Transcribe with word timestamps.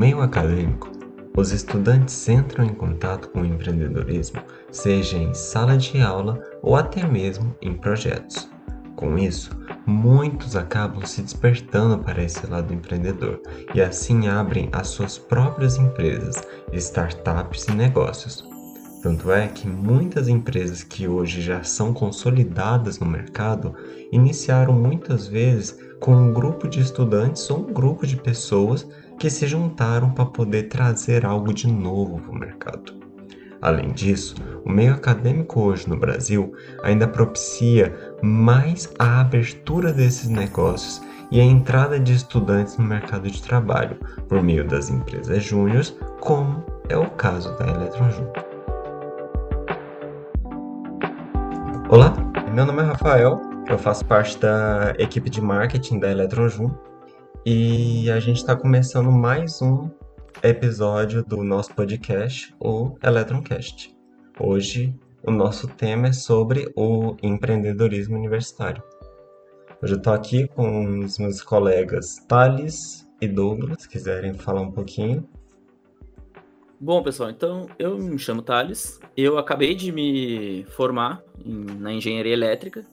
meio 0.00 0.22
acadêmico, 0.22 0.90
os 1.36 1.52
estudantes 1.52 2.26
entram 2.26 2.64
em 2.64 2.72
contato 2.72 3.28
com 3.28 3.42
o 3.42 3.44
empreendedorismo, 3.44 4.40
seja 4.72 5.18
em 5.18 5.34
sala 5.34 5.76
de 5.76 6.00
aula 6.00 6.42
ou 6.62 6.74
até 6.74 7.06
mesmo 7.06 7.54
em 7.60 7.74
projetos. 7.74 8.48
Com 8.96 9.18
isso, 9.18 9.50
muitos 9.84 10.56
acabam 10.56 11.04
se 11.04 11.20
despertando 11.20 11.98
para 11.98 12.22
esse 12.22 12.46
lado 12.46 12.72
empreendedor 12.72 13.42
e 13.74 13.82
assim 13.82 14.26
abrem 14.26 14.70
as 14.72 14.88
suas 14.88 15.18
próprias 15.18 15.76
empresas, 15.76 16.42
startups 16.72 17.68
e 17.68 17.72
negócios. 17.72 18.48
Tanto 19.02 19.30
é 19.30 19.48
que 19.48 19.68
muitas 19.68 20.28
empresas 20.28 20.82
que 20.82 21.06
hoje 21.06 21.42
já 21.42 21.62
são 21.62 21.92
consolidadas 21.92 22.98
no 22.98 23.06
mercado 23.06 23.74
iniciaram 24.10 24.72
muitas 24.72 25.26
vezes 25.26 25.78
com 26.00 26.14
um 26.14 26.32
grupo 26.32 26.66
de 26.66 26.80
estudantes 26.80 27.48
ou 27.50 27.60
um 27.60 27.72
grupo 27.72 28.06
de 28.06 28.16
pessoas 28.16 28.88
que 29.20 29.28
se 29.28 29.46
juntaram 29.46 30.10
para 30.10 30.24
poder 30.24 30.62
trazer 30.64 31.26
algo 31.26 31.52
de 31.52 31.68
novo 31.68 32.18
para 32.18 32.30
o 32.30 32.34
mercado. 32.34 32.94
Além 33.60 33.92
disso, 33.92 34.34
o 34.64 34.70
meio 34.70 34.94
acadêmico 34.94 35.60
hoje 35.60 35.86
no 35.86 35.96
Brasil 35.98 36.54
ainda 36.82 37.06
propicia 37.06 37.94
mais 38.22 38.90
a 38.98 39.20
abertura 39.20 39.92
desses 39.92 40.30
negócios 40.30 41.02
e 41.30 41.38
a 41.38 41.44
entrada 41.44 42.00
de 42.00 42.14
estudantes 42.14 42.78
no 42.78 42.84
mercado 42.86 43.30
de 43.30 43.42
trabalho 43.42 43.98
por 44.26 44.42
meio 44.42 44.66
das 44.66 44.88
empresas 44.88 45.44
júniores, 45.44 45.94
como 46.20 46.64
é 46.88 46.96
o 46.96 47.10
caso 47.10 47.54
da 47.58 47.66
Eletron 47.66 48.32
Olá, 51.90 52.14
meu 52.54 52.64
nome 52.64 52.80
é 52.80 52.86
Rafael, 52.86 53.38
eu 53.68 53.76
faço 53.76 54.02
parte 54.06 54.38
da 54.38 54.94
equipe 54.98 55.28
de 55.28 55.42
marketing 55.42 55.98
da 55.98 56.10
Eletron 56.10 56.70
e 57.44 58.10
a 58.10 58.20
gente 58.20 58.36
está 58.36 58.54
começando 58.54 59.10
mais 59.10 59.62
um 59.62 59.88
episódio 60.42 61.24
do 61.24 61.42
nosso 61.42 61.74
podcast, 61.74 62.54
o 62.60 62.98
Eletroncast. 63.02 63.96
Hoje 64.38 64.94
o 65.22 65.30
nosso 65.30 65.66
tema 65.66 66.08
é 66.08 66.12
sobre 66.12 66.70
o 66.76 67.16
empreendedorismo 67.22 68.16
universitário. 68.16 68.82
Hoje 69.82 69.94
eu 69.94 69.98
estou 69.98 70.12
aqui 70.12 70.48
com 70.48 70.98
os 71.00 71.18
meus 71.18 71.42
colegas 71.42 72.18
Thales 72.28 73.08
e 73.20 73.26
Douglas, 73.26 73.82
se 73.82 73.88
quiserem 73.88 74.34
falar 74.34 74.60
um 74.60 74.70
pouquinho. 74.70 75.26
Bom, 76.78 77.02
pessoal, 77.02 77.30
então 77.30 77.68
eu 77.78 77.96
me 77.96 78.18
chamo 78.18 78.42
Thales, 78.42 79.00
eu 79.16 79.38
acabei 79.38 79.74
de 79.74 79.90
me 79.90 80.64
formar 80.70 81.22
em, 81.44 81.64
na 81.78 81.92
engenharia 81.92 82.34
elétrica. 82.34 82.84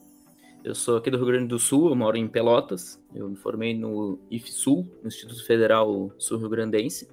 Eu 0.64 0.74
sou 0.74 0.96
aqui 0.96 1.08
do 1.10 1.16
Rio 1.16 1.26
Grande 1.26 1.46
do 1.46 1.58
Sul, 1.58 1.88
eu 1.88 1.94
moro 1.94 2.16
em 2.16 2.26
Pelotas. 2.26 3.00
Eu 3.14 3.28
me 3.28 3.36
formei 3.36 3.78
no 3.78 4.18
IFSUL, 4.30 4.86
no 5.02 5.08
Instituto 5.08 5.44
Federal 5.46 6.12
Sul-Rio 6.18 6.48
Grandense, 6.48 7.08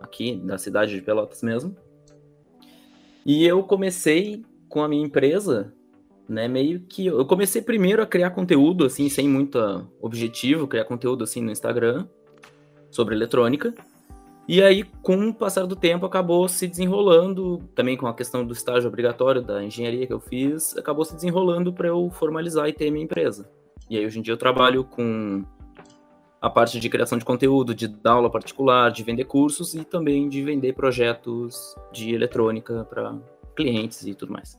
aqui 0.00 0.36
da 0.36 0.58
cidade 0.58 0.94
de 0.94 1.00
Pelotas 1.00 1.42
mesmo. 1.42 1.74
E 3.24 3.46
eu 3.46 3.62
comecei 3.62 4.44
com 4.68 4.82
a 4.82 4.88
minha 4.88 5.04
empresa, 5.04 5.72
né, 6.28 6.46
meio 6.48 6.80
que 6.80 7.06
eu 7.06 7.24
comecei 7.24 7.62
primeiro 7.62 8.02
a 8.02 8.06
criar 8.06 8.30
conteúdo 8.30 8.84
assim, 8.84 9.08
sem 9.08 9.28
muito 9.28 9.58
objetivo, 10.00 10.68
criar 10.68 10.84
conteúdo 10.84 11.24
assim 11.24 11.40
no 11.40 11.50
Instagram 11.50 12.06
sobre 12.90 13.14
eletrônica. 13.14 13.74
E 14.48 14.62
aí, 14.62 14.84
com 15.02 15.28
o 15.28 15.34
passar 15.34 15.66
do 15.66 15.76
tempo, 15.76 16.04
acabou 16.04 16.48
se 16.48 16.66
desenrolando, 16.66 17.58
também 17.74 17.96
com 17.96 18.06
a 18.06 18.14
questão 18.14 18.44
do 18.44 18.52
estágio 18.52 18.88
obrigatório 18.88 19.40
da 19.40 19.62
engenharia 19.62 20.06
que 20.06 20.12
eu 20.12 20.20
fiz, 20.20 20.76
acabou 20.76 21.04
se 21.04 21.14
desenrolando 21.14 21.72
para 21.72 21.88
eu 21.88 22.10
formalizar 22.10 22.68
e 22.68 22.72
ter 22.72 22.90
minha 22.90 23.04
empresa. 23.04 23.48
E 23.88 23.96
aí, 23.96 24.04
hoje 24.04 24.18
em 24.18 24.22
dia, 24.22 24.32
eu 24.32 24.38
trabalho 24.38 24.84
com 24.84 25.44
a 26.40 26.50
parte 26.50 26.80
de 26.80 26.88
criação 26.88 27.16
de 27.16 27.24
conteúdo, 27.24 27.72
de 27.72 27.86
dar 27.86 28.14
aula 28.14 28.28
particular, 28.28 28.90
de 28.90 29.04
vender 29.04 29.24
cursos 29.24 29.74
e 29.74 29.84
também 29.84 30.28
de 30.28 30.42
vender 30.42 30.72
projetos 30.72 31.76
de 31.92 32.12
eletrônica 32.12 32.84
para 32.90 33.16
clientes 33.54 34.04
e 34.04 34.12
tudo 34.12 34.32
mais. 34.32 34.58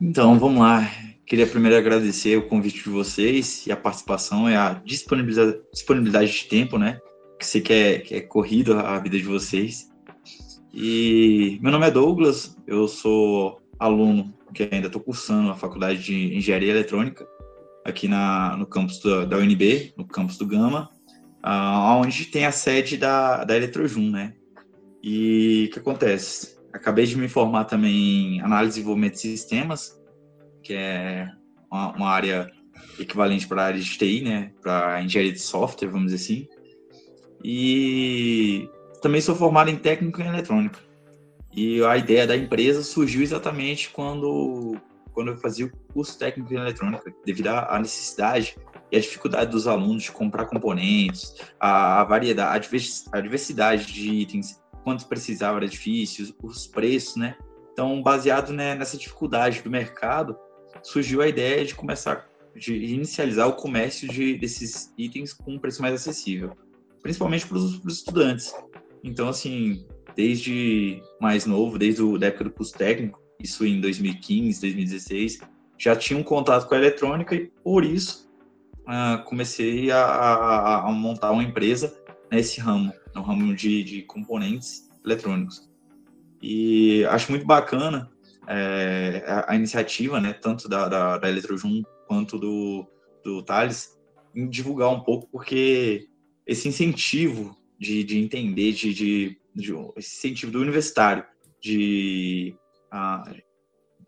Então, 0.00 0.38
vamos 0.38 0.60
lá. 0.60 0.90
Queria 1.26 1.46
primeiro 1.46 1.76
agradecer 1.76 2.38
o 2.38 2.48
convite 2.48 2.82
de 2.84 2.90
vocês 2.90 3.66
e 3.66 3.72
a 3.72 3.76
participação 3.76 4.48
e 4.48 4.54
a 4.54 4.80
disponibilidade, 4.84 6.32
de 6.32 6.44
tempo, 6.48 6.78
né? 6.78 6.98
Que 7.42 7.46
sei 7.48 7.60
que 7.60 7.72
é, 7.72 7.98
que 7.98 8.14
é 8.14 8.20
corrido 8.20 8.78
a 8.78 8.98
vida 9.00 9.18
de 9.18 9.24
vocês. 9.24 9.90
E 10.72 11.58
meu 11.60 11.72
nome 11.72 11.86
é 11.86 11.90
Douglas, 11.90 12.56
eu 12.68 12.86
sou 12.86 13.60
aluno 13.78 14.32
que 14.54 14.68
ainda 14.70 14.86
estou 14.86 15.02
cursando 15.02 15.50
a 15.50 15.56
faculdade 15.56 16.04
de 16.04 16.36
Engenharia 16.36 16.70
Eletrônica 16.70 17.26
aqui 17.84 18.06
na, 18.06 18.56
no 18.56 18.64
campus 18.64 19.00
da, 19.00 19.24
da 19.24 19.36
UNB, 19.38 19.92
no 19.96 20.06
campus 20.06 20.38
do 20.38 20.46
Gama, 20.46 20.88
uh, 21.44 22.00
onde 22.00 22.26
tem 22.26 22.46
a 22.46 22.52
sede 22.52 22.96
da, 22.96 23.42
da 23.44 23.56
Eletrojum, 23.56 24.08
né? 24.08 24.34
E 25.02 25.66
o 25.68 25.72
que 25.72 25.80
acontece? 25.80 26.56
Acabei 26.72 27.06
de 27.06 27.18
me 27.18 27.28
formar 27.28 27.64
também 27.64 28.36
em 28.36 28.40
análise 28.40 28.78
e 28.78 28.82
desenvolvimento 28.82 29.14
de 29.14 29.20
sistemas, 29.20 30.00
que 30.62 30.74
é 30.74 31.28
uma, 31.68 31.92
uma 31.96 32.08
área 32.08 32.48
equivalente 33.00 33.48
para 33.48 33.62
a 33.62 33.66
área 33.66 33.80
de 33.80 33.98
TI, 33.98 34.22
né? 34.22 34.52
Para 34.62 35.02
engenharia 35.02 35.32
de 35.32 35.40
software, 35.40 35.88
vamos 35.88 36.12
dizer 36.12 36.22
assim. 36.22 36.61
E 37.44 38.68
também 39.00 39.20
sou 39.20 39.34
formado 39.34 39.68
em 39.68 39.76
técnico 39.76 40.20
em 40.20 40.28
eletrônica. 40.28 40.78
E 41.54 41.84
a 41.84 41.96
ideia 41.96 42.26
da 42.26 42.36
empresa 42.36 42.82
surgiu 42.82 43.22
exatamente 43.22 43.90
quando, 43.90 44.76
quando 45.12 45.32
eu 45.32 45.36
fazia 45.36 45.66
o 45.66 45.92
curso 45.92 46.18
técnico 46.18 46.54
em 46.54 46.56
eletrônica, 46.56 47.12
devido 47.26 47.48
à 47.48 47.78
necessidade 47.78 48.56
e 48.90 48.96
à 48.96 49.00
dificuldade 49.00 49.50
dos 49.50 49.66
alunos 49.66 50.04
de 50.04 50.12
comprar 50.12 50.46
componentes, 50.46 51.34
a, 51.60 52.04
variedade, 52.04 52.68
a 53.12 53.20
diversidade 53.20 53.86
de 53.86 54.10
itens, 54.10 54.62
quanto 54.82 55.06
precisava 55.06 55.58
era 55.58 55.68
difícil, 55.68 56.34
os 56.42 56.66
preços, 56.66 57.16
né? 57.16 57.36
Então, 57.72 58.02
baseado 58.02 58.52
né, 58.52 58.74
nessa 58.74 58.96
dificuldade 58.96 59.62
do 59.62 59.70
mercado, 59.70 60.36
surgiu 60.82 61.20
a 61.22 61.28
ideia 61.28 61.64
de 61.64 61.74
começar, 61.74 62.28
de 62.54 62.74
inicializar 62.74 63.48
o 63.48 63.54
comércio 63.54 64.08
de, 64.08 64.36
desses 64.38 64.92
itens 64.96 65.32
com 65.32 65.54
um 65.54 65.58
preço 65.58 65.82
mais 65.82 65.94
acessível 65.94 66.56
principalmente 67.02 67.46
para 67.46 67.58
os 67.58 67.84
estudantes. 67.84 68.54
Então, 69.02 69.28
assim, 69.28 69.84
desde 70.14 71.02
mais 71.20 71.46
novo, 71.46 71.78
desde 71.78 72.02
a 72.02 72.26
época 72.26 72.44
do 72.44 72.50
curso 72.50 72.72
técnico, 72.74 73.20
isso 73.40 73.66
em 73.66 73.80
2015, 73.80 74.60
2016, 74.60 75.40
já 75.76 75.96
tinha 75.96 76.18
um 76.18 76.22
contato 76.22 76.68
com 76.68 76.74
a 76.74 76.78
eletrônica 76.78 77.34
e 77.34 77.50
por 77.64 77.84
isso 77.84 78.30
uh, 78.82 79.24
comecei 79.24 79.90
a, 79.90 80.04
a, 80.04 80.88
a, 80.88 80.92
montar 80.92 81.32
uma 81.32 81.42
empresa 81.42 81.92
nesse 82.30 82.60
ramo, 82.60 82.92
no 83.14 83.22
ramo 83.22 83.54
de, 83.54 83.82
de 83.82 84.02
componentes 84.02 84.88
eletrônicos. 85.04 85.68
E 86.40 87.04
acho 87.06 87.30
muito 87.30 87.46
bacana 87.46 88.10
é, 88.46 89.24
a, 89.26 89.52
a, 89.52 89.56
iniciativa, 89.56 90.20
né, 90.20 90.32
tanto 90.32 90.68
da, 90.68 90.88
da, 90.88 91.18
da 91.18 91.28
Eletrojum 91.28 91.82
quanto 92.06 92.38
do, 92.38 92.86
do 93.24 93.42
Thales, 93.42 93.98
em 94.34 94.48
divulgar 94.48 94.90
um 94.90 95.00
pouco, 95.00 95.28
porque 95.30 96.08
esse 96.46 96.68
incentivo 96.68 97.56
de, 97.78 98.04
de 98.04 98.18
entender, 98.18 98.72
de, 98.72 98.94
de, 98.94 99.40
de, 99.54 99.72
esse 99.96 100.16
incentivo 100.16 100.52
do 100.52 100.60
universitário, 100.60 101.24
de 101.60 102.56
uh, 102.92 103.42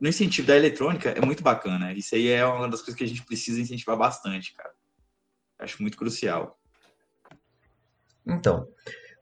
no 0.00 0.08
incentivo 0.08 0.46
da 0.46 0.56
eletrônica 0.56 1.10
é 1.10 1.20
muito 1.20 1.42
bacana. 1.42 1.92
Isso 1.92 2.14
aí 2.14 2.28
é 2.28 2.44
uma 2.44 2.68
das 2.68 2.80
coisas 2.80 2.94
que 2.94 3.04
a 3.04 3.08
gente 3.08 3.24
precisa 3.24 3.60
incentivar 3.60 3.96
bastante, 3.96 4.52
cara. 4.54 4.72
Acho 5.58 5.80
muito 5.80 5.96
crucial. 5.96 6.58
Então, 8.26 8.66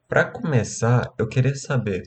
para 0.07 0.25
começar, 0.25 1.13
eu 1.17 1.27
queria 1.27 1.55
saber 1.55 2.03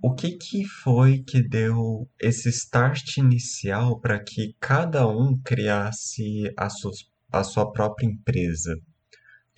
o 0.00 0.14
que, 0.14 0.32
que 0.32 0.64
foi 0.64 1.24
que 1.26 1.42
deu 1.42 2.08
esse 2.20 2.48
start 2.50 3.16
inicial 3.16 3.98
para 3.98 4.22
que 4.22 4.54
cada 4.60 5.08
um 5.08 5.36
criasse 5.42 6.52
a 6.56 6.70
sua, 6.70 6.92
a 7.32 7.42
sua 7.42 7.72
própria 7.72 8.06
empresa? 8.06 8.80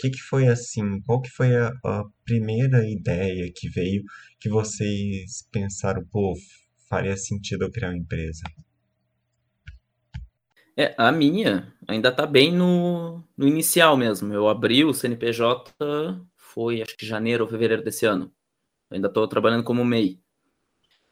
Que 0.00 0.10
que 0.10 0.20
foi 0.20 0.48
assim? 0.48 1.00
Qual 1.02 1.20
que 1.20 1.28
foi 1.28 1.54
a, 1.54 1.68
a 1.84 2.04
primeira 2.24 2.88
ideia 2.88 3.52
que 3.54 3.68
veio 3.68 4.02
que 4.40 4.48
vocês 4.48 5.46
pensaram, 5.52 6.02
pô, 6.10 6.34
faria 6.88 7.16
sentido 7.16 7.64
eu 7.64 7.70
criar 7.70 7.90
uma 7.90 7.98
empresa? 7.98 8.42
É, 10.76 10.94
a 10.96 11.12
minha 11.12 11.74
ainda 11.86 12.10
tá 12.10 12.26
bem 12.26 12.50
no, 12.50 13.22
no 13.36 13.46
inicial 13.46 13.96
mesmo. 13.96 14.32
Eu 14.32 14.48
abri 14.48 14.84
o 14.84 14.94
CNPJ, 14.94 15.74
foi 16.34 16.80
acho 16.80 16.96
que 16.96 17.04
janeiro 17.04 17.44
ou 17.44 17.50
fevereiro 17.50 17.84
desse 17.84 18.06
ano. 18.06 18.32
Eu 18.90 18.94
ainda 18.94 19.08
estou 19.08 19.28
trabalhando 19.28 19.64
como 19.64 19.84
MEI. 19.84 20.18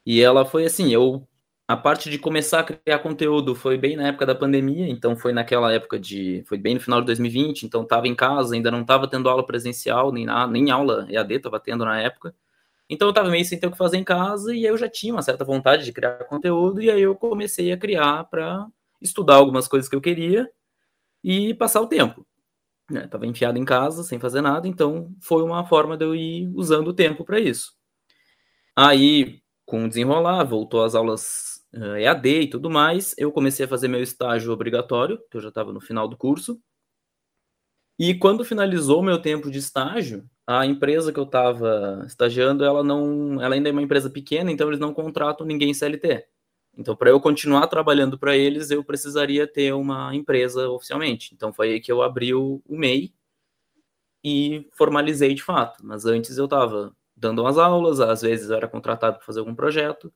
E 0.06 0.22
ela 0.22 0.46
foi 0.46 0.64
assim, 0.64 0.90
eu 0.90 1.28
a 1.68 1.76
parte 1.76 2.08
de 2.08 2.18
começar 2.18 2.60
a 2.60 2.64
criar 2.64 2.98
conteúdo 3.00 3.54
foi 3.54 3.76
bem 3.76 3.94
na 3.94 4.08
época 4.08 4.24
da 4.24 4.34
pandemia, 4.34 4.88
então 4.88 5.14
foi 5.14 5.34
naquela 5.34 5.70
época 5.70 5.98
de. 5.98 6.42
Foi 6.46 6.56
bem 6.56 6.74
no 6.74 6.80
final 6.80 7.00
de 7.00 7.06
2020, 7.06 7.64
então 7.64 7.82
estava 7.82 8.08
em 8.08 8.14
casa, 8.14 8.54
ainda 8.54 8.70
não 8.70 8.80
estava 8.80 9.06
tendo 9.06 9.28
aula 9.28 9.44
presencial, 9.44 10.10
nem, 10.10 10.24
na, 10.24 10.46
nem 10.46 10.70
aula 10.70 11.06
EAD 11.10 11.34
estava 11.34 11.60
tendo 11.60 11.84
na 11.84 12.00
época. 12.00 12.34
Então 12.88 13.08
eu 13.08 13.10
estava 13.10 13.28
meio 13.28 13.44
sem 13.44 13.60
ter 13.60 13.66
o 13.66 13.70
que 13.70 13.76
fazer 13.76 13.98
em 13.98 14.04
casa 14.04 14.54
e 14.54 14.60
aí 14.60 14.72
eu 14.72 14.78
já 14.78 14.88
tinha 14.88 15.12
uma 15.12 15.20
certa 15.20 15.44
vontade 15.44 15.84
de 15.84 15.92
criar 15.92 16.24
conteúdo, 16.24 16.80
e 16.80 16.90
aí 16.90 17.02
eu 17.02 17.14
comecei 17.14 17.70
a 17.70 17.76
criar 17.76 18.24
para 18.24 18.66
estudar 19.02 19.34
algumas 19.36 19.68
coisas 19.68 19.90
que 19.90 19.94
eu 19.96 20.00
queria 20.00 20.50
e 21.22 21.52
passar 21.54 21.82
o 21.82 21.86
tempo. 21.86 22.26
Estava 22.90 23.24
né, 23.24 23.30
enfiado 23.30 23.58
em 23.58 23.64
casa, 23.66 24.02
sem 24.04 24.18
fazer 24.18 24.40
nada, 24.40 24.66
então 24.66 25.14
foi 25.20 25.42
uma 25.42 25.66
forma 25.66 25.98
de 25.98 26.04
eu 26.06 26.14
ir 26.14 26.50
usando 26.54 26.88
o 26.88 26.94
tempo 26.94 27.26
para 27.26 27.38
isso. 27.38 27.74
Aí, 28.74 29.42
com 29.66 29.84
o 29.84 29.88
desenrolar, 29.88 30.44
voltou 30.44 30.82
às 30.82 30.94
aulas 30.94 31.57
uh, 31.74 31.94
eh, 31.94 32.02
EAD 32.02 32.26
e 32.42 32.50
tudo 32.50 32.70
mais, 32.70 33.14
eu 33.18 33.32
comecei 33.32 33.66
a 33.66 33.68
fazer 33.68 33.88
meu 33.88 34.02
estágio 34.02 34.52
obrigatório, 34.52 35.18
que 35.30 35.36
eu 35.36 35.40
já 35.40 35.48
estava 35.48 35.72
no 35.72 35.80
final 35.80 36.08
do 36.08 36.16
curso. 36.16 36.60
E 37.98 38.14
quando 38.14 38.44
finalizou 38.44 39.02
meu 39.02 39.20
tempo 39.20 39.50
de 39.50 39.58
estágio, 39.58 40.28
a 40.46 40.64
empresa 40.64 41.12
que 41.12 41.18
eu 41.18 41.24
estava 41.24 42.04
estagiando, 42.06 42.64
ela 42.64 42.82
não, 42.84 43.42
ela 43.42 43.54
ainda 43.54 43.68
é 43.68 43.72
uma 43.72 43.82
empresa 43.82 44.08
pequena, 44.08 44.52
então 44.52 44.68
eles 44.68 44.80
não 44.80 44.94
contratam 44.94 45.46
ninguém 45.46 45.74
CLT. 45.74 46.24
Então, 46.76 46.94
para 46.94 47.10
eu 47.10 47.20
continuar 47.20 47.66
trabalhando 47.66 48.16
para 48.16 48.36
eles, 48.36 48.70
eu 48.70 48.84
precisaria 48.84 49.46
ter 49.46 49.74
uma 49.74 50.14
empresa 50.14 50.68
oficialmente. 50.70 51.34
Então, 51.34 51.52
foi 51.52 51.72
aí 51.72 51.80
que 51.80 51.90
eu 51.90 52.02
abri 52.02 52.32
o, 52.32 52.62
o 52.64 52.78
MEI 52.78 53.12
e 54.24 54.68
formalizei 54.72 55.34
de 55.34 55.42
fato. 55.42 55.84
Mas 55.84 56.04
antes 56.06 56.38
eu 56.38 56.44
estava 56.44 56.94
dando 57.16 57.42
umas 57.42 57.58
aulas, 57.58 58.00
às 58.00 58.22
vezes 58.22 58.50
eu 58.50 58.56
era 58.56 58.68
contratado 58.68 59.16
para 59.16 59.26
fazer 59.26 59.40
algum 59.40 59.54
projeto. 59.54 60.12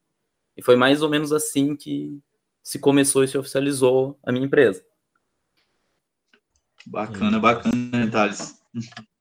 E 0.57 0.63
foi 0.63 0.77
mais 0.77 1.03
ou 1.03 1.09
menos 1.09 1.33
assim 1.33 1.75
que 1.75 2.21
se 2.63 2.79
começou 2.79 3.25
e 3.25 3.29
se 3.29 3.39
oficializou 3.39 4.19
a 4.23 4.33
minha 4.33 4.47
empresa. 4.47 4.85
Bacana, 6.87 7.39
bacana, 7.39 8.11
Thales. 8.11 8.61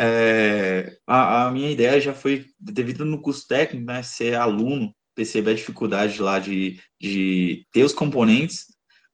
É, 0.00 0.96
a, 1.04 1.46
a, 1.46 1.50
minha 1.50 1.70
ideia 1.72 2.00
já 2.00 2.14
foi, 2.14 2.46
devido 2.58 3.04
no 3.04 3.20
curso 3.20 3.48
técnico, 3.48 3.84
né, 3.84 4.00
ser 4.00 4.36
aluno 4.36 4.94
perceber 5.18 5.50
a 5.50 5.54
dificuldade 5.54 6.22
lá 6.22 6.38
de, 6.38 6.80
de 7.00 7.66
ter 7.72 7.82
os 7.82 7.92
componentes. 7.92 8.66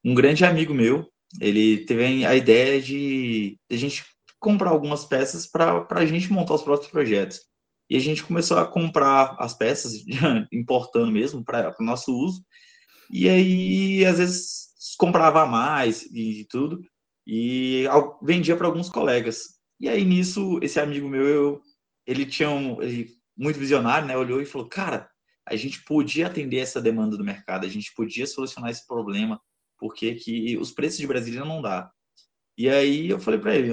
Um 0.05 0.15
grande 0.15 0.45
amigo 0.45 0.75
meu, 0.75 1.11
ele 1.41 1.87
teve 1.87 2.27
a 2.27 2.37
ideia 2.37 2.83
de, 2.83 3.59
de 3.67 3.75
a 3.75 3.79
gente 3.79 4.05
comprar 4.39 4.69
algumas 4.69 5.07
peças 5.07 5.47
para 5.47 5.87
a 5.89 6.05
gente 6.05 6.31
montar 6.31 6.55
os 6.55 6.63
próprios 6.63 6.91
projetos. 6.91 7.41
E 7.89 7.97
a 7.97 8.01
gente 8.01 8.25
começou 8.25 8.59
a 8.59 8.67
comprar 8.67 9.37
as 9.39 9.55
peças, 9.55 10.05
importando 10.53 11.11
mesmo, 11.11 11.45
para 11.45 11.75
o 11.79 11.85
nosso 11.85 12.17
uso. 12.17 12.45
E 13.11 13.29
aí, 13.29 14.05
às 14.05 14.19
vezes, 14.19 14.69
comprava 14.99 15.47
mais 15.47 16.03
e 16.13 16.47
tudo, 16.49 16.81
e 17.27 17.85
vendia 18.23 18.57
para 18.57 18.67
alguns 18.67 18.89
colegas. 18.89 19.55
E 19.79 19.89
aí, 19.89 20.05
nisso, 20.05 20.59
esse 20.63 20.81
amigo 20.81 21.09
meu, 21.09 21.27
eu, 21.27 21.63
ele 22.07 22.25
tinha 22.25 22.51
um, 22.51 22.81
ele, 22.83 23.11
muito 23.37 23.59
visionário, 23.59 24.07
né? 24.07 24.17
Olhou 24.17 24.41
e 24.41 24.47
falou: 24.47 24.69
Cara, 24.69 25.09
a 25.47 25.57
gente 25.57 25.83
podia 25.85 26.27
atender 26.27 26.59
essa 26.59 26.81
demanda 26.81 27.17
do 27.17 27.25
mercado, 27.25 27.67
a 27.67 27.69
gente 27.69 27.93
podia 27.95 28.27
solucionar 28.27 28.71
esse 28.71 28.87
problema, 28.87 29.41
porque 29.79 30.15
que 30.15 30.57
os 30.57 30.71
preços 30.73 30.99
de 30.99 31.07
Brasília 31.07 31.45
não 31.45 31.61
dá. 31.61 31.91
E 32.57 32.69
aí 32.69 33.11
eu 33.11 33.21
falei 33.21 33.41
para 33.41 33.55
ele, 33.55 33.71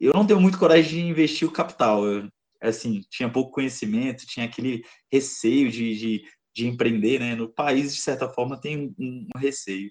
eu 0.00 0.12
não 0.14 0.26
tenho 0.26 0.40
muito 0.40 0.58
coragem 0.58 1.04
de 1.04 1.10
investir 1.10 1.46
o 1.46 1.52
capital, 1.52 2.04
eu, 2.06 2.28
assim, 2.60 3.02
tinha 3.10 3.30
pouco 3.30 3.52
conhecimento, 3.52 4.26
tinha 4.26 4.46
aquele 4.46 4.82
receio 5.12 5.70
de, 5.70 5.96
de, 5.96 6.24
de 6.54 6.66
empreender, 6.66 7.20
né? 7.20 7.34
No 7.34 7.48
país, 7.48 7.94
de 7.94 8.00
certa 8.00 8.28
forma, 8.28 8.60
tem 8.60 8.94
um, 8.98 9.28
um 9.34 9.38
receio. 9.38 9.90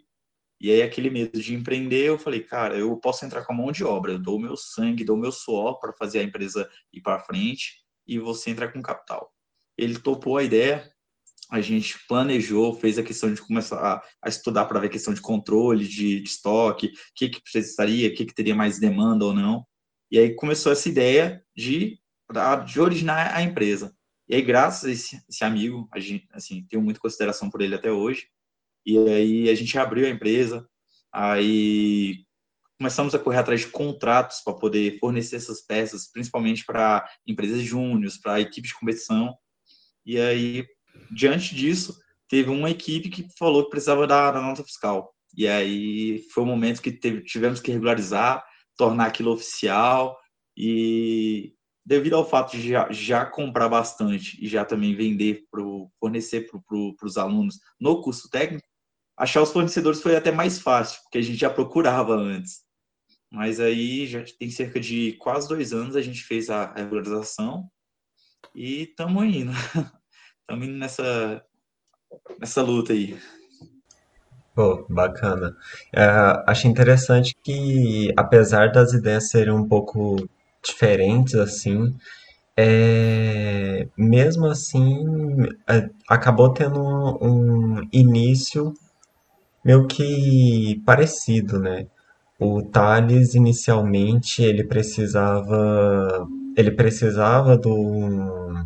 E 0.62 0.72
aí, 0.72 0.82
aquele 0.82 1.10
medo 1.10 1.40
de 1.40 1.56
empreender, 1.56 2.06
eu 2.06 2.20
falei, 2.20 2.42
cara, 2.44 2.78
eu 2.78 2.96
posso 2.98 3.26
entrar 3.26 3.46
com 3.46 3.54
a 3.54 3.56
mão 3.56 3.72
de 3.72 3.84
obra, 3.84 4.12
eu 4.14 4.20
dou 4.20 4.40
meu 4.40 4.58
sangue, 4.58 5.06
dou 5.06 5.18
meu 5.18 5.32
suor 5.32 5.80
para 5.80 5.94
fazer 5.94 6.20
a 6.20 6.24
empresa 6.24 6.70
ir 6.94 7.02
para 7.02 7.24
frente 7.24 7.84
e 8.08 8.20
você 8.20 8.50
entrar 8.52 8.74
com 8.74 8.82
capital 8.82 9.32
ele 9.80 9.98
topou 9.98 10.38
a 10.38 10.44
ideia, 10.44 10.92
a 11.50 11.62
gente 11.62 11.98
planejou, 12.08 12.76
fez 12.76 13.00
a 13.00 13.04
questão 13.04 13.34
de 13.34 13.42
começar 13.42 13.80
a, 13.80 14.04
a 14.22 14.30
estudar 14.30 14.66
para 14.66 14.80
ver 14.80 14.88
a 14.88 14.92
questão 14.92 15.14
de 15.14 15.22
controle 15.22 15.88
de, 15.88 16.22
de 16.22 16.28
estoque, 16.28 16.88
o 16.88 16.92
que, 17.16 17.30
que 17.30 17.42
precisaria, 17.42 18.10
o 18.10 18.14
que, 18.14 18.26
que 18.26 18.36
teria 18.36 18.54
mais 18.54 18.80
demanda 18.80 19.26
ou 19.26 19.34
não. 19.34 19.66
E 20.12 20.20
aí 20.20 20.36
começou 20.36 20.72
essa 20.72 20.90
ideia 20.90 21.42
de, 21.56 21.98
de 22.66 22.80
originar 22.80 23.36
a 23.36 23.42
empresa. 23.42 23.96
E 24.28 24.36
aí, 24.36 24.42
graças 24.42 24.86
a 24.86 24.92
esse, 24.92 25.24
esse 25.28 25.44
amigo, 25.44 25.90
a 25.92 26.00
gente, 26.00 26.28
assim, 26.32 26.66
tenho 26.70 26.84
muita 26.84 27.00
consideração 27.00 27.50
por 27.50 27.62
ele 27.62 27.74
até 27.74 27.92
hoje. 27.92 28.28
E 28.86 28.98
aí 28.98 29.50
a 29.50 29.56
gente 29.56 29.78
abriu 29.78 30.06
a 30.06 30.10
empresa, 30.10 30.68
aí 31.12 32.24
começamos 32.78 33.14
a 33.14 33.20
correr 33.20 33.40
atrás 33.40 33.62
de 33.62 33.68
contratos 33.68 34.42
para 34.42 34.54
poder 34.54 35.00
fornecer 35.00 35.36
essas 35.36 35.62
peças, 35.62 36.10
principalmente 36.12 36.64
para 36.66 37.08
empresas 37.28 37.62
júniores, 37.62 38.18
para 38.18 38.40
equipes 38.40 38.70
de 38.70 38.80
competição. 38.80 39.36
E 40.06 40.20
aí, 40.20 40.66
diante 41.12 41.54
disso, 41.54 42.00
teve 42.30 42.50
uma 42.50 42.70
equipe 42.70 43.10
que 43.10 43.28
falou 43.38 43.66
que 43.66 43.72
precisava 43.72 44.08
da, 44.08 44.32
da 44.32 44.42
nota 44.42 44.64
fiscal. 44.64 45.14
E 45.36 45.48
aí 45.48 46.24
foi 46.34 46.44
o 46.44 46.46
um 46.46 46.50
momento 46.50 46.82
que 46.82 46.92
teve, 46.92 47.22
tivemos 47.22 47.60
que 47.60 47.72
regularizar, 47.72 48.44
tornar 48.78 49.08
aquilo 49.08 49.34
oficial. 49.34 50.18
E 50.56 51.54
devido 51.90 52.14
ao 52.14 52.24
fato 52.24 52.52
de 52.52 52.70
já, 52.70 52.88
já 52.92 53.26
comprar 53.26 53.68
bastante 53.68 54.38
e 54.40 54.48
já 54.48 54.64
também 54.64 54.96
vender, 54.96 55.48
pro, 55.50 55.90
fornecer 56.00 56.42
para 56.42 56.60
pro, 56.60 56.96
os 57.02 57.18
alunos 57.18 57.60
no 57.80 58.00
curso 58.04 58.30
técnico, 58.30 58.68
achar 59.18 59.42
os 59.42 59.52
fornecedores 59.52 60.00
foi 60.00 60.16
até 60.16 60.32
mais 60.32 60.60
fácil, 60.60 61.02
porque 61.02 61.18
a 61.18 61.22
gente 61.22 61.40
já 61.40 61.50
procurava 61.50 62.14
antes. 62.14 62.62
Mas 63.32 63.60
aí 63.60 64.06
já 64.06 64.24
tem 64.38 64.52
cerca 64.52 64.80
de 64.80 65.14
quase 65.14 65.50
dois 65.50 65.74
anos 65.74 65.96
a 65.96 66.02
gente 66.02 66.22
fez 66.22 66.52
a 66.52 66.72
regularização 66.74 67.68
e 68.54 68.84
estamos 68.84 69.24
indo. 69.36 69.52
Estamos 70.42 70.68
indo 70.68 70.78
nessa, 70.78 71.44
nessa 72.40 72.62
luta 72.62 72.94
aí. 72.94 73.18
Pô, 74.54 74.86
bacana. 74.88 75.58
É, 75.92 76.06
acho 76.46 76.68
interessante 76.68 77.34
que, 77.44 78.14
apesar 78.16 78.72
das 78.72 78.94
ideias 78.94 79.32
serem 79.32 79.54
um 79.54 79.68
pouco 79.68 80.30
diferentes, 80.64 81.36
assim, 81.36 81.96
é, 82.58 83.88
mesmo 83.98 84.46
assim, 84.48 85.06
é, 85.68 85.90
acabou 86.10 86.54
tendo 86.54 86.80
um, 86.82 87.18
um 87.22 87.88
início 87.92 88.74
meio 89.64 89.88
que 89.88 90.82
parecido, 90.86 91.60
né? 91.60 91.88
O 92.40 92.62
Thales, 92.64 93.36
inicialmente, 93.36 94.44
ele 94.44 94.64
precisava 94.64 96.28
ele 96.56 96.72
precisava 96.72 97.58
do, 97.58 98.66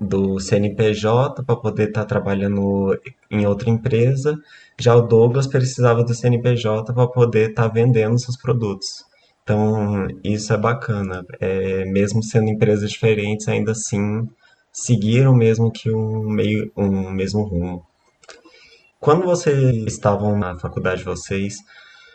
do 0.00 0.40
CNPJ 0.40 1.42
para 1.44 1.56
poder 1.56 1.88
estar 1.88 2.02
tá 2.02 2.06
trabalhando 2.06 2.98
em 3.30 3.46
outra 3.46 3.68
empresa, 3.70 4.38
já 4.78 4.94
o 4.96 5.02
Douglas 5.02 5.46
precisava 5.46 6.02
do 6.02 6.14
CNPJ 6.14 6.92
para 6.94 7.06
poder 7.06 7.50
estar 7.50 7.68
tá 7.68 7.74
vendendo 7.74 8.18
seus 8.18 8.36
produtos. 8.36 9.04
Então, 9.42 10.06
isso 10.22 10.52
é 10.52 10.56
bacana. 10.56 11.24
É, 11.40 11.84
mesmo 11.86 12.22
sendo 12.22 12.50
empresas 12.50 12.90
diferentes, 12.90 13.48
ainda 13.48 13.72
assim 13.72 14.28
seguiram 14.72 15.34
mesmo 15.34 15.70
que 15.70 15.90
um, 15.90 16.22
meio, 16.30 16.72
um 16.76 17.10
mesmo 17.10 17.42
rumo. 17.42 17.84
Quando 18.98 19.24
vocês 19.24 19.84
estavam 19.86 20.38
na 20.38 20.58
faculdade 20.58 20.98
de 20.98 21.04
vocês, 21.04 21.56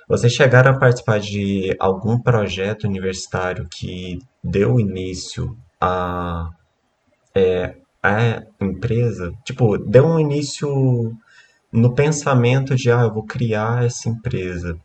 vocês 0.07 0.31
chegaram 0.31 0.71
a 0.71 0.79
participar 0.79 1.19
de 1.19 1.75
algum 1.79 2.17
projeto 2.17 2.85
universitário 2.85 3.67
que 3.69 4.19
deu 4.41 4.79
início 4.79 5.57
a, 5.81 6.49
é, 7.35 7.75
a 8.01 8.41
empresa? 8.61 9.33
Tipo, 9.43 9.77
deu 9.77 10.05
um 10.05 10.19
início 10.19 11.13
no 11.71 11.93
pensamento 11.93 12.75
de, 12.75 12.89
ah, 12.89 13.01
eu 13.01 13.13
vou 13.13 13.23
criar 13.23 13.85
essa 13.85 14.07
empresa. 14.07 14.77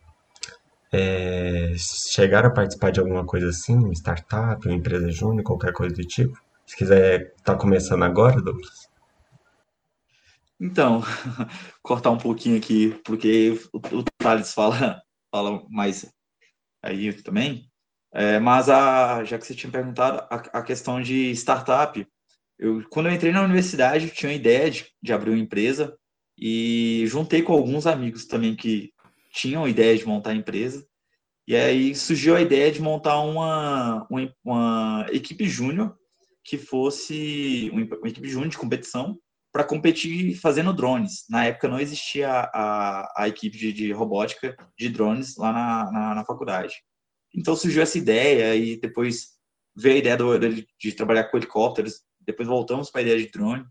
É, 0.92 1.74
chegaram 1.78 2.48
a 2.48 2.52
participar 2.52 2.90
de 2.90 3.00
alguma 3.00 3.24
coisa 3.24 3.48
assim, 3.48 3.90
startup, 3.92 4.66
uma 4.66 4.76
empresa 4.76 5.10
júnior, 5.10 5.42
qualquer 5.42 5.72
coisa 5.72 5.94
do 5.94 6.04
tipo? 6.04 6.38
Se 6.66 6.76
quiser, 6.76 7.34
tá 7.42 7.54
começando 7.54 8.02
agora, 8.02 8.40
Douglas? 8.42 8.88
Então, 10.60 11.02
cortar 11.82 12.10
um 12.10 12.18
pouquinho 12.18 12.56
aqui, 12.56 13.00
porque 13.04 13.58
o, 13.72 13.78
o 13.98 14.04
Thales 14.18 14.52
fala 14.52 15.02
fala 15.32 15.64
mais 15.70 16.06
aí 16.82 17.12
também. 17.22 17.68
É, 18.14 18.38
mas 18.38 18.68
a, 18.68 19.24
já 19.24 19.38
que 19.38 19.46
você 19.46 19.54
tinha 19.54 19.72
perguntado, 19.72 20.18
a, 20.30 20.58
a, 20.58 20.62
questão 20.62 21.00
de 21.00 21.30
startup, 21.32 22.06
eu, 22.58 22.86
quando 22.90 23.06
eu 23.06 23.12
entrei 23.12 23.32
na 23.32 23.42
universidade, 23.42 24.06
eu 24.06 24.14
tinha 24.14 24.30
a 24.30 24.34
ideia 24.34 24.70
de, 24.70 24.86
de 25.02 25.12
abrir 25.12 25.30
uma 25.30 25.38
empresa 25.38 25.96
e 26.38 27.04
juntei 27.06 27.42
com 27.42 27.54
alguns 27.54 27.86
amigos 27.86 28.26
também 28.26 28.54
que 28.54 28.91
tinham 29.32 29.64
a 29.64 29.70
ideia 29.70 29.96
de 29.96 30.06
montar 30.06 30.30
a 30.30 30.34
empresa. 30.34 30.86
E 31.46 31.56
aí 31.56 31.94
surgiu 31.94 32.36
a 32.36 32.40
ideia 32.40 32.70
de 32.70 32.80
montar 32.80 33.20
uma, 33.20 34.06
uma, 34.08 34.34
uma 34.44 35.06
equipe 35.10 35.48
júnior 35.48 35.96
que 36.44 36.58
fosse 36.58 37.70
uma, 37.72 38.08
equipe 38.08 38.28
júnior 38.28 38.50
de 38.50 38.58
competição 38.58 39.18
para 39.52 39.64
competir 39.64 40.34
fazendo 40.36 40.72
drones. 40.72 41.24
Na 41.28 41.44
época 41.44 41.68
não 41.68 41.80
existia 41.80 42.30
a, 42.30 43.22
a 43.22 43.28
equipe 43.28 43.56
de, 43.56 43.72
de 43.72 43.92
robótica 43.92 44.56
de 44.78 44.88
drones 44.88 45.36
lá 45.36 45.52
na, 45.52 45.92
na, 45.92 46.14
na, 46.16 46.24
faculdade. 46.24 46.74
Então 47.34 47.56
surgiu 47.56 47.82
essa 47.82 47.98
ideia 47.98 48.54
e 48.54 48.80
depois 48.80 49.32
veio 49.76 49.96
a 49.96 49.98
ideia 49.98 50.16
do, 50.16 50.38
de, 50.38 50.66
de 50.80 50.92
trabalhar 50.92 51.24
com 51.24 51.36
helicópteros, 51.36 52.02
depois 52.20 52.48
voltamos 52.48 52.90
para 52.90 53.00
a 53.00 53.04
ideia 53.04 53.18
de 53.18 53.30
drone. 53.30 53.64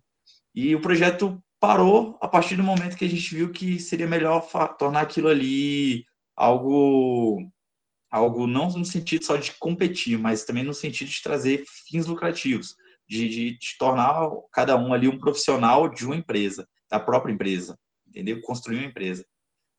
E 0.54 0.76
o 0.76 0.82
projeto 0.82 1.42
parou 1.62 2.18
a 2.20 2.28
partir 2.28 2.56
do 2.56 2.64
momento 2.64 2.98
que 2.98 3.06
a 3.06 3.10
gente 3.10 3.36
viu 3.36 3.52
que 3.52 3.80
seria 3.80 4.08
melhor 4.08 4.42
tornar 4.80 5.02
aquilo 5.02 5.28
ali 5.28 6.04
algo 6.36 7.40
algo 8.10 8.48
não 8.48 8.68
no 8.70 8.84
sentido 8.84 9.24
só 9.24 9.38
de 9.38 9.54
competir, 9.54 10.18
mas 10.18 10.44
também 10.44 10.64
no 10.64 10.74
sentido 10.74 11.10
de 11.10 11.22
trazer 11.22 11.64
fins 11.88 12.08
lucrativos, 12.08 12.76
de, 13.08 13.30
de, 13.30 13.58
de 13.58 13.78
tornar 13.78 14.30
cada 14.52 14.76
um 14.76 14.92
ali 14.92 15.08
um 15.08 15.20
profissional 15.20 15.88
de 15.88 16.06
uma 16.06 16.16
empresa, 16.16 16.68
da 16.90 17.00
própria 17.00 17.32
empresa, 17.32 17.80
entendeu? 18.06 18.42
Construir 18.42 18.80
uma 18.80 18.88
empresa. 18.88 19.26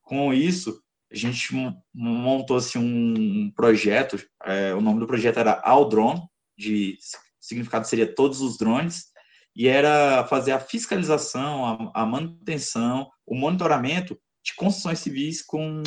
Com 0.01 0.33
isso, 0.33 0.81
a 1.11 1.15
gente 1.15 1.53
montou 1.93 2.57
assim, 2.57 2.79
um 2.79 3.51
projeto, 3.51 4.17
é, 4.43 4.73
o 4.73 4.81
nome 4.81 4.99
do 4.99 5.05
projeto 5.05 5.37
era 5.37 5.61
All 5.63 5.87
Drone, 5.87 6.23
de 6.57 6.97
significado 7.39 7.85
seria 7.85 8.11
todos 8.11 8.41
os 8.41 8.57
drones, 8.57 9.12
e 9.55 9.67
era 9.67 10.25
fazer 10.25 10.51
a 10.51 10.59
fiscalização, 10.59 11.91
a, 11.93 12.01
a 12.01 12.05
manutenção, 12.05 13.09
o 13.25 13.35
monitoramento 13.35 14.17
de 14.43 14.53
construções 14.55 14.99
civis 14.99 15.41
com, 15.41 15.81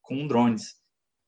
com 0.00 0.26
drones. 0.26 0.74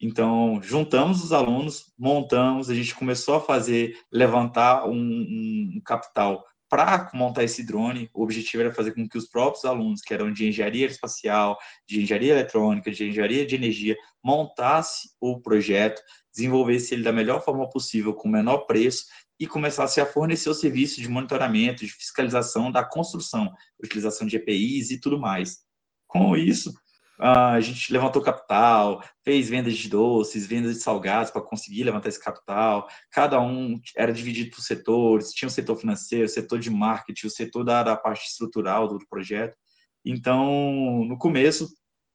Então, 0.00 0.60
juntamos 0.62 1.24
os 1.24 1.32
alunos, 1.32 1.92
montamos, 1.98 2.68
a 2.68 2.74
gente 2.74 2.94
começou 2.94 3.36
a 3.36 3.40
fazer, 3.40 3.98
levantar 4.12 4.86
um, 4.86 5.74
um 5.76 5.80
capital 5.84 6.44
para 6.68 7.10
montar 7.14 7.44
esse 7.44 7.64
drone. 7.64 8.10
O 8.12 8.22
objetivo 8.22 8.62
era 8.62 8.74
fazer 8.74 8.92
com 8.92 9.08
que 9.08 9.16
os 9.16 9.26
próprios 9.26 9.64
alunos, 9.64 10.02
que 10.02 10.12
eram 10.12 10.32
de 10.32 10.48
engenharia 10.48 10.86
espacial, 10.86 11.56
de 11.88 12.02
engenharia 12.02 12.32
eletrônica, 12.32 12.90
de 12.90 13.08
engenharia 13.08 13.46
de 13.46 13.54
energia, 13.54 13.96
montasse 14.22 15.10
o 15.20 15.40
projeto, 15.40 16.02
desenvolvesse 16.34 16.94
ele 16.94 17.02
da 17.02 17.12
melhor 17.12 17.42
forma 17.42 17.68
possível, 17.70 18.12
com 18.12 18.28
o 18.28 18.32
menor 18.32 18.66
preço, 18.66 19.04
e 19.38 19.46
começasse 19.46 20.00
a 20.00 20.06
fornecer 20.06 20.48
o 20.48 20.54
serviço 20.54 21.00
de 21.00 21.08
monitoramento, 21.08 21.84
de 21.84 21.92
fiscalização 21.92 22.70
da 22.70 22.84
construção, 22.84 23.52
utilização 23.82 24.26
de 24.26 24.36
EPIs 24.36 24.90
e 24.90 25.00
tudo 25.00 25.18
mais. 25.18 25.58
Com 26.06 26.36
isso, 26.36 26.72
a 27.18 27.58
gente 27.60 27.92
levantou 27.92 28.22
capital, 28.22 29.02
fez 29.24 29.48
vendas 29.48 29.76
de 29.76 29.88
doces, 29.88 30.46
vendas 30.46 30.76
de 30.76 30.82
salgados 30.82 31.30
para 31.30 31.42
conseguir 31.42 31.84
levantar 31.84 32.08
esse 32.08 32.22
capital. 32.22 32.86
Cada 33.10 33.40
um 33.40 33.80
era 33.96 34.12
dividido 34.12 34.54
por 34.54 34.62
setores, 34.62 35.32
tinha 35.32 35.48
o 35.48 35.52
setor 35.52 35.76
financeiro, 35.76 36.26
o 36.26 36.28
setor 36.28 36.58
de 36.58 36.70
marketing, 36.70 37.26
o 37.26 37.30
setor 37.30 37.64
da, 37.64 37.82
da 37.82 37.96
parte 37.96 38.26
estrutural 38.26 38.88
do 38.88 38.98
projeto. 39.08 39.56
Então, 40.04 41.04
no 41.06 41.18
começo, 41.18 41.68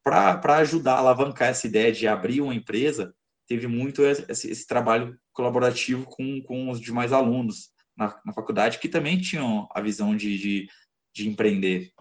para 0.04 0.58
ajudar 0.58 0.96
a 0.96 1.00
alavancar 1.00 1.50
essa 1.50 1.68
ideia 1.68 1.92
de 1.92 2.08
abrir 2.08 2.42
uma 2.42 2.56
empresa, 2.56 3.14
teve 3.48 3.68
muito 3.68 4.04
esse, 4.04 4.50
esse 4.50 4.68
trabalho 4.68 5.18
colaborativo 5.34 6.06
com, 6.06 6.42
com 6.42 6.70
os 6.70 6.80
demais 6.80 7.12
alunos 7.14 7.72
na, 7.98 8.20
na 8.26 8.34
faculdade, 8.34 8.80
que 8.80 8.90
também 8.90 9.20
tinham 9.20 9.68
a 9.74 9.82
visão 9.82 10.16
de, 10.16 10.38
de, 10.38 10.70
de 11.14 11.30
empreender. 11.30 11.92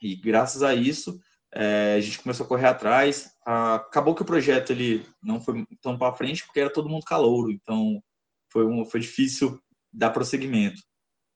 E 0.00 0.16
graças 0.16 0.62
a 0.62 0.74
isso, 0.74 1.18
é, 1.54 1.94
a 1.96 2.00
gente 2.00 2.18
começou 2.20 2.44
a 2.44 2.48
correr 2.48 2.66
atrás. 2.66 3.30
acabou 3.44 4.14
que 4.14 4.22
o 4.22 4.26
projeto 4.26 4.70
ele 4.70 5.06
não 5.22 5.40
foi 5.40 5.66
tão 5.80 5.98
para 5.98 6.14
frente 6.14 6.44
porque 6.44 6.60
era 6.60 6.72
todo 6.72 6.88
mundo 6.88 7.04
calouro, 7.04 7.50
então 7.50 8.02
foi, 8.50 8.66
um, 8.66 8.84
foi 8.84 9.00
difícil 9.00 9.60
dar 9.92 10.10
prosseguimento. 10.10 10.82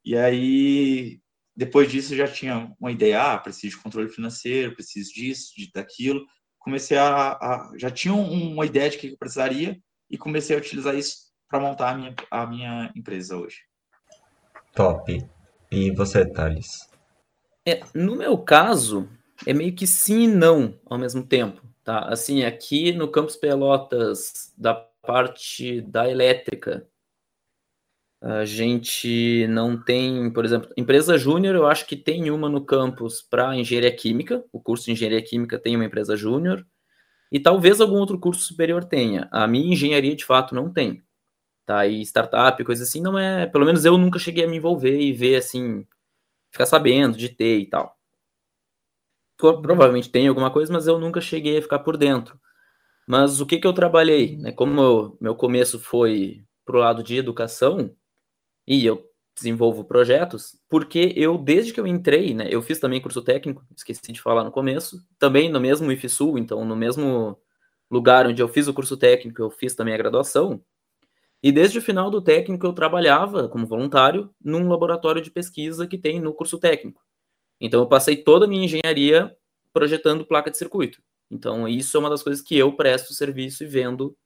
E 0.04 0.16
aí, 0.16 1.20
depois 1.54 1.90
disso, 1.90 2.14
já 2.14 2.28
tinha 2.28 2.74
uma 2.80 2.92
ideia: 2.92 3.34
ah, 3.34 3.38
preciso 3.38 3.76
de 3.76 3.82
controle 3.82 4.08
financeiro, 4.08 4.74
preciso 4.74 5.12
disso, 5.12 5.52
de, 5.56 5.70
daquilo. 5.72 6.24
Comecei 6.66 6.98
a, 6.98 7.34
a 7.34 7.72
já 7.76 7.88
tinha 7.92 8.12
uma 8.12 8.66
ideia 8.66 8.90
de 8.90 8.98
que 8.98 9.06
eu 9.06 9.16
precisaria 9.16 9.80
e 10.10 10.18
comecei 10.18 10.56
a 10.56 10.58
utilizar 10.58 10.96
isso 10.96 11.32
para 11.48 11.60
montar 11.60 11.90
a 11.90 11.94
minha, 11.94 12.14
a 12.28 12.44
minha 12.44 12.92
empresa 12.96 13.36
hoje. 13.36 13.58
Top. 14.74 15.24
E 15.70 15.92
você, 15.92 16.26
Thales? 16.26 16.90
É, 17.64 17.82
no 17.94 18.16
meu 18.16 18.36
caso, 18.36 19.08
é 19.46 19.52
meio 19.52 19.76
que 19.76 19.86
sim 19.86 20.24
e 20.24 20.26
não 20.26 20.76
ao 20.86 20.98
mesmo 20.98 21.24
tempo, 21.24 21.62
tá? 21.84 22.00
Assim, 22.08 22.42
aqui 22.42 22.90
no 22.90 23.06
campus 23.06 23.36
Pelotas, 23.36 24.52
da 24.58 24.74
parte 24.74 25.80
da 25.82 26.10
elétrica, 26.10 26.84
a 28.26 28.44
gente 28.44 29.46
não 29.48 29.80
tem, 29.80 30.30
por 30.32 30.44
exemplo, 30.44 30.70
empresa 30.76 31.16
júnior, 31.16 31.54
eu 31.54 31.66
acho 31.66 31.86
que 31.86 31.96
tem 31.96 32.30
uma 32.30 32.48
no 32.48 32.64
campus 32.64 33.22
para 33.22 33.56
engenharia 33.56 33.94
química, 33.94 34.44
o 34.52 34.60
curso 34.60 34.86
de 34.86 34.92
engenharia 34.92 35.22
química 35.22 35.58
tem 35.58 35.76
uma 35.76 35.84
empresa 35.84 36.16
júnior, 36.16 36.66
e 37.30 37.40
talvez 37.40 37.80
algum 37.80 37.96
outro 37.96 38.18
curso 38.18 38.42
superior 38.42 38.84
tenha. 38.84 39.28
A 39.32 39.46
minha 39.46 39.72
engenharia, 39.72 40.14
de 40.14 40.24
fato, 40.24 40.54
não 40.54 40.72
tem. 40.72 41.02
Tá? 41.64 41.86
E 41.86 42.00
startup, 42.02 42.62
coisa 42.64 42.84
assim, 42.84 43.00
não 43.02 43.18
é. 43.18 43.46
Pelo 43.46 43.66
menos 43.66 43.84
eu 43.84 43.98
nunca 43.98 44.18
cheguei 44.18 44.44
a 44.44 44.48
me 44.48 44.56
envolver 44.56 44.98
e 45.00 45.12
ver 45.12 45.36
assim, 45.36 45.86
ficar 46.52 46.66
sabendo 46.66 47.16
de 47.18 47.28
ter 47.28 47.58
e 47.58 47.66
tal 47.66 47.96
provavelmente 49.36 50.10
tem 50.10 50.28
alguma 50.28 50.50
coisa, 50.50 50.72
mas 50.72 50.86
eu 50.86 50.98
nunca 50.98 51.20
cheguei 51.20 51.58
a 51.58 51.62
ficar 51.62 51.80
por 51.80 51.96
dentro. 51.96 52.40
Mas 53.06 53.40
o 53.40 53.46
que, 53.46 53.58
que 53.58 53.66
eu 53.66 53.72
trabalhei? 53.72 54.36
Né? 54.36 54.52
Como 54.52 54.80
eu, 54.80 55.18
meu 55.20 55.34
começo 55.34 55.78
foi 55.78 56.44
para 56.64 56.76
o 56.76 56.80
lado 56.80 57.02
de 57.02 57.16
educação, 57.16 57.94
e 58.66 58.84
eu 58.84 59.04
desenvolvo 59.34 59.84
projetos, 59.84 60.58
porque 60.68 61.12
eu, 61.14 61.36
desde 61.36 61.72
que 61.72 61.78
eu 61.78 61.86
entrei, 61.86 62.32
né, 62.32 62.48
eu 62.50 62.62
fiz 62.62 62.80
também 62.80 63.00
curso 63.00 63.22
técnico, 63.22 63.62
esqueci 63.76 64.12
de 64.12 64.20
falar 64.20 64.42
no 64.44 64.50
começo, 64.50 64.98
também 65.18 65.50
no 65.50 65.60
mesmo 65.60 65.92
IFSU, 65.92 66.38
então 66.38 66.64
no 66.64 66.74
mesmo 66.74 67.38
lugar 67.90 68.26
onde 68.26 68.42
eu 68.42 68.48
fiz 68.48 68.66
o 68.66 68.74
curso 68.74 68.96
técnico, 68.96 69.42
eu 69.42 69.50
fiz 69.50 69.74
também 69.74 69.94
a 69.94 69.98
graduação, 69.98 70.62
e 71.42 71.52
desde 71.52 71.78
o 71.78 71.82
final 71.82 72.10
do 72.10 72.22
técnico 72.22 72.66
eu 72.66 72.72
trabalhava 72.72 73.48
como 73.48 73.66
voluntário 73.66 74.34
num 74.42 74.68
laboratório 74.68 75.22
de 75.22 75.30
pesquisa 75.30 75.86
que 75.86 75.98
tem 75.98 76.18
no 76.18 76.32
curso 76.32 76.58
técnico. 76.58 77.02
Então 77.60 77.80
eu 77.80 77.86
passei 77.86 78.16
toda 78.16 78.46
a 78.46 78.48
minha 78.48 78.64
engenharia 78.64 79.36
projetando 79.72 80.26
placa 80.26 80.50
de 80.50 80.56
circuito. 80.56 81.00
Então 81.30 81.68
isso 81.68 81.96
é 81.96 82.00
uma 82.00 82.10
das 82.10 82.22
coisas 82.22 82.42
que 82.42 82.56
eu 82.56 82.72
presto 82.72 83.12
serviço 83.12 83.64
e 83.64 83.66
vendo 83.66 84.16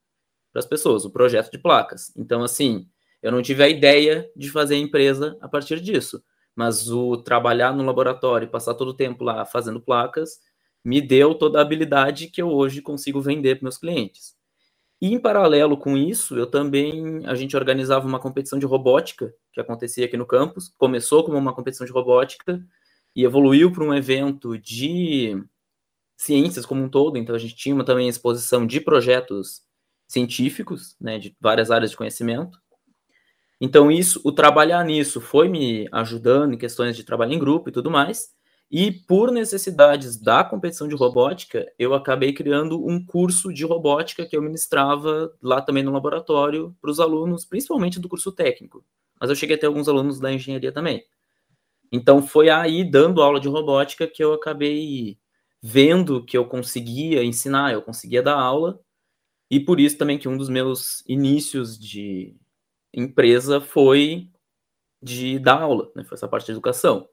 para 0.53 0.61
as 0.61 0.67
pessoas, 0.67 1.05
o 1.05 1.11
projeto 1.11 1.51
de 1.51 1.59
placas. 1.59 2.13
Então 2.17 2.43
assim, 2.43 2.89
eu 3.23 3.33
não 3.33 3.43
tive 3.43 3.63
a 3.63 3.69
ideia 3.69 4.31
de 4.37 4.51
fazer 4.51 4.77
empresa 4.77 5.37
a 5.41 5.49
partir 5.49 5.81
disso, 5.81 6.23
mas 6.55 6.91
o 6.91 7.17
trabalhar 7.17 7.75
no 7.75 7.85
laboratório 7.85 8.49
passar 8.49 8.75
todo 8.75 8.89
o 8.89 8.95
tempo 8.95 9.25
lá 9.25 9.45
fazendo 9.45 9.81
placas 9.81 10.41
me 10.85 11.01
deu 11.01 11.35
toda 11.35 11.59
a 11.59 11.63
habilidade 11.63 12.29
que 12.29 12.41
eu 12.41 12.49
hoje 12.49 12.81
consigo 12.81 13.21
vender 13.21 13.57
para 13.57 13.65
meus 13.65 13.79
clientes. 13.79 14.35
E 15.01 15.15
em 15.15 15.19
paralelo 15.19 15.79
com 15.79 15.97
isso, 15.97 16.37
eu 16.37 16.47
também 16.47 17.27
a 17.27 17.35
gente 17.35 17.57
organizava 17.57 18.07
uma 18.07 18.21
competição 18.21 18.59
de 18.59 18.67
robótica 18.67 19.35
que 19.53 19.61
acontecia 19.61 20.05
aqui 20.05 20.17
no 20.17 20.27
campus. 20.27 20.73
Começou 20.77 21.25
como 21.25 21.39
uma 21.39 21.55
competição 21.55 21.87
de 21.87 21.93
robótica 21.93 22.63
e 23.17 23.25
evoluiu 23.25 23.73
para 23.73 23.83
um 23.83 23.95
evento 23.95 24.59
de 24.59 25.43
ciências 26.19 26.67
como 26.67 26.85
um 26.85 26.89
todo. 26.89 27.17
Então, 27.17 27.35
a 27.35 27.39
gente 27.39 27.57
tinha 27.57 27.83
também 27.83 28.09
exposição 28.09 28.67
de 28.67 28.79
projetos 28.79 29.63
científicos, 30.07 30.97
né, 31.01 31.19
de 31.19 31.35
várias 31.41 31.71
áreas 31.71 31.93
de 31.93 31.97
conhecimento. 31.97 32.60
Então, 33.61 33.91
isso, 33.91 34.21
o 34.25 34.33
trabalhar 34.33 34.85
nisso 34.85 35.21
foi 35.21 35.49
me 35.49 35.87
ajudando 35.93 36.55
em 36.55 36.59
questões 36.59 36.97
de 36.97 37.05
trabalho 37.05 37.35
em 37.35 37.39
grupo 37.39 37.69
e 37.69 37.73
tudo 37.73 37.91
mais. 37.91 38.31
E 38.71 38.93
por 38.93 39.33
necessidades 39.33 40.17
da 40.17 40.45
competição 40.45 40.87
de 40.87 40.95
robótica, 40.95 41.67
eu 41.79 41.93
acabei 41.93 42.33
criando 42.33 42.87
um 42.87 43.05
curso 43.05 43.53
de 43.53 43.65
robótica 43.65 44.25
que 44.25 44.37
eu 44.37 44.41
ministrava 44.43 45.33
lá 45.43 45.61
também 45.61 45.83
no 45.83 45.91
laboratório 45.93 46.75
para 46.81 46.91
os 46.91 47.01
alunos, 47.01 47.45
principalmente 47.45 47.99
do 47.99 48.09
curso 48.09 48.31
técnico. 48.33 48.85
Mas 49.21 49.29
eu 49.29 49.37
cheguei 49.37 49.57
a 49.57 49.59
ter 49.59 49.67
alguns 49.67 49.89
alunos 49.89 50.21
da 50.21 50.33
engenharia 50.33 50.73
também. 50.73 51.05
Então 51.93 52.23
foi 52.23 52.51
aí, 52.51 52.85
dando 52.89 53.23
aula 53.23 53.41
de 53.41 53.49
robótica, 53.49 54.07
que 54.07 54.23
eu 54.23 54.33
acabei 54.33 55.19
vendo 55.63 56.25
que 56.25 56.37
eu 56.39 56.47
conseguia 56.47 57.25
ensinar, 57.25 57.73
eu 57.73 57.83
conseguia 57.83 58.23
dar 58.23 58.39
aula, 58.39 58.81
e 59.51 59.61
por 59.61 59.81
isso 59.81 59.99
também 59.99 60.19
que 60.19 60.29
um 60.29 60.39
dos 60.39 60.49
meus 60.49 61.05
inícios 61.09 61.79
de 61.79 62.37
empresa 62.95 63.61
foi 63.61 64.29
de 65.03 65.39
dar 65.39 65.63
aula, 65.63 65.91
né? 65.97 66.05
Foi 66.05 66.17
essa 66.17 66.29
parte 66.29 66.47
de 66.47 66.53
educação. 66.53 67.09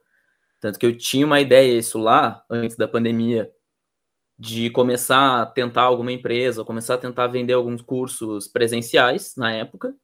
Tanto 0.60 0.78
que 0.78 0.86
eu 0.86 0.96
tinha 0.96 1.26
uma 1.26 1.40
ideia, 1.40 1.78
isso 1.78 1.98
lá, 1.98 2.44
antes 2.50 2.76
da 2.76 2.88
pandemia, 2.88 3.50
de 4.38 4.70
começar 4.70 5.42
a 5.42 5.46
tentar 5.46 5.82
alguma 5.82 6.12
empresa, 6.12 6.64
começar 6.64 6.94
a 6.94 6.98
tentar 6.98 7.26
vender 7.28 7.54
alguns 7.54 7.82
cursos 7.82 8.48
presenciais 8.48 9.34
na 9.36 9.52
época, 9.52 9.94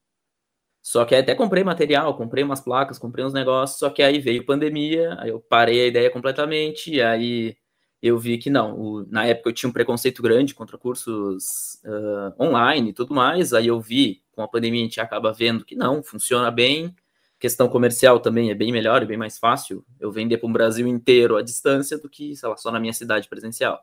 só 0.82 1.04
que 1.06 1.14
até 1.14 1.34
comprei 1.34 1.64
material, 1.64 2.16
comprei 2.16 2.44
umas 2.44 2.60
placas, 2.60 2.98
comprei 2.98 3.24
uns 3.24 3.32
negócios, 3.32 3.78
só 3.78 3.90
que 3.90 4.02
aí 4.02 4.18
veio 4.20 4.44
pandemia, 4.44 5.16
aí 5.18 5.30
eu 5.30 5.40
parei 5.40 5.82
a 5.82 5.86
ideia 5.86 6.10
completamente, 6.10 7.00
aí 7.00 7.56
eu 8.04 8.18
vi 8.18 8.36
que 8.36 8.50
não. 8.50 8.78
O, 8.78 9.06
na 9.06 9.24
época 9.24 9.48
eu 9.48 9.54
tinha 9.54 9.70
um 9.70 9.72
preconceito 9.72 10.22
grande 10.22 10.54
contra 10.54 10.76
cursos 10.76 11.80
uh, 11.84 12.42
online 12.42 12.90
e 12.90 12.92
tudo 12.92 13.14
mais, 13.14 13.54
aí 13.54 13.66
eu 13.66 13.80
vi, 13.80 14.22
com 14.32 14.42
a 14.42 14.48
pandemia 14.48 14.82
a 14.82 14.84
gente 14.84 15.00
acaba 15.00 15.32
vendo 15.32 15.64
que 15.64 15.74
não, 15.74 16.02
funciona 16.02 16.50
bem, 16.50 16.94
questão 17.38 17.66
comercial 17.66 18.20
também 18.20 18.50
é 18.50 18.54
bem 18.54 18.70
melhor 18.70 19.02
e 19.02 19.06
bem 19.06 19.16
mais 19.16 19.38
fácil 19.38 19.82
eu 19.98 20.12
vender 20.12 20.36
para 20.36 20.46
o 20.46 20.52
Brasil 20.52 20.86
inteiro 20.86 21.34
à 21.36 21.42
distância 21.42 21.96
do 21.96 22.08
que, 22.08 22.36
sei 22.36 22.46
lá, 22.46 22.58
só 22.58 22.70
na 22.70 22.78
minha 22.78 22.92
cidade 22.92 23.26
presencial. 23.26 23.82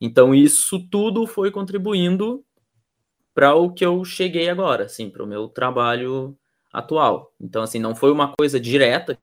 Então 0.00 0.34
isso 0.34 0.80
tudo 0.88 1.26
foi 1.26 1.50
contribuindo 1.50 2.42
para 3.34 3.54
o 3.54 3.70
que 3.70 3.84
eu 3.84 4.02
cheguei 4.06 4.48
agora, 4.48 4.84
assim, 4.84 5.10
para 5.10 5.22
o 5.22 5.26
meu 5.26 5.48
trabalho 5.48 6.34
atual. 6.72 7.34
Então, 7.38 7.62
assim, 7.62 7.78
não 7.78 7.94
foi 7.94 8.10
uma 8.10 8.32
coisa 8.32 8.58
direta 8.58 9.16
que 9.16 9.20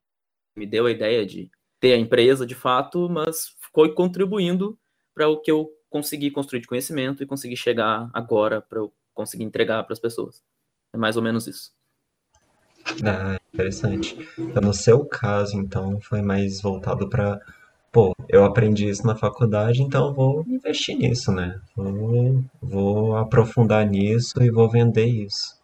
me 0.59 0.67
deu 0.67 0.85
a 0.85 0.91
ideia 0.91 1.25
de 1.25 1.49
ter 1.79 1.93
a 1.93 1.97
empresa 1.97 2.45
de 2.45 2.53
fato, 2.53 3.09
mas 3.09 3.55
foi 3.73 3.93
contribuindo 3.93 4.77
para 5.13 5.27
o 5.27 5.37
que 5.37 5.51
eu 5.51 5.69
consegui 5.89 6.31
construir 6.31 6.61
de 6.61 6.67
conhecimento 6.67 7.21
e 7.21 7.25
consegui 7.25 7.55
chegar 7.55 8.09
agora 8.13 8.61
para 8.61 8.79
conseguir 9.13 9.43
entregar 9.43 9.83
para 9.83 9.93
as 9.93 9.99
pessoas. 9.99 10.41
É 10.93 10.97
mais 10.97 11.17
ou 11.17 11.23
menos 11.23 11.47
isso. 11.47 11.71
Ah, 13.05 13.37
interessante. 13.53 14.17
Então, 14.37 14.61
no 14.61 14.73
seu 14.73 15.05
caso, 15.05 15.57
então, 15.57 15.99
foi 16.01 16.21
mais 16.21 16.61
voltado 16.61 17.09
para, 17.09 17.39
pô, 17.91 18.15
eu 18.27 18.43
aprendi 18.43 18.89
isso 18.89 19.05
na 19.05 19.15
faculdade, 19.15 19.81
então 19.81 20.07
eu 20.07 20.13
vou 20.13 20.45
investir 20.47 20.97
nisso, 20.97 21.31
né? 21.31 21.59
Vou, 21.75 22.43
vou 22.61 23.15
aprofundar 23.17 23.85
nisso 23.85 24.41
e 24.41 24.49
vou 24.49 24.69
vender 24.69 25.05
isso. 25.05 25.59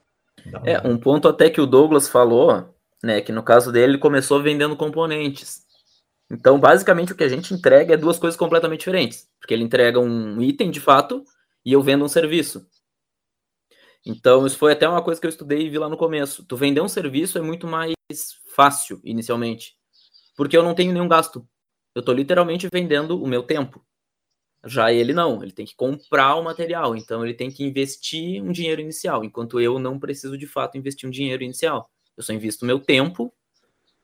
É, 0.64 0.86
um 0.88 0.98
ponto 0.98 1.28
até 1.28 1.50
que 1.50 1.60
o 1.60 1.66
Douglas 1.66 2.08
falou, 2.08 2.74
né, 3.04 3.22
que 3.22 3.32
no 3.32 3.44
caso 3.44 3.72
dele 3.72 3.94
ele 3.94 3.98
começou 3.98 4.42
vendendo 4.42 4.78
componentes. 4.78 5.67
Então, 6.30 6.60
basicamente, 6.60 7.14
o 7.14 7.16
que 7.16 7.24
a 7.24 7.30
gente 7.30 7.54
entrega 7.54 7.94
é 7.94 7.98
duas 7.98 8.20
coisas 8.20 8.38
completamente 8.38 8.80
diferentes. 8.80 9.30
Porque 9.40 9.54
ele 9.54 9.64
entrega 9.64 10.00
um 10.00 10.42
item 10.42 10.70
de 10.70 10.80
fato 10.80 11.24
e 11.66 11.72
eu 11.72 11.82
vendo 11.82 12.04
um 12.04 12.10
serviço. 12.10 12.68
Então, 14.06 14.46
isso 14.46 14.58
foi 14.58 14.74
até 14.74 14.88
uma 14.88 15.04
coisa 15.04 15.20
que 15.20 15.28
eu 15.28 15.30
estudei 15.30 15.66
e 15.66 15.70
vi 15.70 15.78
lá 15.78 15.90
no 15.90 15.98
começo. 15.98 16.46
Tu 16.46 16.56
vender 16.56 16.82
um 16.82 16.88
serviço 16.88 17.38
é 17.38 17.42
muito 17.42 17.68
mais 17.68 17.94
fácil, 18.56 19.02
inicialmente. 19.04 19.76
Porque 20.36 20.56
eu 20.56 20.64
não 20.64 20.76
tenho 20.76 20.94
nenhum 20.94 21.08
gasto. 21.08 21.48
Eu 21.96 22.02
estou 22.02 22.14
literalmente 22.14 22.68
vendendo 22.72 23.22
o 23.22 23.28
meu 23.28 23.44
tempo. 23.44 23.86
Já 24.66 24.92
ele 24.92 25.14
não, 25.14 25.42
ele 25.42 25.52
tem 25.52 25.66
que 25.66 25.76
comprar 25.76 26.36
o 26.36 26.44
material, 26.44 26.96
então 26.96 27.24
ele 27.24 27.34
tem 27.34 27.50
que 27.50 27.64
investir 27.64 28.44
um 28.44 28.52
dinheiro 28.52 28.82
inicial, 28.82 29.24
enquanto 29.24 29.60
eu 29.62 29.80
não 29.80 30.00
preciso 30.00 30.38
de 30.38 30.48
fato 30.48 30.78
investir 30.78 31.08
um 31.08 31.12
dinheiro 31.12 31.44
inicial. 31.44 31.90
Eu 32.18 32.24
só 32.24 32.34
invisto 32.34 32.66
meu 32.66 32.80
tempo, 32.80 33.34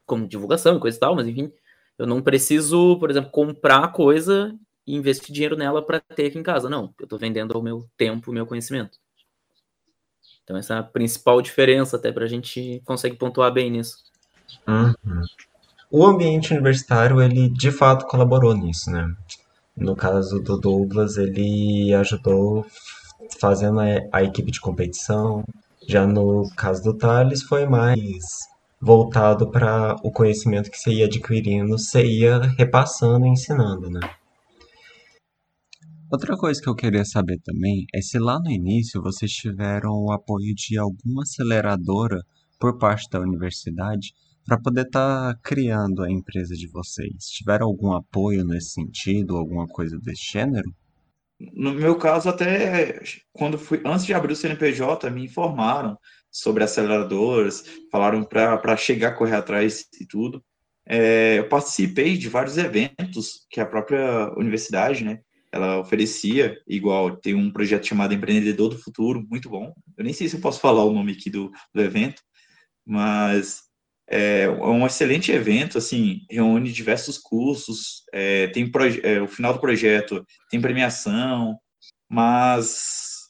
como 0.05 0.27
divulgação 0.27 0.77
e 0.77 0.79
coisa 0.79 0.95
e 0.95 0.99
tal, 0.99 1.15
mas 1.15 1.27
enfim, 1.27 1.51
eu 1.97 2.07
não 2.07 2.21
preciso, 2.21 2.97
por 3.00 3.09
exemplo, 3.09 3.29
comprar 3.31 3.91
coisa 3.91 4.55
e 4.85 4.95
investir 4.95 5.33
dinheiro 5.33 5.55
nela 5.55 5.81
para 5.81 6.00
ter 6.00 6.27
aqui 6.27 6.38
em 6.38 6.43
casa. 6.43 6.69
Não, 6.69 6.93
eu 7.00 7.03
estou 7.03 7.19
vendendo 7.19 7.57
o 7.57 7.62
meu 7.62 7.88
tempo, 7.97 8.31
o 8.31 8.33
meu 8.33 8.45
conhecimento. 8.45 8.97
Então, 10.43 10.57
essa 10.57 10.75
é 10.75 10.77
a 10.79 10.83
principal 10.83 11.41
diferença, 11.41 11.95
até 11.95 12.12
para 12.12 12.25
a 12.25 12.27
gente 12.27 12.81
conseguir 12.85 13.15
pontuar 13.15 13.51
bem 13.51 13.71
nisso. 13.71 13.97
Uhum. 14.67 14.93
O 15.89 16.05
ambiente 16.05 16.53
universitário, 16.53 17.21
ele 17.21 17.50
de 17.50 17.71
fato 17.71 18.05
colaborou 18.07 18.53
nisso, 18.53 18.91
né? 18.91 19.15
No 19.75 19.95
caso 19.95 20.39
do 20.39 20.57
Douglas, 20.57 21.17
ele 21.17 21.93
ajudou 21.93 22.65
fazendo 23.39 23.79
a, 23.79 23.85
a 24.12 24.23
equipe 24.23 24.51
de 24.51 24.59
competição. 24.59 25.43
Já 25.88 26.05
no 26.05 26.50
caso 26.55 26.83
do 26.83 26.93
Thales, 26.93 27.43
foi 27.43 27.65
mais 27.65 28.47
voltado 28.83 29.49
para 29.49 29.95
o 30.03 30.11
conhecimento 30.11 30.69
que 30.69 30.77
você 30.77 30.91
ia 30.91 31.05
adquirindo, 31.05 31.77
você 31.77 32.05
ia 32.05 32.39
repassando 32.57 33.25
e 33.25 33.29
ensinando, 33.29 33.89
né? 33.89 34.01
Outra 36.11 36.35
coisa 36.35 36.61
que 36.61 36.69
eu 36.69 36.75
queria 36.75 37.05
saber 37.05 37.39
também 37.43 37.85
é 37.95 38.01
se 38.01 38.19
lá 38.19 38.37
no 38.39 38.51
início 38.51 39.01
vocês 39.01 39.31
tiveram 39.31 39.91
o 39.91 40.11
apoio 40.11 40.53
de 40.53 40.77
alguma 40.77 41.23
aceleradora 41.23 42.21
por 42.59 42.77
parte 42.77 43.09
da 43.09 43.19
universidade 43.19 44.13
para 44.45 44.59
poder 44.59 44.85
estar 44.85 45.33
tá 45.33 45.39
criando 45.41 46.03
a 46.03 46.11
empresa 46.11 46.53
de 46.53 46.67
vocês. 46.67 47.25
Tiveram 47.29 47.67
algum 47.67 47.93
apoio 47.93 48.43
nesse 48.43 48.71
sentido, 48.71 49.37
alguma 49.37 49.65
coisa 49.65 49.97
desse 49.97 50.29
gênero? 50.33 50.69
No 51.53 51.73
meu 51.73 51.97
caso, 51.97 52.29
até 52.29 53.01
quando 53.31 53.57
fui 53.57 53.81
antes 53.85 54.05
de 54.05 54.13
abrir 54.13 54.33
o 54.33 54.35
CNPJ, 54.35 55.09
me 55.09 55.25
informaram 55.25 55.97
sobre 56.33 56.63
aceleradoras, 56.63 57.63
falaram 57.91 58.23
para 58.23 58.75
chegar, 58.75 59.15
correr 59.15 59.35
atrás 59.35 59.85
e 60.01 60.05
tudo. 60.05 60.43
É, 60.85 61.37
eu 61.37 61.47
participei 61.47 62.17
de 62.17 62.27
vários 62.27 62.57
eventos 62.57 63.45
que 63.49 63.61
a 63.61 63.65
própria 63.65 64.33
universidade, 64.35 65.03
né, 65.03 65.19
ela 65.51 65.79
oferecia, 65.79 66.57
igual 66.67 67.15
tem 67.15 67.35
um 67.35 67.51
projeto 67.51 67.85
chamado 67.85 68.13
Empreendedor 68.13 68.69
do 68.69 68.79
Futuro, 68.79 69.23
muito 69.29 69.47
bom. 69.49 69.71
Eu 69.95 70.03
nem 70.03 70.11
sei 70.11 70.27
se 70.27 70.35
eu 70.35 70.41
posso 70.41 70.59
falar 70.59 70.83
o 70.83 70.91
nome 70.91 71.11
aqui 71.11 71.29
do, 71.29 71.51
do 71.71 71.81
evento, 71.81 72.21
mas 72.83 73.61
é, 74.09 74.41
é 74.43 74.49
um 74.49 74.86
excelente 74.86 75.31
evento, 75.31 75.77
assim, 75.77 76.21
reúne 76.29 76.71
diversos 76.71 77.19
cursos, 77.19 78.03
é, 78.12 78.47
tem 78.47 78.69
é, 79.03 79.21
o 79.21 79.27
final 79.27 79.53
do 79.53 79.60
projeto 79.60 80.25
tem 80.49 80.60
premiação, 80.60 81.58
mas 82.10 83.22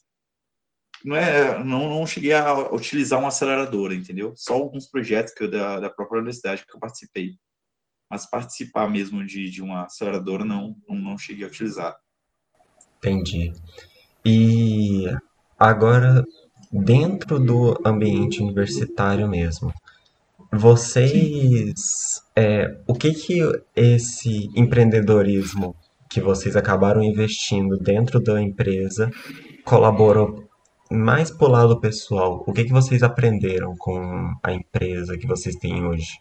não 1.03 1.15
é, 1.15 1.63
não, 1.63 1.89
não 1.89 2.07
cheguei 2.07 2.33
a 2.33 2.71
utilizar 2.71 3.19
uma 3.19 3.27
aceleradora, 3.27 3.93
entendeu? 3.93 4.33
Só 4.35 4.53
alguns 4.53 4.87
projetos 4.87 5.33
que 5.33 5.43
eu, 5.43 5.51
da, 5.51 5.79
da 5.79 5.89
própria 5.89 6.19
universidade 6.19 6.65
que 6.65 6.73
eu 6.73 6.79
participei, 6.79 7.31
mas 8.09 8.29
participar 8.29 8.89
mesmo 8.89 9.25
de, 9.25 9.49
de 9.49 9.61
uma 9.61 9.85
aceleradora 9.85 10.45
não, 10.45 10.75
não, 10.87 10.95
não 10.95 11.17
cheguei 11.17 11.43
a 11.43 11.47
utilizar. 11.47 11.95
Entendi. 12.97 13.51
E 14.25 15.05
agora, 15.59 16.23
dentro 16.71 17.37
do 17.37 17.77
ambiente 17.85 18.41
universitário 18.41 19.27
mesmo, 19.27 19.73
vocês, 20.51 21.73
é, 22.35 22.79
o 22.87 22.93
que 22.93 23.11
que 23.13 23.41
esse 23.75 24.49
empreendedorismo 24.55 25.75
que 26.09 26.21
vocês 26.21 26.55
acabaram 26.55 27.03
investindo 27.03 27.75
dentro 27.77 28.21
da 28.21 28.41
empresa 28.41 29.11
colaborou 29.65 30.47
mais 30.91 31.31
pro 31.31 31.47
lado 31.47 31.79
pessoal? 31.79 32.43
O 32.47 32.53
que 32.53 32.65
que 32.65 32.71
vocês 32.71 33.03
aprenderam 33.03 33.75
com 33.77 34.33
a 34.43 34.53
empresa 34.53 35.17
que 35.17 35.27
vocês 35.27 35.55
têm 35.55 35.85
hoje? 35.85 36.19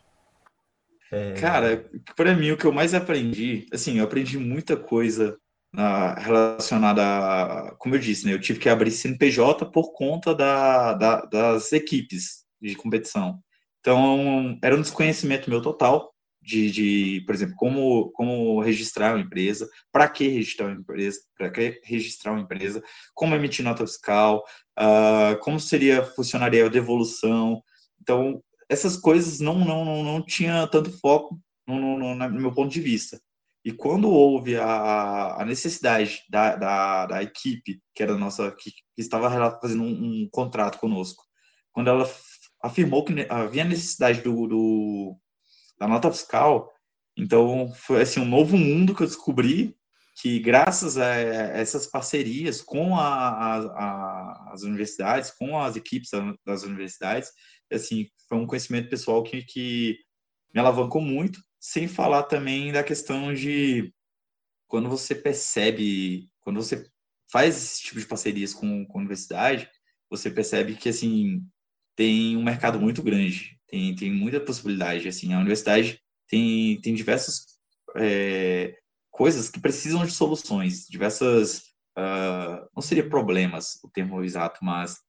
É... 1.11 1.35
Cara, 1.35 1.85
para 2.17 2.35
mim 2.35 2.51
o 2.53 2.57
que 2.57 2.65
eu 2.65 2.73
mais 2.73 2.95
aprendi, 2.95 3.67
assim, 3.73 3.99
eu 3.99 4.05
aprendi 4.05 4.39
muita 4.39 4.77
coisa 4.77 5.37
na, 5.73 6.15
relacionada 6.15 7.03
a, 7.03 7.75
como 7.77 7.95
eu 7.95 7.99
disse, 7.99 8.27
né, 8.27 8.33
eu 8.33 8.41
tive 8.41 8.59
que 8.59 8.69
abrir 8.69 8.91
CNPJ 8.91 9.67
por 9.67 9.93
conta 9.93 10.35
da, 10.35 10.95
da, 10.95 11.21
das 11.23 11.73
equipes 11.73 12.45
de 12.61 12.75
competição. 12.75 13.39
Então, 13.81 14.59
era 14.63 14.77
um 14.77 14.81
desconhecimento 14.81 15.51
meu 15.51 15.61
total 15.61 16.12
de, 16.43 16.71
de 16.71 17.23
por 17.25 17.35
exemplo, 17.35 17.55
como, 17.57 18.11
como 18.13 18.61
registrar 18.61 19.15
uma 19.15 19.23
empresa, 19.23 19.69
para 19.93 20.09
que 20.09 20.29
registrar 20.29 20.67
uma 20.67 20.81
empresa, 20.81 21.21
para 21.39 21.51
que 21.51 21.81
registrar 21.85 22.33
uma 22.33 22.41
empresa, 22.41 22.83
como 23.15 23.35
emitir 23.35 23.65
nota 23.65 23.87
fiscal, 23.87 24.45
uh, 24.79 25.39
como 25.41 25.61
seria, 25.61 26.05
funcionaria 26.05 26.67
a 26.67 26.69
devolução. 26.69 27.63
Então, 28.01 28.43
essas 28.69 28.97
coisas 28.97 29.39
não, 29.39 29.59
não, 29.65 29.85
não, 29.85 30.03
não 30.03 30.25
tinha 30.25 30.67
tanto 30.67 30.91
foco 30.99 31.39
no, 31.67 31.79
no, 31.79 32.15
no, 32.15 32.29
no 32.29 32.41
meu 32.41 32.53
ponto 32.53 32.73
de 32.73 32.81
vista. 32.81 33.21
E 33.65 33.71
quando 33.71 34.11
houve 34.11 34.57
a, 34.57 35.37
a 35.41 35.45
necessidade 35.45 36.23
da, 36.29 36.57
da, 36.57 37.07
da, 37.07 37.23
equipe, 37.23 37.81
que 37.95 38.03
era 38.03 38.19
nossa, 38.19 38.51
que, 38.51 38.73
que 38.73 39.01
estava 39.01 39.31
fazendo 39.61 39.85
um, 39.85 40.25
um, 40.25 40.29
contrato 40.33 40.81
conosco, 40.81 41.23
quando 41.71 41.89
ela 41.89 42.11
afirmou 42.61 43.05
que 43.05 43.15
havia 43.29 43.65
necessidade 43.65 44.21
do, 44.21 44.49
do, 44.49 45.17
da 45.79 45.89
nota 45.89 46.11
fiscal, 46.11 46.73
então 47.17 47.73
foi 47.75 48.03
assim 48.03 48.21
um 48.21 48.25
novo 48.25 48.57
mundo 48.57 48.95
que 48.95 49.03
eu 49.03 49.07
descobri 49.07 49.77
que 50.21 50.39
graças 50.39 50.99
a 50.99 51.15
essas 51.15 51.87
parcerias 51.87 52.61
com 52.61 52.97
a, 52.97 53.59
a, 53.59 54.53
as 54.53 54.63
universidades, 54.63 55.31
com 55.31 55.59
as 55.59 55.75
equipes 55.77 56.11
das 56.45 56.63
universidades, 56.63 57.31
assim 57.73 58.07
foi 58.29 58.39
um 58.39 58.47
conhecimento 58.47 58.91
pessoal 58.91 59.23
que, 59.23 59.43
que 59.43 59.97
me 60.55 60.61
alavancou 60.61 61.01
muito 61.01 61.41
sem 61.59 61.89
falar 61.89 62.25
também 62.25 62.73
da 62.73 62.83
questão 62.83 63.33
de 63.33 63.93
quando 64.67 64.89
você 64.89 65.15
percebe, 65.15 66.31
quando 66.41 66.57
você 66.57 66.91
faz 67.31 67.57
esse 67.57 67.83
tipo 67.83 68.01
de 68.01 68.07
parcerias 68.07 68.53
com, 68.53 68.85
com 68.87 68.99
a 68.99 69.01
universidade, 69.01 69.71
você 70.11 70.31
percebe 70.31 70.75
que, 70.75 70.89
assim, 70.89 71.43
tem 71.95 72.37
um 72.37 72.43
mercado 72.43 72.81
muito 72.81 73.03
grande, 73.03 73.59
tem, 73.73 73.97
tem 73.97 74.13
muita 74.13 74.39
possibilidade, 74.39 75.09
assim, 75.09 75.33
a 75.33 75.39
universidade 75.39 75.99
tem, 76.29 76.79
tem 76.83 76.95
diversas 76.95 77.47
é, 77.97 78.77
coisas 79.11 79.49
que 79.49 79.59
precisam 79.59 80.05
de 80.05 80.13
soluções, 80.13 80.87
diversas, 80.87 81.63
uh, 81.97 82.69
não 82.77 82.83
seria 82.83 83.09
problemas 83.09 83.81
o 83.83 83.89
termo 83.89 84.23
exato, 84.23 84.63
mas 84.63 85.01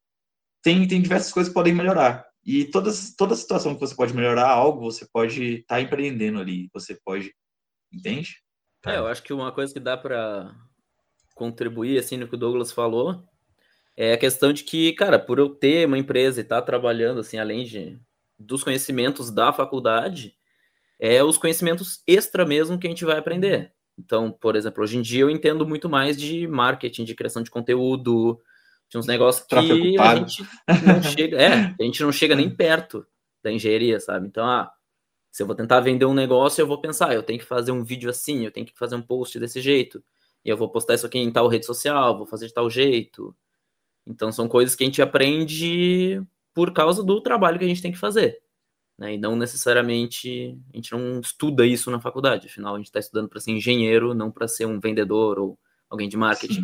tem, 0.62 0.88
tem 0.88 1.02
diversas 1.02 1.34
coisas 1.34 1.50
que 1.50 1.54
podem 1.54 1.74
melhorar. 1.74 2.26
E 2.46 2.66
toda, 2.66 2.90
toda 3.18 3.36
situação 3.36 3.74
que 3.74 3.82
você 3.82 3.94
pode 3.94 4.14
melhorar 4.14 4.50
algo, 4.50 4.80
você 4.80 5.06
pode 5.12 5.56
estar 5.56 5.76
tá 5.76 5.82
empreendendo 5.82 6.40
ali. 6.40 6.70
Você 6.74 6.98
pode. 7.04 7.34
Entende? 7.92 8.38
É, 8.86 8.98
eu 8.98 9.08
acho 9.08 9.24
que 9.24 9.32
uma 9.32 9.52
coisa 9.52 9.74
que 9.74 9.80
dá 9.80 9.96
para 9.96 10.54
contribuir, 11.36 11.98
assim, 11.98 12.18
no 12.18 12.28
que 12.28 12.36
o 12.36 12.38
Douglas 12.38 12.72
falou, 12.72 13.24
é 13.96 14.14
a 14.14 14.18
questão 14.18 14.52
de 14.52 14.64
que, 14.64 14.92
cara, 14.94 15.18
por 15.18 15.40
eu 15.40 15.50
ter 15.50 15.88
uma 15.88 15.98
empresa 15.98 16.42
e 16.42 16.44
estar 16.44 16.60
tá 16.60 16.66
trabalhando, 16.66 17.22
assim, 17.22 17.38
além 17.38 17.64
de, 17.64 17.98
dos 18.38 18.64
conhecimentos 18.64 19.32
da 19.32 19.54
faculdade, 19.54 20.36
é 21.00 21.24
os 21.24 21.38
conhecimentos 21.38 22.02
extra 22.08 22.46
mesmo 22.46 22.78
que 22.78 22.88
a 22.88 22.90
gente 22.90 23.06
vai 23.06 23.18
aprender. 23.18 23.74
Então, 23.98 24.32
por 24.32 24.56
exemplo, 24.56 24.84
hoje 24.84 24.98
em 24.98 25.02
dia 25.02 25.22
eu 25.22 25.30
entendo 25.30 25.68
muito 25.68 25.90
mais 25.90 26.18
de 26.18 26.48
marketing, 26.48 27.04
de 27.04 27.16
criação 27.16 27.44
de 27.44 27.52
conteúdo, 27.52 28.40
tinha 28.90 29.00
uns 29.00 29.08
negócios 29.08 29.46
que 29.46 29.56
a 29.56 29.62
gente 29.62 29.98
não 30.86 31.04
chega, 31.04 31.42
é, 31.42 31.76
a 31.80 31.84
gente 31.84 32.04
não 32.04 32.12
chega 32.12 32.36
nem 32.36 32.50
perto 32.56 33.06
da 33.42 33.52
engenharia, 33.52 34.00
sabe? 34.00 34.28
Então, 34.28 34.46
ah, 34.46 34.72
se 35.32 35.42
eu 35.42 35.48
vou 35.48 35.56
tentar 35.56 35.80
vender 35.80 36.06
um 36.06 36.14
negócio, 36.14 36.62
eu 36.62 36.68
vou 36.68 36.80
pensar, 36.80 37.14
eu 37.14 37.24
tenho 37.24 37.40
que 37.40 37.46
fazer 37.46 37.72
um 37.72 37.84
vídeo 37.84 38.10
assim, 38.10 38.46
eu 38.46 38.52
tenho 38.52 38.66
que 38.66 38.78
fazer 38.78 38.96
um 38.96 39.02
post 39.02 39.40
desse 39.40 39.60
jeito, 39.60 40.04
e 40.46 40.50
eu 40.50 40.58
vou 40.58 40.70
postar 40.70 40.94
isso 40.94 41.06
aqui 41.06 41.18
em 41.18 41.32
tal 41.32 41.48
rede 41.48 41.66
social, 41.66 42.18
vou 42.18 42.26
fazer 42.26 42.48
de 42.48 42.54
tal 42.54 42.70
jeito. 42.70 43.36
Então 44.06 44.32
são 44.32 44.48
coisas 44.48 44.76
que 44.76 44.84
a 44.84 44.88
gente 44.88 45.02
aprende 45.02 46.22
por 46.54 46.72
causa 46.72 47.04
do 47.04 47.22
trabalho 47.22 47.58
que 47.58 47.66
a 47.66 47.68
gente 47.68 47.82
tem 47.82 47.92
que 47.92 47.98
fazer. 47.98 48.38
Né? 48.98 49.16
E 49.16 49.18
não 49.18 49.36
necessariamente 49.36 50.58
a 50.72 50.78
gente 50.78 50.92
não 50.92 51.20
estuda 51.20 51.66
isso 51.66 51.90
na 51.90 52.00
faculdade. 52.00 52.48
Afinal, 52.48 52.76
a 52.76 52.78
gente 52.78 52.88
está 52.88 53.00
estudando 53.00 53.30
para 53.30 53.40
ser 53.40 53.52
engenheiro, 53.52 54.14
não 54.14 54.32
para 54.32 54.48
ser 54.48 54.66
um 54.66 54.80
vendedor 54.80 55.40
ou 55.40 55.58
alguém 55.90 56.08
de 56.08 56.18
marketing. 56.18 56.64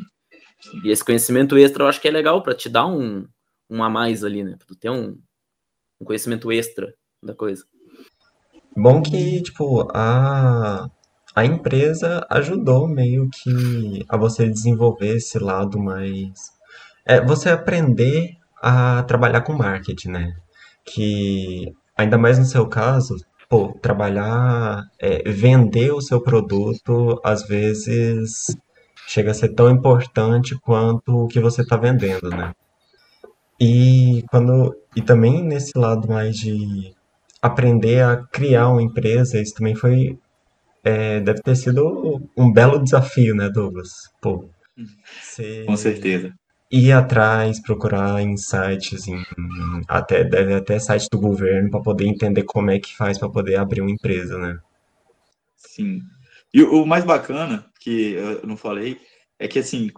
Sim. 0.61 0.81
E 0.83 0.89
esse 0.89 1.03
conhecimento 1.03 1.57
extra 1.57 1.83
eu 1.83 1.87
acho 1.87 2.01
que 2.01 2.07
é 2.07 2.11
legal 2.11 2.43
para 2.43 2.53
te 2.53 2.69
dar 2.69 2.85
um, 2.85 3.27
um 3.69 3.83
a 3.83 3.89
mais 3.89 4.23
ali, 4.23 4.43
né? 4.43 4.57
Para 4.57 4.75
ter 4.75 4.89
um, 4.89 5.17
um 5.99 6.05
conhecimento 6.05 6.51
extra 6.51 6.93
da 7.23 7.33
coisa. 7.33 7.65
Bom 8.75 9.01
que, 9.01 9.41
tipo, 9.41 9.87
a, 9.93 10.89
a 11.35 11.45
empresa 11.45 12.25
ajudou 12.29 12.87
meio 12.87 13.29
que 13.29 14.05
a 14.07 14.17
você 14.17 14.47
desenvolver 14.47 15.17
esse 15.17 15.39
lado 15.39 15.79
mais. 15.79 16.51
É, 17.05 17.23
você 17.25 17.49
aprender 17.49 18.38
a 18.61 19.03
trabalhar 19.03 19.41
com 19.41 19.53
marketing, 19.53 20.09
né? 20.09 20.35
Que 20.85 21.73
ainda 21.97 22.17
mais 22.17 22.39
no 22.39 22.45
seu 22.45 22.67
caso, 22.67 23.15
pô, 23.49 23.73
trabalhar, 23.81 24.83
é, 24.99 25.29
vender 25.29 25.91
o 25.91 26.01
seu 26.01 26.21
produto, 26.21 27.19
às 27.23 27.47
vezes 27.47 28.55
chega 29.07 29.31
a 29.31 29.33
ser 29.33 29.49
tão 29.49 29.69
importante 29.69 30.55
quanto 30.59 31.25
o 31.25 31.27
que 31.27 31.39
você 31.39 31.61
está 31.61 31.75
vendendo, 31.75 32.29
né? 32.29 32.53
E 33.59 34.23
quando 34.29 34.75
e 34.95 35.01
também 35.01 35.43
nesse 35.43 35.77
lado 35.77 36.07
mais 36.07 36.35
de 36.37 36.93
aprender 37.41 38.03
a 38.03 38.17
criar 38.17 38.69
uma 38.69 38.81
empresa, 38.81 39.41
isso 39.41 39.55
também 39.55 39.75
foi 39.75 40.17
é, 40.83 41.19
deve 41.19 41.41
ter 41.41 41.55
sido 41.55 42.21
um 42.37 42.51
belo 42.51 42.81
desafio, 42.81 43.35
né, 43.35 43.49
Douglas? 43.49 43.89
Pô, 44.21 44.49
Com 45.65 45.75
certeza. 45.75 46.33
Ir 46.71 46.91
atrás, 46.91 47.59
procurar 47.59 48.21
em 48.21 48.37
sites, 48.37 49.07
em, 49.07 49.23
até, 49.87 50.23
deve 50.23 50.53
até 50.53 50.77
site 50.79 51.07
do 51.11 51.19
governo, 51.19 51.71
para 51.71 51.81
poder 51.81 52.05
entender 52.05 52.43
como 52.43 52.69
é 52.69 52.79
que 52.79 52.95
faz 52.95 53.17
para 53.17 53.29
poder 53.29 53.55
abrir 53.55 53.81
uma 53.81 53.91
empresa, 53.91 54.37
né? 54.37 54.59
Sim. 55.55 56.01
E 56.53 56.61
o 56.61 56.85
mais 56.85 57.03
bacana, 57.03 57.65
que 57.79 58.13
eu 58.13 58.45
não 58.47 58.57
falei, 58.57 58.99
é 59.39 59.47
que, 59.47 59.59
assim, 59.59 59.89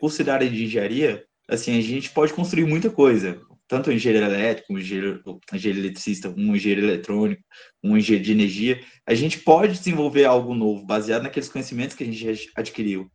por 0.00 0.10
ser 0.10 0.30
área 0.30 0.48
de 0.48 0.64
engenharia, 0.64 1.24
assim, 1.48 1.78
a 1.78 1.82
gente 1.82 2.10
pode 2.10 2.32
construir 2.32 2.64
muita 2.64 2.88
coisa 2.88 3.40
tanto 3.68 3.90
engenheiro 3.90 4.26
elétrico, 4.26 4.72
um 4.72 4.78
engenheiro, 4.78 5.22
engenheiro 5.52 5.84
eletricista, 5.84 6.32
um 6.36 6.54
engenheiro 6.54 6.86
eletrônico, 6.86 7.42
um 7.82 7.96
engenheiro 7.96 8.24
de 8.24 8.32
energia, 8.32 8.80
a 9.04 9.14
gente 9.14 9.38
pode 9.38 9.78
desenvolver 9.78 10.24
algo 10.24 10.54
novo, 10.54 10.84
baseado 10.84 11.24
naqueles 11.24 11.48
conhecimentos 11.48 11.96
que 11.96 12.04
a 12.04 12.06
gente 12.06 12.50
adquiriu. 12.54 13.10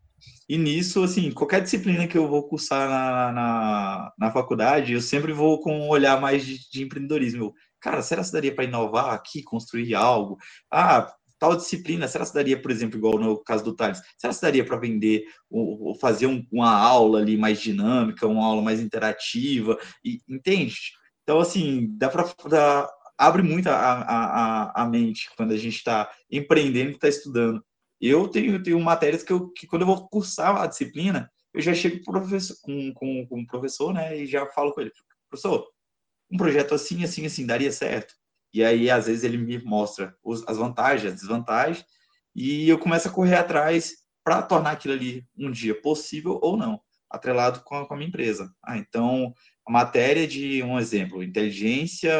E 0.51 0.57
nisso, 0.57 1.01
assim, 1.01 1.31
qualquer 1.31 1.61
disciplina 1.61 2.05
que 2.05 2.17
eu 2.17 2.27
vou 2.27 2.45
cursar 2.45 2.89
na, 2.89 3.31
na, 3.31 4.13
na 4.19 4.31
faculdade, 4.31 4.91
eu 4.91 4.99
sempre 4.99 5.31
vou 5.31 5.61
com 5.61 5.73
um 5.73 5.87
olhar 5.87 6.19
mais 6.19 6.45
de, 6.45 6.69
de 6.69 6.83
empreendedorismo. 6.83 7.45
Eu, 7.45 7.53
cara, 7.79 8.01
será 8.01 8.21
que 8.21 8.33
daria 8.33 8.53
para 8.53 8.65
inovar 8.65 9.13
aqui, 9.13 9.41
construir 9.43 9.95
algo? 9.95 10.37
Ah, 10.69 11.09
tal 11.39 11.55
disciplina, 11.55 12.05
será 12.05 12.25
que 12.25 12.33
daria, 12.33 12.61
por 12.61 12.69
exemplo, 12.69 12.97
igual 12.97 13.17
no 13.17 13.41
caso 13.41 13.63
do 13.63 13.73
Thales, 13.73 14.01
será 14.17 14.33
que 14.33 14.41
daria 14.41 14.65
para 14.65 14.75
vender 14.75 15.23
ou, 15.49 15.95
fazer 15.95 16.27
um, 16.27 16.45
uma 16.51 16.75
aula 16.75 17.19
ali 17.19 17.37
mais 17.37 17.61
dinâmica, 17.61 18.27
uma 18.27 18.45
aula 18.45 18.61
mais 18.61 18.81
interativa, 18.81 19.79
e, 20.03 20.19
entende? 20.27 20.75
Então, 21.23 21.39
assim, 21.39 21.87
dá 21.97 22.09
para 22.09 22.25
abre 23.17 23.41
muito 23.41 23.69
a, 23.69 23.73
a, 23.73 24.81
a, 24.81 24.85
mente 24.85 25.29
quando 25.37 25.53
a 25.53 25.57
gente 25.57 25.77
está 25.77 26.11
empreendendo 26.29 26.91
e 26.91 26.95
está 26.95 27.07
estudando. 27.07 27.63
Eu 28.01 28.27
tenho, 28.27 28.61
tenho 28.63 28.79
matérias 28.79 29.21
que, 29.21 29.31
eu, 29.31 29.49
que 29.49 29.67
quando 29.67 29.83
eu 29.83 29.87
vou 29.87 30.09
cursar 30.09 30.59
a 30.59 30.65
disciplina, 30.67 31.31
eu 31.53 31.61
já 31.61 31.73
chego 31.73 32.03
professor, 32.03 32.55
com, 32.61 32.93
com, 32.93 33.27
com 33.27 33.41
o 33.41 33.47
professor, 33.47 33.93
né, 33.93 34.17
e 34.17 34.25
já 34.25 34.45
falo 34.47 34.73
com 34.73 34.81
ele, 34.81 34.91
professor, 35.29 35.67
um 36.31 36.37
projeto 36.37 36.73
assim, 36.73 37.03
assim, 37.03 37.25
assim, 37.25 37.45
daria 37.45 37.71
certo? 37.71 38.15
E 38.53 38.63
aí, 38.63 38.89
às 38.89 39.05
vezes, 39.05 39.23
ele 39.23 39.37
me 39.37 39.63
mostra 39.63 40.15
os, 40.23 40.45
as 40.47 40.57
vantagens, 40.57 41.13
as 41.13 41.19
desvantagens, 41.19 41.85
e 42.35 42.67
eu 42.67 42.79
começo 42.79 43.07
a 43.07 43.11
correr 43.11 43.35
atrás 43.35 43.93
para 44.23 44.41
tornar 44.41 44.71
aquilo 44.71 44.93
ali 44.93 45.25
um 45.37 45.51
dia 45.51 45.79
possível 45.79 46.39
ou 46.41 46.57
não, 46.57 46.81
atrelado 47.09 47.61
com 47.63 47.75
a, 47.75 47.87
com 47.87 47.93
a 47.93 47.97
minha 47.97 48.07
empresa. 48.07 48.51
Ah, 48.63 48.77
então, 48.77 49.33
a 49.67 49.71
matéria 49.71 50.27
de 50.27 50.63
um 50.63 50.79
exemplo, 50.79 51.23
inteligência 51.23 52.13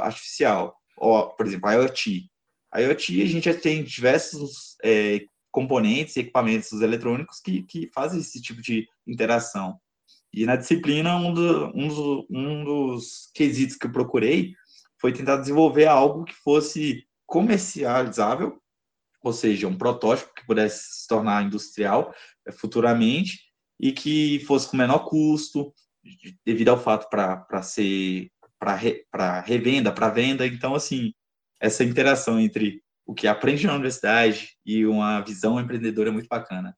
artificial, 0.00 0.76
ou, 0.96 1.28
por 1.30 1.46
exemplo, 1.46 1.70
IoT. 1.70 2.30
A 2.72 2.80
IoT, 2.80 3.22
a 3.22 3.26
gente 3.26 3.44
já 3.44 3.58
tem 3.58 3.82
diversos 3.82 4.76
é, 4.84 5.20
componentes 5.50 6.16
e 6.16 6.20
equipamentos 6.20 6.72
eletrônicos 6.80 7.40
que, 7.40 7.62
que 7.62 7.90
fazem 7.94 8.20
esse 8.20 8.40
tipo 8.40 8.60
de 8.60 8.86
interação. 9.06 9.78
E 10.32 10.44
na 10.44 10.56
disciplina, 10.56 11.16
um, 11.16 11.32
do, 11.32 11.72
um, 11.74 11.88
dos, 11.88 12.26
um 12.30 12.64
dos 12.64 13.30
quesitos 13.34 13.76
que 13.76 13.86
eu 13.86 13.92
procurei 13.92 14.52
foi 15.00 15.12
tentar 15.12 15.36
desenvolver 15.36 15.86
algo 15.86 16.24
que 16.24 16.34
fosse 16.34 17.04
comercializável, 17.26 18.60
ou 19.22 19.32
seja, 19.32 19.66
um 19.66 19.76
protótipo 19.76 20.34
que 20.34 20.46
pudesse 20.46 21.02
se 21.02 21.08
tornar 21.08 21.44
industrial 21.44 22.14
eh, 22.46 22.52
futuramente 22.52 23.38
e 23.80 23.92
que 23.92 24.40
fosse 24.46 24.68
com 24.68 24.76
menor 24.76 25.00
custo, 25.08 25.72
devido 26.44 26.68
ao 26.68 26.82
fato 26.82 27.08
para 27.08 27.62
ser 27.62 28.30
para 28.58 28.74
re, 28.74 29.06
revenda, 29.44 29.92
para 29.92 30.08
venda. 30.08 30.46
Então, 30.46 30.74
assim, 30.74 31.12
essa 31.60 31.84
interação 31.84 32.38
entre 32.38 32.82
o 33.06 33.14
que 33.14 33.26
aprende 33.26 33.66
na 33.66 33.72
universidade 33.74 34.50
e 34.64 34.84
uma 34.86 35.20
visão 35.20 35.58
empreendedora 35.58 36.10
é 36.10 36.12
muito 36.12 36.28
bacana. 36.28 36.76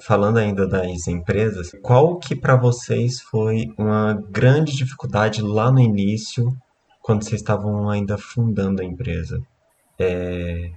Falando 0.00 0.38
ainda 0.38 0.68
das 0.68 1.08
empresas, 1.08 1.72
qual 1.82 2.18
que 2.18 2.36
para 2.36 2.54
vocês 2.54 3.20
foi 3.20 3.72
uma 3.76 4.14
grande 4.30 4.76
dificuldade 4.76 5.42
lá 5.42 5.70
no 5.70 5.80
início 5.80 6.56
quando 7.02 7.24
vocês 7.24 7.40
estavam 7.40 7.90
ainda 7.90 8.16
fundando 8.16 8.82
a 8.82 8.84
empresa? 8.84 9.40
É, 9.98 10.70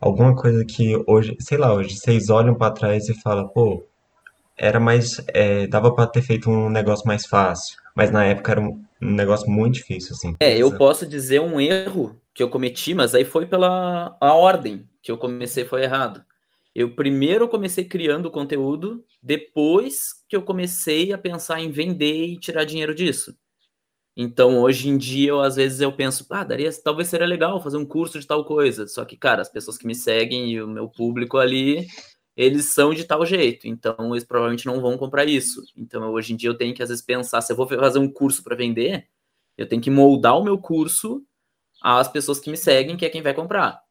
alguma 0.00 0.34
coisa 0.34 0.64
que 0.64 0.96
hoje, 1.06 1.36
sei 1.40 1.58
lá, 1.58 1.74
hoje 1.74 1.96
vocês 1.96 2.30
olham 2.30 2.54
para 2.54 2.72
trás 2.72 3.08
e 3.08 3.20
falam, 3.20 3.48
pô, 3.48 3.84
era 4.56 4.78
mais, 4.78 5.22
é, 5.28 5.66
dava 5.66 5.94
para 5.94 6.06
ter 6.06 6.22
feito 6.22 6.50
um 6.50 6.68
negócio 6.68 7.06
mais 7.06 7.26
fácil, 7.26 7.76
mas 7.94 8.10
na 8.10 8.24
época 8.24 8.52
era 8.52 8.60
um, 8.60 8.84
um 9.00 9.10
negócio 9.10 9.50
muito 9.50 9.74
difícil, 9.74 10.14
assim. 10.14 10.34
É, 10.40 10.56
eu 10.56 10.76
posso 10.76 11.06
dizer 11.06 11.40
um 11.40 11.60
erro 11.60 12.20
que 12.34 12.42
eu 12.42 12.48
cometi, 12.48 12.94
mas 12.94 13.14
aí 13.14 13.24
foi 13.24 13.46
pela 13.46 14.16
a 14.20 14.34
ordem 14.34 14.88
que 15.02 15.10
eu 15.10 15.18
comecei 15.18 15.64
foi 15.64 15.82
errado. 15.82 16.24
Eu 16.74 16.94
primeiro 16.94 17.48
comecei 17.48 17.84
criando 17.84 18.30
conteúdo, 18.30 19.04
depois 19.22 20.24
que 20.28 20.34
eu 20.34 20.42
comecei 20.42 21.12
a 21.12 21.18
pensar 21.18 21.60
em 21.60 21.70
vender 21.70 22.26
e 22.26 22.38
tirar 22.38 22.64
dinheiro 22.64 22.94
disso. 22.94 23.36
Então, 24.16 24.58
hoje 24.60 24.88
em 24.88 24.98
dia, 24.98 25.30
eu, 25.30 25.40
às 25.40 25.56
vezes 25.56 25.80
eu 25.80 25.90
penso, 25.92 26.26
ah, 26.30 26.44
daria, 26.44 26.70
talvez 26.82 27.08
seria 27.08 27.26
legal 27.26 27.62
fazer 27.62 27.78
um 27.78 27.84
curso 27.84 28.20
de 28.20 28.26
tal 28.26 28.44
coisa. 28.44 28.86
Só 28.86 29.04
que, 29.04 29.16
cara, 29.16 29.40
as 29.40 29.48
pessoas 29.48 29.78
que 29.78 29.86
me 29.86 29.94
seguem 29.94 30.50
e 30.50 30.62
o 30.62 30.68
meu 30.68 30.88
público 30.88 31.38
ali, 31.38 31.86
eles 32.36 32.72
são 32.72 32.94
de 32.94 33.04
tal 33.04 33.24
jeito. 33.26 33.66
Então, 33.66 34.12
eles 34.12 34.24
provavelmente 34.24 34.66
não 34.66 34.80
vão 34.80 34.96
comprar 34.98 35.28
isso. 35.28 35.62
Então, 35.76 36.10
hoje 36.12 36.32
em 36.32 36.36
dia, 36.36 36.50
eu 36.50 36.56
tenho 36.56 36.74
que, 36.74 36.82
às 36.82 36.88
vezes, 36.88 37.04
pensar, 37.04 37.40
se 37.40 37.52
eu 37.52 37.56
vou 37.56 37.66
fazer 37.66 37.98
um 37.98 38.08
curso 38.08 38.42
para 38.42 38.56
vender, 38.56 39.08
eu 39.56 39.68
tenho 39.68 39.82
que 39.82 39.90
moldar 39.90 40.38
o 40.38 40.44
meu 40.44 40.58
curso 40.58 41.24
às 41.82 42.08
pessoas 42.08 42.38
que 42.40 42.50
me 42.50 42.56
seguem, 42.56 42.96
que 42.96 43.04
é 43.04 43.10
quem 43.10 43.22
vai 43.22 43.34
comprar. 43.34 43.82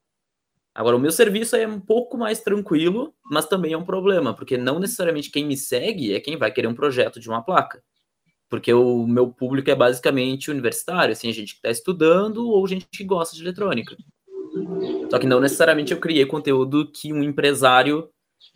Agora, 0.74 0.96
o 0.96 1.00
meu 1.00 1.12
serviço 1.12 1.56
é 1.56 1.68
um 1.68 1.80
pouco 1.80 2.18
mais 2.18 2.40
tranquilo, 2.40 3.14
mas 3.30 3.46
também 3.46 3.74
é 3.74 3.78
um 3.78 3.86
problema, 3.86 4.34
porque 4.34 4.58
não 4.58 4.80
necessariamente 4.80 5.30
quem 5.30 5.46
me 5.46 5.58
segue 5.58 6.14
é 6.14 6.20
quem 6.20 6.38
vai 6.38 6.52
querer 6.52 6.68
um 6.68 6.76
projeto 6.76 7.20
de 7.20 7.30
uma 7.30 7.44
placa 7.44 7.84
porque 8.52 8.74
o 8.74 9.08
meu 9.08 9.30
público 9.30 9.72
é 9.72 9.76
basicamente 9.76 10.52
universitário, 10.52 11.14
assim, 11.14 11.32
gente 11.32 11.54
que 11.54 11.60
está 11.60 11.72
estudando 11.72 12.50
ou 12.50 12.68
gente 12.68 12.86
que 12.92 13.06
gosta 13.06 13.34
de 13.34 13.42
eletrônica. 13.42 13.96
Só 15.10 15.18
que 15.18 15.26
não 15.26 15.40
necessariamente 15.40 15.94
eu 15.94 16.00
criei 16.02 16.26
conteúdo 16.26 16.92
que 16.92 17.14
um 17.14 17.24
empresário 17.24 18.10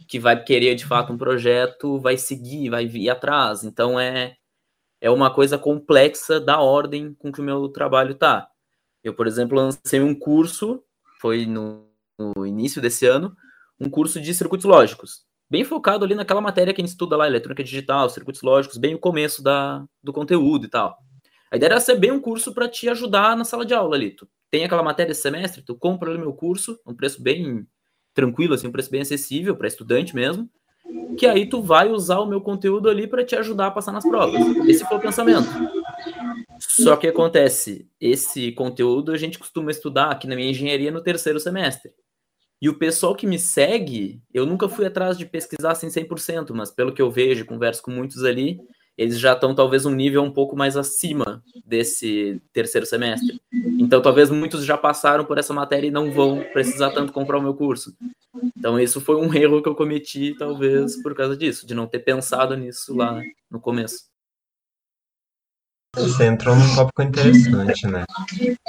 que 0.08 0.20
vai 0.20 0.42
querer 0.44 0.76
de 0.76 0.86
fato 0.86 1.14
um 1.14 1.18
projeto 1.18 2.00
vai 2.00 2.18
seguir, 2.18 2.70
vai 2.70 2.86
vir 2.88 3.10
atrás. 3.10 3.64
Então 3.64 4.00
é 4.00 4.36
é 5.02 5.10
uma 5.10 5.32
coisa 5.32 5.58
complexa 5.58 6.40
da 6.40 6.60
ordem 6.60 7.14
com 7.14 7.32
que 7.32 7.42
o 7.42 7.44
meu 7.44 7.70
trabalho 7.70 8.16
tá. 8.16 8.48
Eu, 9.04 9.14
por 9.14 9.28
exemplo, 9.28 9.58
lancei 9.58 10.02
um 10.02 10.16
curso, 10.18 10.84
foi 11.22 11.46
no, 11.46 11.88
no 12.18 12.46
início 12.46 12.82
desse 12.82 13.06
ano, 13.06 13.36
um 13.80 13.90
curso 13.90 14.20
de 14.20 14.34
circuitos 14.34 14.66
lógicos 14.66 15.26
bem 15.50 15.64
focado 15.64 16.04
ali 16.04 16.16
naquela 16.16 16.42
matéria 16.42 16.74
que 16.74 16.82
a 16.82 16.84
gente 16.84 16.92
estuda 16.92 17.16
lá, 17.16 17.28
eletrônica 17.28 17.64
digital, 17.64 18.10
circuitos 18.10 18.42
lógicos, 18.42 18.78
bem 18.78 18.96
o 18.96 19.00
começo 19.00 19.44
da, 19.44 19.86
do 20.04 20.12
conteúdo 20.12 20.66
e 20.66 20.70
tal. 20.70 20.98
A 21.52 21.58
ideia 21.58 21.70
era 21.70 21.80
ser 21.80 21.96
bem 21.96 22.12
um 22.12 22.20
curso 22.20 22.54
para 22.54 22.68
te 22.68 22.90
ajudar 22.90 23.38
na 23.38 23.46
sala 23.46 23.66
de 23.66 23.74
aula 23.74 23.96
ali. 23.96 24.12
Tu 24.12 24.28
tem 24.50 24.66
aquela 24.66 24.84
matéria 24.84 25.12
esse 25.12 25.22
semestre, 25.22 25.62
tu 25.64 25.76
compra 25.76 26.14
o 26.14 26.20
meu 26.20 26.34
curso, 26.34 26.80
um 26.86 26.96
preço 26.96 27.22
bem 27.22 27.66
tranquilo, 28.16 28.56
assim, 28.56 28.68
um 28.68 28.72
preço 28.72 28.90
bem 28.90 29.02
acessível 29.02 29.56
para 29.56 29.68
estudante 29.68 30.16
mesmo, 30.16 30.50
que 31.18 31.28
aí 31.28 31.48
tu 31.48 31.62
vai 31.62 31.92
usar 31.92 32.20
o 32.20 32.26
meu 32.26 32.42
conteúdo 32.42 32.90
ali 32.90 33.06
para 33.06 33.24
te 33.24 33.36
ajudar 33.36 33.68
a 33.68 33.72
passar 33.72 33.92
nas 33.92 34.08
provas. 34.08 34.42
Esse 34.68 34.86
foi 34.86 34.98
o 34.98 35.02
pensamento. 35.02 35.48
Só 36.60 36.96
que 36.96 37.08
acontece, 37.08 37.88
esse 38.00 38.52
conteúdo 38.54 39.12
a 39.12 39.18
gente 39.18 39.38
costuma 39.38 39.70
estudar 39.70 40.10
aqui 40.10 40.28
na 40.28 40.36
minha 40.36 40.50
engenharia 40.50 40.92
no 40.92 41.02
terceiro 41.02 41.40
semestre. 41.40 41.92
E 42.62 42.70
o 42.70 42.78
pessoal 42.78 43.14
que 43.14 43.28
me 43.28 43.38
segue, 43.38 44.22
eu 44.34 44.46
nunca 44.46 44.70
fui 44.70 44.86
atrás 44.86 45.18
de 45.18 45.26
pesquisar 45.26 45.72
assim 45.72 45.88
100%, 45.88 46.54
mas 46.54 46.72
pelo 46.72 46.94
que 46.94 47.02
eu 47.02 47.12
vejo, 47.12 47.46
converso 47.46 47.84
com 47.84 47.92
muitos 47.92 48.24
ali, 48.24 48.60
eles 48.98 49.20
já 49.20 49.34
estão 49.34 49.54
talvez 49.54 49.86
um 49.86 49.94
nível 49.94 50.24
um 50.24 50.32
pouco 50.32 50.56
mais 50.56 50.78
acima 50.78 51.44
desse 51.66 52.42
terceiro 52.54 52.86
semestre. 52.86 53.40
Então, 53.78 54.02
talvez 54.02 54.30
muitos 54.30 54.64
já 54.66 54.78
passaram 54.78 55.26
por 55.26 55.38
essa 55.38 55.54
matéria 55.54 55.88
e 55.88 55.92
não 55.92 56.12
vão 56.12 56.44
precisar 56.54 56.92
tanto 56.92 57.12
comprar 57.12 57.38
o 57.38 57.42
meu 57.42 57.54
curso. 57.54 57.96
Então, 58.58 58.80
isso 58.80 59.02
foi 59.02 59.16
um 59.16 59.34
erro 59.34 59.62
que 59.62 59.70
eu 59.70 59.76
cometi, 59.76 60.36
talvez 60.38 61.02
por 61.02 61.14
causa 61.14 61.36
disso, 61.36 61.68
de 61.68 61.74
não 61.74 61.88
ter 61.88 62.00
pensado 62.00 62.56
nisso 62.56 62.96
lá 62.96 63.22
no 63.50 63.60
começo. 63.60 64.15
Você 65.96 66.26
entrou 66.26 66.56
num 66.56 66.76
tópico 66.76 67.02
interessante, 67.02 67.88
né? 67.88 68.06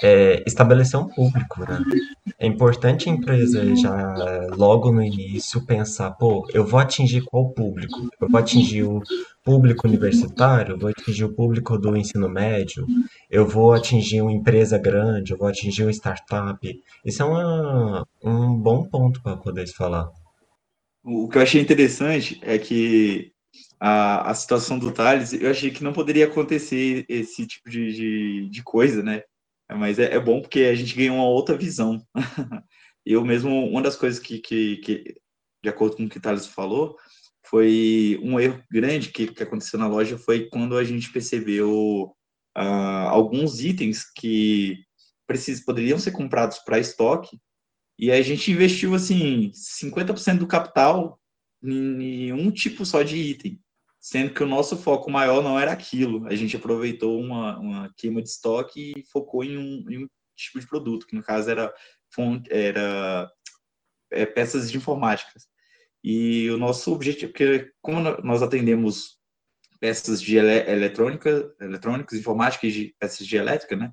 É, 0.02 0.42
estabelecer 0.46 0.98
um 0.98 1.08
público, 1.08 1.60
né? 1.60 1.82
É 2.38 2.46
importante 2.46 3.08
a 3.08 3.12
empresa 3.12 3.74
já 3.76 4.46
logo 4.56 4.92
no 4.92 5.02
início 5.02 5.64
pensar, 5.64 6.10
pô, 6.12 6.46
eu 6.52 6.64
vou 6.64 6.78
atingir 6.78 7.22
qual 7.22 7.50
público? 7.50 8.08
Eu 8.20 8.28
vou 8.28 8.38
atingir 8.38 8.84
o 8.84 9.02
público 9.44 9.86
universitário, 9.86 10.78
vou 10.78 10.90
atingir 10.90 11.24
o 11.24 11.32
público 11.32 11.78
do 11.78 11.96
ensino 11.96 12.28
médio, 12.28 12.86
eu 13.30 13.46
vou 13.46 13.72
atingir 13.72 14.20
uma 14.20 14.32
empresa 14.32 14.76
grande, 14.78 15.32
eu 15.32 15.38
vou 15.38 15.48
atingir 15.48 15.82
uma 15.84 15.92
startup. 15.92 16.82
Isso 17.04 17.22
é 17.22 17.24
uma, 17.24 18.06
um 18.22 18.54
bom 18.54 18.84
ponto 18.84 19.22
para 19.22 19.36
poder 19.36 19.66
falar. 19.68 20.08
O 21.04 21.28
que 21.28 21.38
eu 21.38 21.42
achei 21.42 21.60
interessante 21.60 22.40
é 22.42 22.58
que 22.58 23.30
a, 23.78 24.30
a 24.30 24.34
situação 24.34 24.78
do 24.78 24.92
Thales, 24.92 25.32
eu 25.32 25.50
achei 25.50 25.70
que 25.70 25.84
não 25.84 25.92
poderia 25.92 26.26
acontecer 26.26 27.04
esse 27.08 27.46
tipo 27.46 27.68
de, 27.68 27.92
de, 27.92 28.48
de 28.48 28.62
coisa, 28.62 29.02
né? 29.02 29.22
Mas 29.70 29.98
é, 29.98 30.14
é, 30.14 30.20
bom 30.20 30.40
porque 30.40 30.60
a 30.60 30.74
gente 30.74 30.94
ganha 30.94 31.12
uma 31.12 31.26
outra 31.26 31.56
visão. 31.56 32.00
eu 33.04 33.24
mesmo, 33.24 33.68
uma 33.68 33.82
das 33.82 33.96
coisas 33.96 34.18
que, 34.20 34.38
que, 34.38 34.76
que, 34.78 35.16
de 35.62 35.68
acordo 35.68 35.96
com 35.96 36.04
o 36.04 36.08
que 36.08 36.18
o 36.18 36.20
Thales 36.20 36.46
falou, 36.46 36.96
foi 37.44 38.18
um 38.22 38.40
erro 38.40 38.62
grande 38.70 39.10
que, 39.10 39.26
que 39.28 39.42
aconteceu 39.42 39.78
na 39.78 39.86
loja 39.86 40.18
foi 40.18 40.48
quando 40.48 40.76
a 40.76 40.84
gente 40.84 41.12
percebeu 41.12 42.14
uh, 42.56 43.08
alguns 43.08 43.60
itens 43.60 44.04
que 44.04 44.78
precis, 45.26 45.64
poderiam 45.64 45.98
ser 45.98 46.12
comprados 46.12 46.58
para 46.58 46.78
estoque 46.78 47.38
e 47.98 48.10
a 48.10 48.20
gente 48.22 48.50
investiu 48.50 48.94
assim 48.94 49.50
50% 49.52 50.38
do 50.38 50.46
capital 50.46 51.20
em 51.62 52.32
um 52.32 52.50
tipo 52.50 52.84
só 52.84 53.02
de 53.02 53.16
item 53.16 53.60
sendo 54.06 54.32
que 54.32 54.40
o 54.40 54.46
nosso 54.46 54.76
foco 54.76 55.10
maior 55.10 55.42
não 55.42 55.58
era 55.58 55.72
aquilo. 55.72 56.28
A 56.28 56.36
gente 56.36 56.54
aproveitou 56.54 57.20
uma, 57.20 57.58
uma 57.58 57.94
queima 57.96 58.22
de 58.22 58.28
estoque 58.28 58.92
e 58.96 59.04
focou 59.10 59.42
em 59.42 59.58
um, 59.58 59.90
em 59.90 60.04
um 60.04 60.08
tipo 60.36 60.60
de 60.60 60.66
produto, 60.68 61.08
que 61.08 61.16
no 61.16 61.24
caso 61.24 61.50
era, 61.50 61.74
era 62.48 63.28
é, 64.12 64.24
peças 64.24 64.70
de 64.70 64.76
informática. 64.76 65.32
E 66.04 66.48
o 66.50 66.56
nosso 66.56 66.92
objetivo, 66.92 67.32
porque 67.32 67.72
como 67.82 68.00
nós 68.22 68.42
atendemos 68.42 69.18
peças 69.80 70.22
de 70.22 70.36
ele, 70.36 70.70
eletrônica, 70.70 71.52
eletrônicos, 71.60 72.16
informática 72.16 72.64
e 72.64 72.70
de, 72.70 72.94
peças 73.00 73.26
de 73.26 73.36
elétrica, 73.36 73.74
né? 73.74 73.90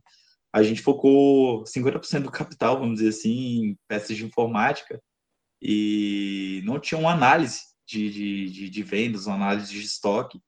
A 0.54 0.62
gente 0.62 0.84
focou 0.84 1.64
50% 1.64 2.22
do 2.22 2.32
capital, 2.32 2.78
vamos 2.78 3.00
dizer 3.00 3.10
assim, 3.10 3.32
em 3.32 3.78
peças 3.88 4.16
de 4.16 4.24
informática 4.24 5.02
e 5.60 6.62
não 6.66 6.80
tinha 6.80 7.00
uma 7.00 7.14
análise 7.14 7.73
de, 7.86 8.50
de, 8.50 8.70
de, 8.70 8.84
vendas, 8.84 9.28
uma 9.28 9.36
análise 9.36 9.72
de 9.72 9.82
estoque. 9.82 10.42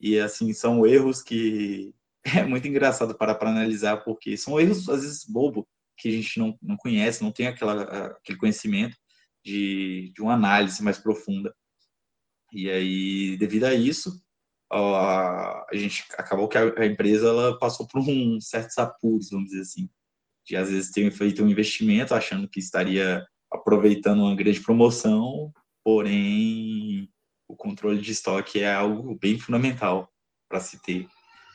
E, 0.00 0.18
assim, 0.18 0.52
são 0.52 0.86
erros 0.86 1.22
que 1.22 1.94
é 2.24 2.44
muito 2.44 2.68
engraçado 2.68 3.16
para, 3.16 3.34
para 3.34 3.50
analisar, 3.50 3.98
porque 4.04 4.36
são 4.36 4.60
erros, 4.60 4.88
às 4.88 5.02
vezes, 5.02 5.24
bobo, 5.24 5.66
que 5.96 6.08
a 6.08 6.12
gente 6.12 6.38
não, 6.38 6.56
não 6.60 6.76
conhece, 6.76 7.22
não 7.22 7.32
tem 7.32 7.46
aquela, 7.46 7.82
aquele 8.08 8.38
conhecimento 8.38 8.96
de, 9.44 10.12
de 10.14 10.20
uma 10.20 10.34
análise 10.34 10.82
mais 10.82 10.98
profunda. 10.98 11.54
E 12.52 12.70
aí, 12.70 13.36
devido 13.38 13.64
a 13.64 13.74
isso, 13.74 14.20
a, 14.70 15.66
a 15.70 15.76
gente 15.76 16.04
acabou 16.18 16.48
que 16.48 16.58
a, 16.58 16.62
a, 16.80 16.86
empresa 16.86 17.28
ela 17.28 17.58
passou 17.58 17.86
por 17.86 18.00
um 18.00 18.40
certos 18.40 18.76
apuros, 18.78 19.30
vamos 19.30 19.50
dizer 19.50 19.62
assim, 19.62 19.88
de 20.44 20.56
às 20.56 20.70
vezes 20.70 20.90
ter 20.90 21.10
feito 21.10 21.42
um 21.42 21.48
investimento 21.48 22.14
achando 22.14 22.48
que 22.48 22.58
estaria 22.58 23.24
aproveitando 23.52 24.20
uma 24.22 24.34
grande 24.34 24.60
promoção 24.60 25.52
porém 25.86 27.08
o 27.46 27.54
controle 27.54 28.00
de 28.00 28.10
estoque 28.10 28.58
é 28.58 28.74
algo 28.74 29.16
bem 29.22 29.38
fundamental 29.38 30.12
para 30.48 30.58
se 30.58 30.82
ter. 30.82 31.06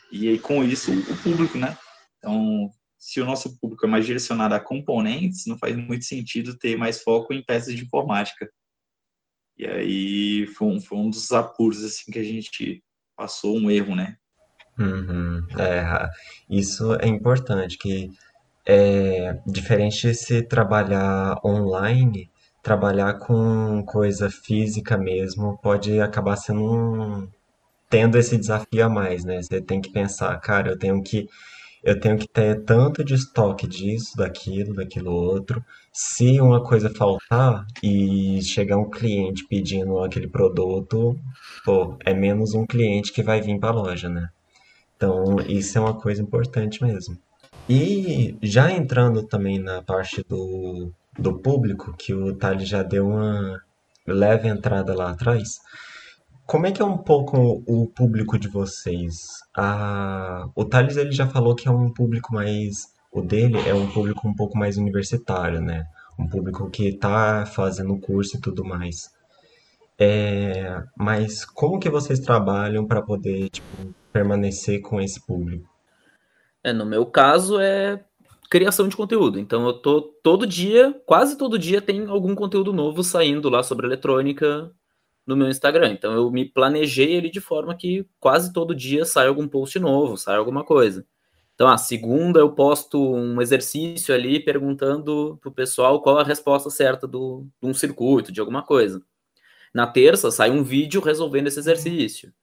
E 0.10 0.30
aí, 0.30 0.40
com 0.40 0.64
isso, 0.64 0.90
o 0.90 1.18
público, 1.22 1.58
né? 1.58 1.78
Então, 2.18 2.72
se 2.98 3.20
o 3.20 3.26
nosso 3.26 3.60
público 3.60 3.86
é 3.86 3.90
mais 3.90 4.06
direcionado 4.06 4.56
a 4.56 4.60
componentes, 4.62 5.46
não 5.48 5.58
faz 5.58 5.76
muito 5.76 6.06
sentido 6.06 6.58
ter 6.58 6.78
mais 6.78 7.04
foco 7.04 7.34
em 7.34 7.44
peças 7.44 7.76
de 7.76 7.84
informática. 7.84 8.50
E 9.58 9.66
aí 9.66 10.48
foi 10.48 10.68
um, 10.70 10.80
foi 10.80 10.98
um 10.98 11.10
dos 11.10 11.34
apuros 11.34 11.84
assim 11.84 12.10
que 12.10 12.20
a 12.20 12.24
gente 12.24 12.82
passou 13.18 13.58
um 13.58 13.70
erro, 13.70 13.98
né? 13.98 14.16
Uhum. 14.80 15.46
É, 15.60 16.10
isso 16.50 16.96
é 17.02 17.08
importante, 17.08 17.78
que 17.78 18.10
é 18.66 19.38
diferente 19.46 20.16
se 20.16 20.42
trabalhar 20.42 21.38
online, 21.44 22.31
trabalhar 22.62 23.16
com 23.16 23.84
coisa 23.86 24.30
física 24.30 24.98
mesmo 24.98 25.58
pode 25.62 26.00
acabar 26.00 26.36
sendo 26.38 26.64
um, 26.64 27.28
tendo 27.90 28.18
esse 28.18 28.38
desafio 28.38 28.86
a 28.86 28.90
mais, 28.90 29.26
né? 29.26 29.42
Você 29.42 29.62
tem 29.62 29.82
que 29.82 29.92
pensar, 29.92 30.38
cara, 30.40 30.72
eu 30.72 30.78
tenho 30.78 31.02
que 31.04 31.28
eu 31.84 32.00
tenho 32.00 32.18
que 32.18 32.28
ter 32.28 32.64
tanto 32.64 33.04
de 33.04 33.16
estoque 33.16 33.68
disso, 33.68 34.16
daquilo, 34.16 34.76
daquilo 34.76 35.12
outro. 35.12 35.64
Se 35.92 36.40
uma 36.40 36.64
coisa 36.64 36.90
faltar 36.92 37.66
e 37.84 38.40
chegar 38.44 38.78
um 38.78 38.90
cliente 38.90 39.48
pedindo 39.48 40.00
aquele 40.00 40.28
produto, 40.28 41.18
pô, 41.66 41.98
é 42.06 42.14
menos 42.14 42.54
um 42.54 42.68
cliente 42.68 43.12
que 43.12 43.24
vai 43.24 43.42
vir 43.42 43.60
para 43.60 43.70
a 43.70 43.74
loja, 43.74 44.10
né? 44.10 44.30
Então, 44.96 45.38
isso 45.48 45.78
é 45.78 45.82
uma 45.82 45.96
coisa 46.00 46.22
importante 46.22 46.84
mesmo. 46.84 47.18
E 47.68 48.38
já 48.44 48.72
entrando 48.72 49.24
também 49.24 49.58
na 49.58 49.82
parte 49.82 50.24
do 50.30 50.92
do 51.18 51.40
público, 51.40 51.94
que 51.98 52.14
o 52.14 52.36
Thales 52.36 52.68
já 52.68 52.84
deu 52.84 53.08
uma 53.08 53.62
leve 54.08 54.48
entrada 54.48 54.94
lá 54.94 55.12
atrás. 55.12 55.60
Como 56.46 56.68
é 56.68 56.72
que 56.72 56.82
é 56.82 56.86
um 56.86 56.98
pouco 56.98 57.64
o 57.66 57.88
público 57.88 58.38
de 58.38 58.48
vocês? 58.48 59.40
A... 59.56 60.50
O 60.56 60.66
Thales 60.66 60.98
ele 60.98 61.12
já 61.12 61.28
falou 61.28 61.56
que 61.56 61.68
é 61.68 61.72
um 61.72 61.94
público 61.94 62.34
mais. 62.34 62.94
O 63.12 63.22
dele 63.22 63.58
é 63.68 63.74
um 63.74 63.90
público 63.90 64.28
um 64.28 64.34
pouco 64.34 64.58
mais 64.58 64.78
universitário, 64.78 65.62
né? 65.62 65.86
Um 66.20 66.28
público 66.28 66.70
que 66.70 66.90
está 66.90 67.46
fazendo 67.46 67.98
curso 68.00 68.38
e 68.38 68.42
tudo 68.42 68.66
mais. 68.66 69.12
É... 69.98 70.82
Mas 70.98 71.46
como 71.46 71.80
que 71.80 71.90
vocês 71.90 72.20
trabalham 72.20 72.86
para 72.86 73.02
poder 73.02 73.50
tipo, 73.50 73.94
permanecer 74.12 74.82
com 74.82 75.00
esse 75.00 75.26
público? 75.26 75.70
É, 76.64 76.72
no 76.74 76.86
meu 76.86 77.06
caso 77.06 77.60
é 77.60 78.04
criação 78.52 78.90
de 78.90 78.98
conteúdo. 78.98 79.40
Então 79.40 79.66
eu 79.66 79.74
tô 79.74 80.02
todo 80.02 80.46
dia, 80.46 80.94
quase 81.06 81.38
todo 81.38 81.58
dia 81.58 81.82
tem 81.82 82.06
algum 82.08 82.36
conteúdo 82.36 82.74
novo 82.74 83.02
saindo 83.02 83.50
lá 83.50 83.64
sobre 83.64 83.88
eletrônica 83.88 84.70
no 85.26 85.38
meu 85.38 85.48
Instagram. 85.50 85.94
Então 85.94 86.14
eu 86.14 86.30
me 86.30 86.46
planejei 86.46 87.14
ele 87.14 87.30
de 87.30 87.40
forma 87.40 87.74
que 87.76 88.06
quase 88.20 88.52
todo 88.52 88.76
dia 88.76 89.06
sai 89.06 89.28
algum 89.28 89.48
post 89.48 89.80
novo, 89.80 90.18
sai 90.18 90.36
alguma 90.36 90.66
coisa. 90.66 91.06
Então, 91.56 91.70
a 91.70 91.78
segunda 91.78 92.40
eu 92.40 92.52
posto 92.54 93.00
um 93.14 93.40
exercício 93.40 94.16
ali 94.16 94.40
perguntando 94.40 95.38
pro 95.42 95.52
pessoal 95.52 96.02
qual 96.02 96.18
a 96.18 96.24
resposta 96.24 96.72
certa 96.72 97.08
do, 97.08 97.46
de 97.62 97.70
um 97.70 97.74
circuito, 97.74 98.32
de 98.32 98.40
alguma 98.40 98.64
coisa. 98.64 99.02
Na 99.74 99.86
terça 99.86 100.32
sai 100.32 100.50
um 100.50 100.64
vídeo 100.64 101.02
resolvendo 101.02 101.48
esse 101.48 101.60
exercício. 101.60 102.34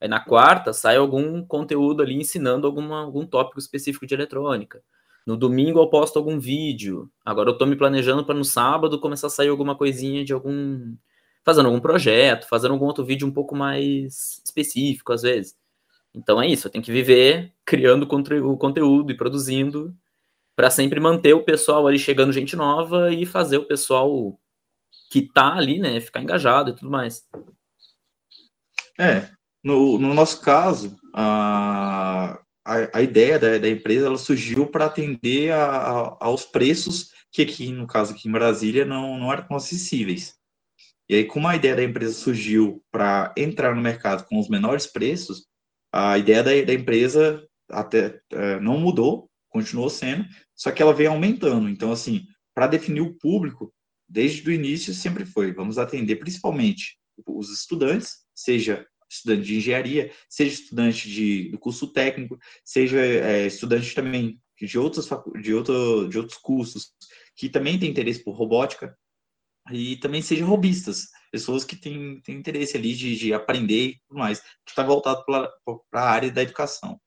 Aí 0.00 0.08
na 0.08 0.20
quarta 0.20 0.72
sai 0.72 0.96
algum 0.96 1.44
conteúdo 1.44 2.02
ali 2.02 2.14
ensinando 2.16 2.66
alguma, 2.66 3.00
algum 3.02 3.24
tópico 3.26 3.60
específico 3.60 4.06
de 4.06 4.14
eletrônica. 4.14 4.82
No 5.26 5.36
domingo 5.36 5.80
eu 5.80 5.88
posto 5.88 6.18
algum 6.18 6.38
vídeo. 6.38 7.10
Agora 7.24 7.50
eu 7.50 7.58
tô 7.58 7.64
me 7.66 7.76
planejando 7.76 8.24
para 8.24 8.34
no 8.34 8.44
sábado 8.44 9.00
começar 9.00 9.28
a 9.28 9.30
sair 9.30 9.48
alguma 9.48 9.74
coisinha 9.76 10.24
de 10.24 10.32
algum. 10.32 10.94
fazendo 11.44 11.66
algum 11.66 11.80
projeto, 11.80 12.48
fazendo 12.48 12.72
algum 12.72 12.86
outro 12.86 13.04
vídeo 13.04 13.26
um 13.26 13.32
pouco 13.32 13.56
mais 13.56 14.40
específico, 14.44 15.12
às 15.12 15.22
vezes. 15.22 15.56
Então 16.14 16.40
é 16.40 16.46
isso, 16.46 16.66
eu 16.66 16.70
tenho 16.70 16.84
que 16.84 16.92
viver 16.92 17.52
criando 17.64 18.04
o 18.04 18.56
conteúdo 18.56 19.10
e 19.10 19.16
produzindo 19.16 19.94
para 20.54 20.70
sempre 20.70 21.00
manter 21.00 21.34
o 21.34 21.42
pessoal 21.42 21.86
ali 21.86 21.98
chegando 21.98 22.32
gente 22.32 22.54
nova 22.54 23.12
e 23.12 23.26
fazer 23.26 23.58
o 23.58 23.66
pessoal 23.66 24.38
que 25.10 25.22
tá 25.22 25.54
ali, 25.54 25.78
né, 25.78 26.00
ficar 26.00 26.22
engajado 26.22 26.70
e 26.70 26.74
tudo 26.74 26.90
mais. 26.90 27.26
É, 28.98 29.28
no, 29.62 29.98
no 29.98 30.14
nosso 30.14 30.40
caso, 30.40 30.96
a, 31.12 32.40
a, 32.64 33.02
ideia 33.02 33.38
da, 33.38 33.58
da, 33.58 33.68
empresa 33.68 34.06
ela 34.06 34.16
surgiu 34.16 34.66
para 34.66 34.86
atender 34.86 35.52
a, 35.52 35.64
a, 35.64 36.16
aos 36.20 36.44
preços 36.44 37.12
que 37.30 37.42
aqui, 37.42 37.70
no 37.72 37.86
caso 37.86 38.14
aqui 38.14 38.28
em 38.28 38.32
Brasília, 38.32 38.84
não, 38.84 39.18
não 39.18 39.32
eram 39.32 39.56
acessíveis. 39.56 40.34
E 41.08 41.16
aí, 41.16 41.24
como 41.24 41.46
a 41.46 41.56
ideia 41.56 41.76
da 41.76 41.82
empresa 41.82 42.14
surgiu 42.14 42.82
para 42.90 43.34
entrar 43.36 43.74
no 43.74 43.82
mercado 43.82 44.26
com 44.26 44.38
os 44.38 44.48
menores 44.48 44.86
preços, 44.86 45.46
a 45.92 46.16
ideia 46.16 46.42
da, 46.42 46.50
da 46.62 46.72
empresa 46.72 47.46
até 47.70 48.20
é, 48.30 48.58
não 48.60 48.78
mudou, 48.78 49.28
continuou 49.48 49.90
sendo, 49.90 50.24
só 50.54 50.70
que 50.70 50.80
ela 50.80 50.94
vem 50.94 51.06
aumentando. 51.06 51.68
Então, 51.68 51.92
assim, 51.92 52.26
para 52.54 52.66
definir 52.66 53.00
o 53.00 53.14
público, 53.14 53.72
desde 54.08 54.48
o 54.48 54.52
início 54.52 54.94
sempre 54.94 55.24
foi, 55.24 55.52
vamos 55.52 55.76
atender 55.76 56.16
principalmente 56.16 56.98
os 57.26 57.50
estudantes, 57.50 58.24
seja 58.34 58.86
estudante 59.14 59.42
de 59.42 59.56
engenharia, 59.56 60.12
seja 60.28 60.54
estudante 60.54 61.08
de, 61.08 61.50
do 61.50 61.58
curso 61.58 61.86
técnico, 61.88 62.38
seja 62.64 62.98
é, 63.00 63.46
estudante 63.46 63.94
também 63.94 64.40
de 64.60 64.78
outros, 64.78 65.08
de, 65.42 65.54
outro, 65.54 66.08
de 66.08 66.18
outros 66.18 66.38
cursos 66.38 66.92
que 67.36 67.48
também 67.48 67.78
tem 67.78 67.90
interesse 67.90 68.22
por 68.22 68.32
robótica, 68.32 68.96
e 69.72 69.96
também 69.96 70.20
sejam 70.20 70.46
robistas, 70.46 71.08
pessoas 71.32 71.64
que 71.64 71.74
têm, 71.74 72.20
têm 72.20 72.36
interesse 72.36 72.76
ali 72.76 72.94
de, 72.94 73.16
de 73.16 73.32
aprender 73.32 73.88
e 73.88 74.00
tudo 74.06 74.18
mais, 74.18 74.40
que 74.40 74.70
está 74.70 74.82
voltado 74.82 75.24
para 75.24 75.50
a 75.94 76.10
área 76.10 76.30
da 76.30 76.42
educação. 76.42 77.00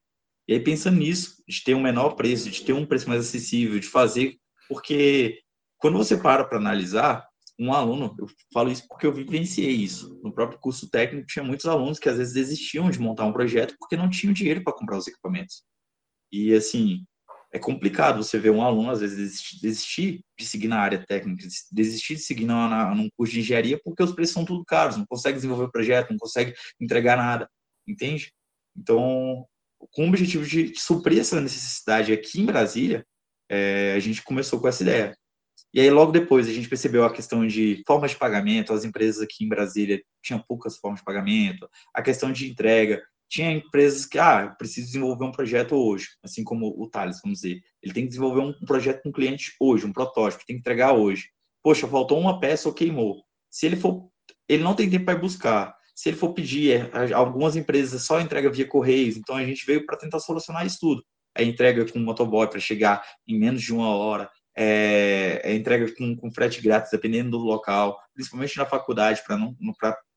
E 0.48 0.54
aí, 0.54 0.60
pensando 0.60 0.98
nisso, 0.98 1.44
de 1.48 1.64
ter 1.64 1.76
um 1.76 1.82
menor 1.82 2.16
preço, 2.16 2.50
de 2.50 2.64
ter 2.64 2.74
um 2.74 2.86
preço 2.86 3.08
mais 3.08 3.22
acessível, 3.22 3.80
de 3.80 3.88
fazer, 3.88 4.38
porque 4.68 5.42
quando 5.78 5.98
você 5.98 6.18
para 6.18 6.46
para 6.46 6.58
analisar, 6.58 7.27
um 7.60 7.74
aluno, 7.74 8.16
eu 8.20 8.28
falo 8.54 8.72
isso 8.72 8.88
porque 8.88 9.08
eu 9.08 9.14
vivenciei 9.14 9.72
isso. 9.72 10.20
No 10.24 10.32
próprio 10.32 10.60
curso 10.60 10.90
técnico, 10.90 11.28
tinha 11.28 11.44
muitos 11.44 11.66
alunos 11.66 11.98
que 12.00 12.10
às 12.10 12.18
vezes 12.18 12.34
desistiam 12.34 12.90
de 12.90 13.00
montar 13.00 13.26
um 13.26 13.34
projeto 13.34 13.76
porque 13.80 13.98
não 13.98 14.10
tinham 14.10 14.34
dinheiro 14.34 14.64
para 14.64 14.74
comprar 14.74 14.98
os 14.98 15.08
equipamentos. 15.08 15.64
E 16.32 16.54
assim, 16.54 17.06
é 17.52 17.58
complicado 17.58 18.24
você 18.24 18.38
ver 18.38 18.52
um 18.52 18.62
aluno, 18.62 18.92
às 18.92 19.00
vezes, 19.00 19.42
desistir 19.62 20.22
de 20.38 20.46
seguir 20.46 20.68
na 20.68 20.80
área 20.80 21.04
técnica, 21.06 21.48
desistir 21.72 22.16
de 22.16 22.22
seguir 22.22 22.46
na, 22.46 22.68
na, 22.68 22.96
num 22.96 23.10
curso 23.18 23.34
de 23.34 23.40
engenharia, 23.40 23.80
porque 23.84 24.04
os 24.04 24.12
preços 24.12 24.34
são 24.34 24.46
tudo 24.46 24.66
caros, 24.66 24.98
não 24.98 25.06
consegue 25.06 25.36
desenvolver 25.36 25.66
o 25.66 25.72
projeto, 25.72 26.12
não 26.12 26.18
consegue 26.18 26.54
entregar 26.80 27.18
nada, 27.18 27.50
entende? 27.88 28.32
Então, 28.76 29.46
com 29.92 30.06
o 30.06 30.10
objetivo 30.10 30.46
de 30.46 30.76
suprir 30.78 31.20
essa 31.20 31.40
necessidade 31.40 32.12
aqui 32.12 32.42
em 32.42 32.46
Brasília, 32.46 33.06
é, 33.50 33.94
a 33.96 34.00
gente 34.00 34.24
começou 34.24 34.60
com 34.60 34.68
essa 34.68 34.84
ideia. 34.84 35.18
E 35.78 35.80
aí, 35.80 35.92
logo 35.92 36.12
depois, 36.12 36.48
a 36.48 36.52
gente 36.52 36.68
percebeu 36.68 37.06
a 37.06 37.14
questão 37.14 37.46
de 37.46 37.84
formas 37.86 38.10
de 38.10 38.18
pagamento, 38.18 38.74
as 38.74 38.84
empresas 38.84 39.22
aqui 39.22 39.46
em 39.46 39.48
Brasília 39.48 40.02
tinham 40.24 40.44
poucas 40.48 40.76
formas 40.76 41.02
de 41.02 41.06
pagamento, 41.06 41.70
a 41.94 42.02
questão 42.02 42.32
de 42.32 42.50
entrega, 42.50 43.00
tinha 43.30 43.52
empresas 43.52 44.04
que, 44.04 44.18
ah, 44.18 44.56
preciso 44.58 44.88
desenvolver 44.88 45.26
um 45.26 45.32
projeto 45.32 45.76
hoje, 45.76 46.08
assim 46.24 46.44
como 46.44 46.74
o 46.76 46.90
Thales, 46.90 47.20
vamos 47.24 47.42
dizer. 47.42 47.62
Ele 47.84 47.94
tem 47.94 48.06
que 48.06 48.10
desenvolver 48.10 48.42
um 48.42 48.54
projeto 48.66 49.04
com 49.04 49.10
um 49.10 49.12
cliente 49.12 49.54
hoje, 49.60 49.86
um 49.86 49.94
protótipo, 49.94 50.44
tem 50.48 50.56
que 50.56 50.62
entregar 50.62 50.94
hoje. 50.94 51.30
Poxa, 51.62 51.88
faltou 51.88 52.20
uma 52.20 52.40
peça 52.40 52.68
ou 52.68 52.74
queimou. 52.74 53.24
Se 53.48 53.68
ele 53.68 53.76
for, 53.76 54.10
ele 54.50 54.64
não 54.64 54.74
tem 54.74 54.90
tempo 54.90 55.06
para 55.06 55.20
buscar. 55.20 55.78
Se 55.94 56.10
ele 56.10 56.18
for 56.18 56.34
pedir, 56.34 56.90
é, 56.92 57.14
algumas 57.14 57.56
empresas 57.56 58.02
só 58.02 58.20
entrega 58.20 58.50
via 58.50 58.68
correios, 58.68 59.16
então 59.16 59.36
a 59.36 59.46
gente 59.46 59.64
veio 59.64 59.86
para 59.86 59.96
tentar 59.96 60.22
solucionar 60.22 60.66
isso 60.66 60.80
tudo. 60.80 61.04
A 61.36 61.44
entrega 61.44 61.86
com 61.86 62.00
motoboy 62.00 62.48
para 62.48 62.60
chegar 62.60 63.04
em 63.28 63.38
menos 63.38 63.62
de 63.62 63.72
uma 63.72 63.96
hora, 63.96 64.28
é, 64.58 65.40
é 65.44 65.56
entrega 65.56 65.94
com, 65.96 66.16
com, 66.16 66.32
frete 66.32 66.62
grátis, 66.62 66.92
dependendo 66.92 67.38
do 67.38 67.44
local, 67.44 68.00
principalmente 68.16 68.58
na 68.58 68.66
faculdade, 68.66 69.22
para 69.26 69.38
não, 69.38 69.56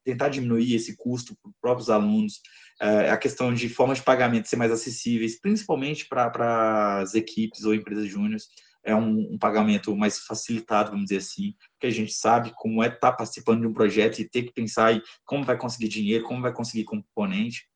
tentar 0.02 0.30
diminuir 0.30 0.74
esse 0.74 0.96
custo 0.96 1.36
para 1.42 1.50
os 1.50 1.56
próprios 1.60 1.90
alunos, 1.90 2.40
é, 2.80 3.10
a 3.10 3.18
questão 3.18 3.52
de 3.52 3.68
formas 3.68 3.98
de 3.98 4.04
pagamento 4.04 4.48
ser 4.48 4.56
mais 4.56 4.72
acessíveis, 4.72 5.38
principalmente 5.38 6.08
para 6.08 7.00
as 7.00 7.14
equipes 7.14 7.64
ou 7.64 7.74
empresas 7.74 8.08
júniores, 8.08 8.46
é 8.82 8.94
um, 8.94 9.34
um, 9.34 9.38
pagamento 9.38 9.94
mais 9.94 10.20
facilitado, 10.20 10.90
vamos 10.90 11.04
dizer 11.04 11.18
assim, 11.18 11.54
porque 11.72 11.86
a 11.86 11.90
gente 11.90 12.14
sabe 12.14 12.50
como 12.56 12.82
é 12.82 12.86
estar 12.86 13.10
tá 13.10 13.12
participando 13.12 13.60
de 13.60 13.66
um 13.66 13.74
projeto 13.74 14.20
e 14.20 14.28
ter 14.28 14.44
que 14.44 14.54
pensar 14.54 14.94
em 14.94 15.02
como 15.26 15.44
vai 15.44 15.58
conseguir 15.58 15.88
dinheiro, 15.88 16.24
como 16.24 16.40
vai 16.40 16.50
conseguir 16.50 16.84
componente. 16.84 17.66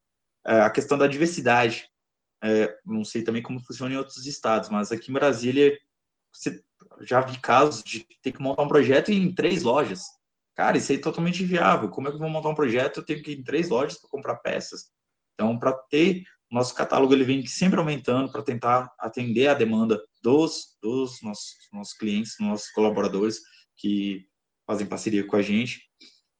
É, 0.46 0.62
a 0.62 0.70
questão 0.70 0.96
da 0.96 1.07
diversidade, 1.07 1.87
é, 2.42 2.74
não 2.87 3.05
sei 3.05 3.22
também 3.22 3.42
como 3.42 3.61
funciona 3.61 3.94
em 3.94 3.98
outros 3.98 4.24
estados, 4.24 4.70
mas 4.70 4.90
aqui 4.90 5.11
em 5.11 5.14
Brasília, 5.14 5.77
você 6.35 6.62
já 7.03 7.20
vi 7.20 7.38
casos 7.38 7.83
de 7.83 8.07
ter 8.23 8.33
que 8.33 8.42
montar 8.42 8.62
um 8.62 8.68
projeto 8.68 9.11
em 9.11 9.35
três 9.35 9.62
lojas. 9.62 10.03
Cara, 10.55 10.77
isso 10.77 10.92
é 10.92 10.99
totalmente 10.99 11.42
inviável. 11.42 11.88
Como 11.88 12.07
é 12.07 12.11
que 12.11 12.16
eu 12.16 12.20
vou 12.20 12.31
montar 12.31 12.49
um 12.49 12.55
projeto? 12.55 12.99
Eu 12.99 13.05
tenho 13.05 13.23
que 13.23 13.33
ir 13.33 13.38
em 13.38 13.44
três 13.44 13.68
lojas 13.68 13.99
para 13.99 14.11
comprar 14.11 14.37
peças. 14.37 14.90
Então, 15.35 15.59
para 15.59 15.73
ter 15.73 16.25
nosso 16.51 16.75
catálogo, 16.75 17.12
ele 17.12 17.25
vem 17.25 17.44
sempre 17.47 17.79
aumentando 17.79 18.31
para 18.31 18.42
tentar 18.42 18.92
atender 18.99 19.49
a 19.49 19.55
demanda 19.55 20.01
dos, 20.23 20.77
dos 20.81 21.20
nossos, 21.23 21.55
nossos 21.73 21.94
clientes, 21.94 22.37
nossos 22.38 22.70
colaboradores 22.70 23.40
que 23.77 24.27
fazem 24.66 24.87
parceria 24.87 25.27
com 25.27 25.37
a 25.37 25.42
gente. 25.42 25.83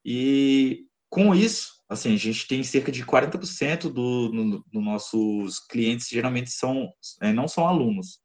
E 0.05 0.87
com 1.11 1.35
isso, 1.35 1.83
assim, 1.89 2.15
a 2.15 2.19
gente 2.19 2.47
tem 2.47 2.63
cerca 2.63 2.93
de 2.93 3.05
40% 3.05 3.83
dos 3.83 3.93
do, 3.93 4.65
do 4.73 4.81
nossos 4.81 5.59
clientes 5.59 6.09
geralmente 6.09 6.51
são, 6.51 6.93
é, 7.21 7.33
não 7.33 7.49
são 7.49 7.67
alunos. 7.67 8.21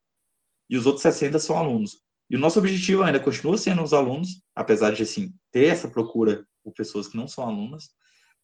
E 0.70 0.78
os 0.78 0.86
outros 0.86 1.04
60% 1.04 1.40
são 1.40 1.58
alunos. 1.58 1.98
E 2.30 2.36
o 2.36 2.40
nosso 2.40 2.60
objetivo 2.60 3.04
ainda 3.04 3.20
continua 3.20 3.58
sendo 3.58 3.82
os 3.82 3.94
alunos, 3.94 4.42
apesar 4.56 4.92
de 4.92 5.04
assim 5.04 5.34
ter 5.52 5.66
essa 5.66 5.88
procura 5.88 6.46
por 6.64 6.74
pessoas 6.74 7.08
que 7.08 7.18
não 7.18 7.28
são 7.28 7.44
alunas, 7.44 7.90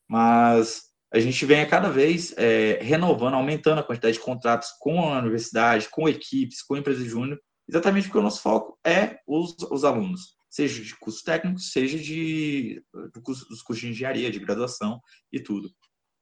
mas 0.09 0.81
a 1.13 1.19
gente 1.19 1.45
vem 1.45 1.61
a 1.61 1.69
cada 1.69 1.89
vez 1.89 2.33
é, 2.37 2.79
renovando, 2.81 3.35
aumentando 3.35 3.79
a 3.79 3.83
quantidade 3.83 4.17
de 4.17 4.23
contratos 4.23 4.69
com 4.79 5.13
a 5.13 5.19
universidade, 5.19 5.89
com 5.89 6.09
equipes, 6.09 6.63
com 6.63 6.75
empresas 6.75 7.05
júnior, 7.05 7.39
exatamente 7.69 8.07
porque 8.07 8.17
o 8.17 8.23
nosso 8.23 8.41
foco 8.41 8.77
é 8.85 9.19
os, 9.27 9.55
os 9.71 9.83
alunos, 9.83 10.35
seja 10.49 10.83
de 10.83 10.97
curso 10.97 11.23
técnico, 11.23 11.59
seja 11.59 11.97
de 11.97 12.83
do 13.13 13.21
curso, 13.21 13.47
dos 13.47 13.61
cursos 13.61 13.83
de 13.83 13.91
engenharia, 13.91 14.31
de 14.31 14.39
graduação 14.39 14.99
e 15.31 15.39
tudo. 15.39 15.69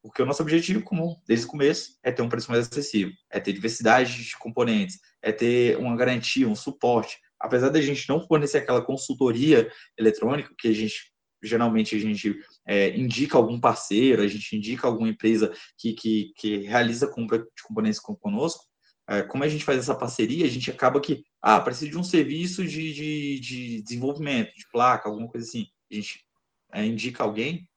Porque 0.04 0.20
o 0.20 0.26
nosso 0.26 0.42
objetivo, 0.42 0.82
como 0.82 1.18
desde 1.26 1.46
o 1.46 1.48
começo, 1.48 1.96
é 2.02 2.12
ter 2.12 2.20
um 2.20 2.28
preço 2.28 2.50
mais 2.50 2.68
acessível, 2.68 3.10
é 3.30 3.40
ter 3.40 3.54
diversidade 3.54 4.22
de 4.22 4.36
componentes, 4.36 4.98
é 5.22 5.32
ter 5.32 5.78
uma 5.78 5.96
garantia, 5.96 6.46
um 6.46 6.54
suporte, 6.54 7.16
apesar 7.40 7.70
da 7.70 7.80
gente 7.80 8.06
não 8.06 8.20
fornecer 8.20 8.58
aquela 8.58 8.84
consultoria 8.84 9.66
eletrônica, 9.98 10.54
que 10.58 10.68
a 10.68 10.72
gente 10.72 11.10
geralmente 11.42 11.94
a 11.94 11.98
gente 11.98 12.38
é, 12.66 12.96
indica 12.96 13.36
algum 13.36 13.60
parceiro, 13.60 14.22
a 14.22 14.26
gente 14.26 14.56
indica 14.56 14.86
alguma 14.86 15.08
empresa 15.08 15.52
que, 15.78 15.92
que, 15.92 16.32
que 16.36 16.58
realiza 16.58 17.06
compra 17.06 17.38
de 17.38 17.62
componentes 17.62 18.00
conosco, 18.00 18.64
é, 19.08 19.22
como 19.22 19.44
a 19.44 19.48
gente 19.48 19.64
faz 19.64 19.78
essa 19.78 19.94
parceria, 19.94 20.46
a 20.46 20.48
gente 20.48 20.70
acaba 20.70 21.00
que, 21.00 21.22
ah, 21.42 21.60
precisa 21.60 21.90
de 21.90 21.98
um 21.98 22.04
serviço 22.04 22.66
de, 22.66 22.92
de, 22.94 23.40
de 23.40 23.82
desenvolvimento, 23.82 24.54
de 24.54 24.66
placa, 24.70 25.08
alguma 25.08 25.28
coisa 25.28 25.46
assim. 25.46 25.66
A 25.90 25.94
gente 25.94 26.24
é, 26.72 26.84
indica 26.86 27.22
alguém, 27.22 27.68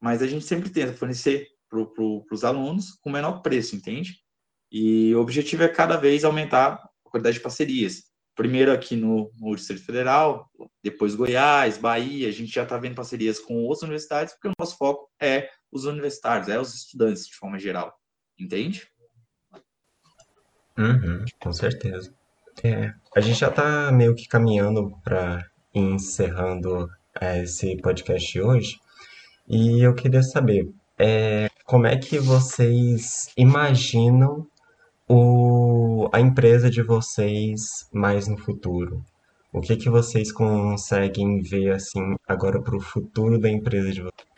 mas 0.00 0.22
a 0.22 0.26
gente 0.26 0.44
sempre 0.44 0.70
tenta 0.70 0.94
fornecer 0.94 1.51
para 1.72 1.86
pro, 1.86 2.26
os 2.30 2.44
alunos 2.44 2.92
com 3.00 3.10
menor 3.10 3.40
preço, 3.40 3.74
entende? 3.74 4.18
E 4.70 5.14
o 5.14 5.20
objetivo 5.20 5.62
é 5.62 5.68
cada 5.68 5.96
vez 5.96 6.24
aumentar 6.24 6.74
a 7.04 7.10
quantidade 7.10 7.36
de 7.36 7.42
parcerias 7.42 8.12
primeiro 8.34 8.72
aqui 8.72 8.96
no, 8.96 9.30
no, 9.38 9.54
Distrito 9.54 9.84
Federal, 9.84 10.50
depois 10.82 11.14
Goiás, 11.14 11.76
Bahia, 11.76 12.28
a 12.28 12.32
gente 12.32 12.52
já 12.52 12.62
está 12.62 12.78
vendo 12.78 12.94
parcerias 12.94 13.38
com 13.38 13.62
outras 13.64 13.82
universidades, 13.82 14.32
porque 14.34 14.48
o 14.48 14.52
nosso 14.58 14.76
foco 14.76 15.10
é 15.20 15.48
os 15.70 15.84
universitários, 15.84 16.48
é 16.48 16.58
os 16.58 16.74
estudantes 16.74 17.26
de 17.26 17.34
forma 17.34 17.58
geral. 17.58 17.94
Entende? 18.38 18.86
Uhum, 20.78 21.24
com 21.38 21.52
certeza. 21.52 22.14
É, 22.64 22.92
a 23.14 23.20
gente 23.20 23.38
já 23.38 23.48
está 23.48 23.92
meio 23.92 24.14
que 24.14 24.26
caminhando 24.26 24.90
para 25.04 25.46
encerrando 25.74 26.88
é, 27.20 27.42
esse 27.42 27.76
podcast 27.78 28.40
hoje, 28.40 28.78
e 29.48 29.80
eu 29.82 29.94
queria 29.94 30.22
saber 30.22 30.70
é, 30.98 31.50
como 31.64 31.86
é 31.86 31.96
que 31.96 32.18
vocês 32.18 33.30
imaginam 33.36 34.46
o, 35.08 36.08
a 36.12 36.20
empresa 36.20 36.70
de 36.70 36.82
vocês 36.82 37.88
mais 37.92 38.28
no 38.28 38.36
futuro? 38.36 39.04
O 39.52 39.60
que 39.60 39.76
que 39.76 39.90
vocês 39.90 40.32
conseguem 40.32 41.40
ver 41.42 41.72
assim 41.72 42.16
agora 42.26 42.60
para 42.60 42.76
o 42.76 42.80
futuro 42.80 43.38
da 43.38 43.50
empresa 43.50 43.92
de 43.92 44.00
vocês? 44.00 44.32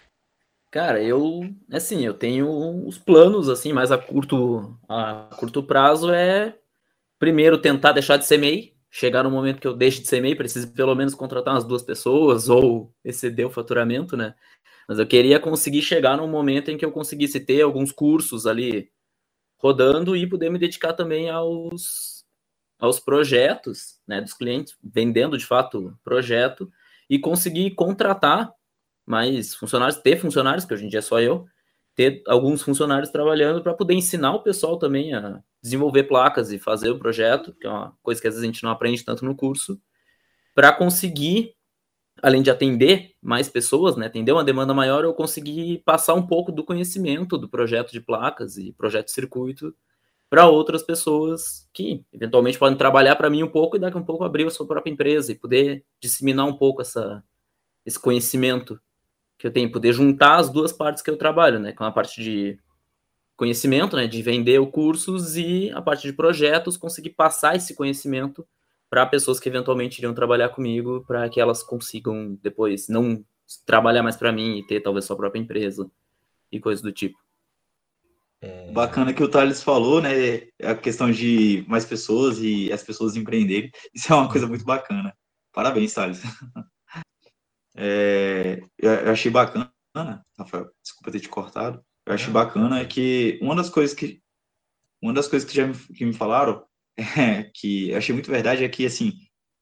Cara, 0.70 1.00
eu 1.00 1.48
assim, 1.70 2.04
eu 2.04 2.14
tenho 2.14 2.48
os 2.86 2.98
planos 2.98 3.48
assim, 3.48 3.72
mais 3.72 3.92
a 3.92 3.98
curto 3.98 4.76
a 4.88 5.30
curto 5.36 5.62
prazo 5.62 6.10
é 6.12 6.56
primeiro 7.16 7.58
tentar 7.60 7.92
deixar 7.92 8.16
de 8.16 8.26
ser 8.26 8.38
MEI, 8.38 8.74
chegar 8.90 9.22
no 9.22 9.30
momento 9.30 9.60
que 9.60 9.68
eu 9.68 9.76
deixe 9.76 10.00
de 10.02 10.08
ser 10.08 10.20
MEI, 10.20 10.34
preciso 10.34 10.72
pelo 10.72 10.96
menos 10.96 11.14
contratar 11.14 11.54
umas 11.54 11.64
duas 11.64 11.82
pessoas 11.82 12.48
ou 12.48 12.92
exceder 13.04 13.46
o 13.46 13.50
faturamento, 13.50 14.16
né? 14.16 14.34
Mas 14.88 14.98
eu 14.98 15.06
queria 15.06 15.40
conseguir 15.40 15.82
chegar 15.82 16.16
num 16.16 16.28
momento 16.28 16.70
em 16.70 16.76
que 16.76 16.84
eu 16.84 16.92
conseguisse 16.92 17.40
ter 17.40 17.62
alguns 17.62 17.90
cursos 17.90 18.46
ali 18.46 18.90
rodando 19.58 20.16
e 20.16 20.28
poder 20.28 20.50
me 20.50 20.58
dedicar 20.58 20.92
também 20.92 21.30
aos, 21.30 22.24
aos 22.78 23.00
projetos 23.00 23.98
né, 24.06 24.20
dos 24.20 24.34
clientes, 24.34 24.76
vendendo 24.82 25.38
de 25.38 25.46
fato 25.46 25.98
projeto 26.04 26.70
e 27.08 27.18
conseguir 27.18 27.70
contratar 27.70 28.52
mais 29.06 29.54
funcionários, 29.54 29.98
ter 29.98 30.18
funcionários, 30.18 30.64
que 30.64 30.74
hoje 30.74 30.84
em 30.84 30.88
dia 30.88 30.98
é 30.98 31.02
só 31.02 31.20
eu, 31.20 31.46
ter 31.94 32.22
alguns 32.26 32.62
funcionários 32.62 33.10
trabalhando 33.10 33.62
para 33.62 33.74
poder 33.74 33.94
ensinar 33.94 34.34
o 34.34 34.42
pessoal 34.42 34.78
também 34.78 35.14
a 35.14 35.42
desenvolver 35.62 36.04
placas 36.04 36.50
e 36.52 36.58
fazer 36.58 36.90
o 36.90 36.98
projeto, 36.98 37.54
que 37.54 37.66
é 37.66 37.70
uma 37.70 37.96
coisa 38.02 38.20
que 38.20 38.26
às 38.26 38.34
vezes 38.34 38.44
a 38.44 38.52
gente 38.52 38.62
não 38.62 38.70
aprende 38.70 39.04
tanto 39.04 39.24
no 39.24 39.36
curso, 39.36 39.80
para 40.54 40.72
conseguir 40.72 41.54
além 42.24 42.42
de 42.42 42.50
atender 42.50 43.12
mais 43.20 43.50
pessoas, 43.50 43.96
né, 43.96 44.06
atender 44.06 44.32
uma 44.32 44.42
demanda 44.42 44.72
maior, 44.72 45.04
eu 45.04 45.12
consegui 45.12 45.82
passar 45.84 46.14
um 46.14 46.26
pouco 46.26 46.50
do 46.50 46.64
conhecimento 46.64 47.36
do 47.36 47.48
projeto 47.48 47.92
de 47.92 48.00
placas 48.00 48.56
e 48.56 48.72
projeto 48.72 49.06
de 49.06 49.12
circuito 49.12 49.74
para 50.30 50.48
outras 50.48 50.82
pessoas 50.82 51.68
que 51.70 52.02
eventualmente 52.10 52.58
podem 52.58 52.78
trabalhar 52.78 53.14
para 53.16 53.28
mim 53.28 53.42
um 53.42 53.50
pouco 53.50 53.76
e 53.76 53.78
daqui 53.78 53.98
a 53.98 54.00
um 54.00 54.04
pouco 54.04 54.24
abrir 54.24 54.46
a 54.46 54.50
sua 54.50 54.66
própria 54.66 54.90
empresa 54.90 55.32
e 55.32 55.34
poder 55.34 55.84
disseminar 56.00 56.46
um 56.46 56.56
pouco 56.56 56.80
essa, 56.80 57.22
esse 57.84 58.00
conhecimento 58.00 58.80
que 59.36 59.46
eu 59.46 59.52
tenho, 59.52 59.70
poder 59.70 59.92
juntar 59.92 60.36
as 60.36 60.48
duas 60.48 60.72
partes 60.72 61.02
que 61.02 61.10
eu 61.10 61.18
trabalho, 61.18 61.58
né? 61.58 61.72
Com 61.72 61.84
a 61.84 61.92
parte 61.92 62.22
de 62.22 62.58
conhecimento, 63.36 63.96
né? 63.96 64.06
De 64.06 64.22
vender 64.22 64.64
cursos 64.70 65.36
e 65.36 65.70
a 65.74 65.82
parte 65.82 66.02
de 66.06 66.12
projetos, 66.14 66.78
conseguir 66.78 67.10
passar 67.10 67.54
esse 67.54 67.74
conhecimento 67.74 68.46
para 68.90 69.06
pessoas 69.06 69.40
que 69.40 69.48
eventualmente 69.48 69.98
iriam 69.98 70.14
trabalhar 70.14 70.50
comigo, 70.50 71.04
para 71.06 71.28
que 71.28 71.40
elas 71.40 71.62
consigam 71.62 72.38
depois 72.42 72.88
não 72.88 73.24
trabalhar 73.66 74.02
mais 74.02 74.16
para 74.16 74.32
mim 74.32 74.58
e 74.58 74.66
ter 74.66 74.80
talvez 74.80 75.04
sua 75.04 75.16
própria 75.16 75.40
empresa 75.40 75.90
e 76.50 76.60
coisas 76.60 76.82
do 76.82 76.92
tipo. 76.92 77.18
É... 78.40 78.70
Bacana 78.72 79.12
que 79.12 79.22
o 79.22 79.28
Thales 79.28 79.62
falou, 79.62 80.00
né? 80.00 80.48
A 80.62 80.74
questão 80.74 81.10
de 81.10 81.64
mais 81.66 81.84
pessoas 81.84 82.38
e 82.38 82.72
as 82.72 82.82
pessoas 82.82 83.16
empreenderem. 83.16 83.70
Isso 83.94 84.12
é 84.12 84.16
uma 84.16 84.30
coisa 84.30 84.46
muito 84.46 84.64
bacana. 84.64 85.16
Parabéns, 85.52 85.94
Thales. 85.94 86.22
É, 87.76 88.60
eu 88.78 89.10
achei 89.10 89.32
bacana, 89.32 89.68
Rafael, 90.38 90.70
desculpa 90.80 91.10
ter 91.10 91.18
te 91.18 91.28
cortado. 91.28 91.84
Eu 92.06 92.14
achei 92.14 92.32
bacana 92.32 92.84
que 92.84 93.36
uma 93.42 93.56
das 93.56 93.68
coisas 93.68 93.92
que 93.96 94.22
uma 95.02 95.12
das 95.12 95.26
coisas 95.26 95.48
que 95.48 95.56
já 95.56 95.66
me, 95.66 95.74
que 95.74 96.04
me 96.06 96.12
falaram 96.12 96.64
é, 96.96 97.50
que 97.54 97.90
eu 97.90 97.98
achei 97.98 98.12
muito 98.12 98.30
verdade 98.30 98.64
é 98.64 98.68
que 98.68 98.86
assim, 98.86 99.12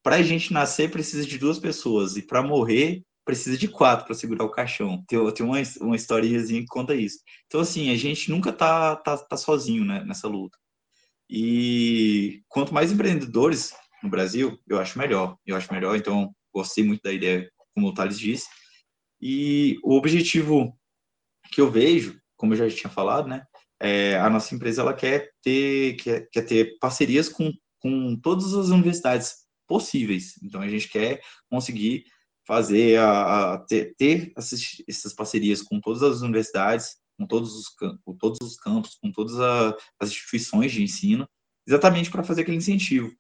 para 0.03 0.17
a 0.17 0.23
gente 0.23 0.53
nascer 0.53 0.91
precisa 0.91 1.27
de 1.27 1.39
duas 1.39 1.59
pessoas 1.59 2.17
e 2.17 2.23
para 2.23 2.43
morrer 2.43 3.03
precisa 3.25 3.57
de 3.57 3.69
quatro 3.69 4.05
para 4.05 4.15
segurar 4.15 4.45
o 4.45 4.51
caixão. 4.51 5.03
Tem, 5.07 5.19
tem 5.33 5.47
uma, 5.47 5.59
uma 5.81 5.97
que 5.97 6.67
conta 6.67 6.95
isso. 6.95 7.19
Então, 7.47 7.61
assim, 7.61 7.91
a 7.91 7.97
gente 7.97 8.31
nunca 8.31 8.53
tá, 8.53 8.97
tá, 8.97 9.17
tá 9.17 9.37
sozinho 9.37 9.85
né, 9.85 10.03
nessa 10.05 10.29
luta. 10.29 10.59
E 11.31 12.43
quanto 12.49 12.75
mais 12.75 12.93
empreendedores 12.93 13.73
no 14.03 14.11
Brasil, 14.11 14.59
eu 14.69 14.79
acho 14.79 14.99
melhor. 14.99 15.37
Eu 15.47 15.57
acho 15.57 15.73
melhor, 15.73 15.97
então 15.97 16.35
gostei 16.53 16.85
muito 16.85 17.03
da 17.03 17.13
ideia, 17.13 17.49
como 17.75 17.89
o 17.89 17.95
Thales 17.95 18.19
disse. 18.19 18.47
E 19.21 19.79
o 19.85 19.97
objetivo 19.97 20.77
que 21.53 21.61
eu 21.61 21.71
vejo, 21.71 22.21
como 22.37 22.53
eu 22.55 22.59
já 22.59 22.69
tinha 22.69 22.91
falado, 22.91 23.29
né, 23.29 23.45
é, 23.83 24.17
a 24.17 24.31
nossa 24.31 24.55
empresa 24.55 24.81
ela 24.81 24.95
quer 24.95 25.33
ter, 25.43 25.97
quer, 25.97 26.29
quer 26.31 26.43
ter 26.43 26.79
parcerias 26.79 27.29
com, 27.29 27.53
com 27.81 28.17
todas 28.17 28.55
as 28.55 28.69
universidades 28.69 29.35
possíveis. 29.67 30.35
Então, 30.41 30.61
a 30.61 30.69
gente 30.69 30.89
quer 30.89 31.21
conseguir 31.51 32.05
fazer 32.47 32.99
a, 32.99 33.55
a 33.55 33.59
ter, 33.59 33.95
ter 33.97 34.33
essas, 34.37 34.61
essas, 34.89 35.13
parcerias 35.13 35.63
com 35.63 35.81
todas 35.81 36.03
as 36.03 36.21
universidades, 36.21 36.97
com 37.19 37.27
todos 37.27 37.57
os, 37.57 37.69
com 38.05 38.17
todos 38.17 38.39
os 38.41 38.57
campos, 38.57 38.97
com 39.03 39.11
todas 39.11 39.41
a, 39.41 39.77
as 39.99 40.11
instituições 40.11 40.71
de 40.71 40.83
ensino, 40.83 41.29
exatamente 41.67 42.09
para 42.09 42.23
fazer 42.23 42.43
aquele 42.43 42.59
incentivo. 42.59 43.13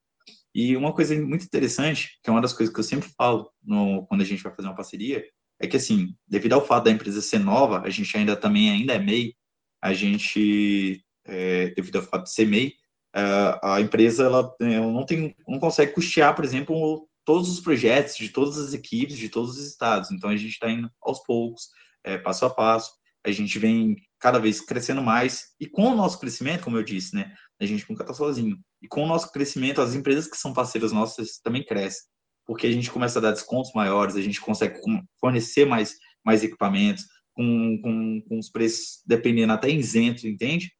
E 0.54 0.76
uma 0.76 0.92
coisa 0.92 1.14
muito 1.20 1.44
interessante, 1.44 2.20
que 2.22 2.30
é 2.30 2.32
uma 2.32 2.42
das 2.42 2.52
coisas 2.52 2.72
que 2.72 2.78
eu 2.78 2.84
sempre 2.84 3.08
falo 3.16 3.50
no, 3.64 4.06
quando 4.06 4.20
a 4.20 4.24
gente 4.24 4.42
vai 4.42 4.54
fazer 4.54 4.68
uma 4.68 4.76
parceria, 4.76 5.24
é 5.60 5.66
que 5.66 5.76
assim, 5.76 6.14
devido 6.28 6.52
ao 6.52 6.64
fato 6.64 6.84
da 6.84 6.90
empresa 6.90 7.20
ser 7.20 7.38
nova, 7.38 7.80
a 7.80 7.90
gente 7.90 8.16
ainda 8.16 8.36
também 8.36 8.70
ainda 8.70 8.92
é 8.92 8.98
MEI, 8.98 9.34
a 9.82 9.92
gente, 9.92 11.04
é, 11.26 11.70
devido 11.70 11.96
ao 11.96 12.02
fato 12.02 12.24
de 12.24 12.32
ser 12.32 12.46
MEI, 12.46 12.72
a, 13.14 13.80
empresa 13.80 14.24
ela, 14.24 14.54
ela 14.60 14.90
não 14.90 15.04
tem, 15.04 15.34
não 15.46 15.58
consegue 15.58 15.92
custear, 15.92 16.34
por 16.34 16.44
exemplo, 16.44 17.08
todos 17.24 17.50
os 17.50 17.60
projetos 17.60 18.16
de 18.16 18.28
todas 18.30 18.58
as 18.58 18.72
equipes 18.72 19.18
de 19.18 19.28
todos 19.28 19.58
os 19.58 19.66
estados. 19.66 20.10
Então 20.10 20.30
a 20.30 20.36
gente 20.36 20.52
está 20.52 20.70
indo 20.70 20.90
aos 21.02 21.22
poucos, 21.22 21.68
é, 22.04 22.16
passo 22.16 22.46
a 22.46 22.50
passo. 22.50 22.92
A 23.24 23.30
gente 23.30 23.58
vem 23.58 23.96
cada 24.18 24.38
vez 24.38 24.60
crescendo 24.60 25.02
mais 25.02 25.50
e 25.60 25.66
com 25.66 25.84
o 25.84 25.94
nosso 25.94 26.18
crescimento, 26.18 26.64
como 26.64 26.76
eu 26.76 26.82
disse, 26.82 27.14
né, 27.14 27.32
a 27.60 27.66
gente 27.66 27.88
nunca 27.88 28.02
está 28.02 28.14
sozinho. 28.14 28.58
E 28.80 28.88
com 28.88 29.04
o 29.04 29.06
nosso 29.06 29.30
crescimento, 29.30 29.80
as 29.80 29.94
empresas 29.94 30.26
que 30.26 30.36
são 30.36 30.52
parceiras 30.52 30.90
nossas 30.90 31.38
também 31.38 31.64
crescem, 31.64 32.02
porque 32.44 32.66
a 32.66 32.72
gente 32.72 32.90
começa 32.90 33.18
a 33.18 33.22
dar 33.22 33.30
descontos 33.30 33.72
maiores, 33.74 34.16
a 34.16 34.20
gente 34.20 34.40
consegue 34.40 34.80
fornecer 35.20 35.64
mais 35.64 35.96
mais 36.24 36.44
equipamentos 36.44 37.04
com, 37.34 37.80
com, 37.82 38.22
com 38.28 38.38
os 38.38 38.50
preços 38.50 39.02
dependendo 39.06 39.52
até 39.52 39.68
isentos, 39.70 40.24
entende? 40.24 40.72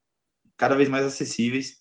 Cada 0.56 0.74
vez 0.74 0.88
mais 0.88 1.04
acessíveis. 1.04 1.76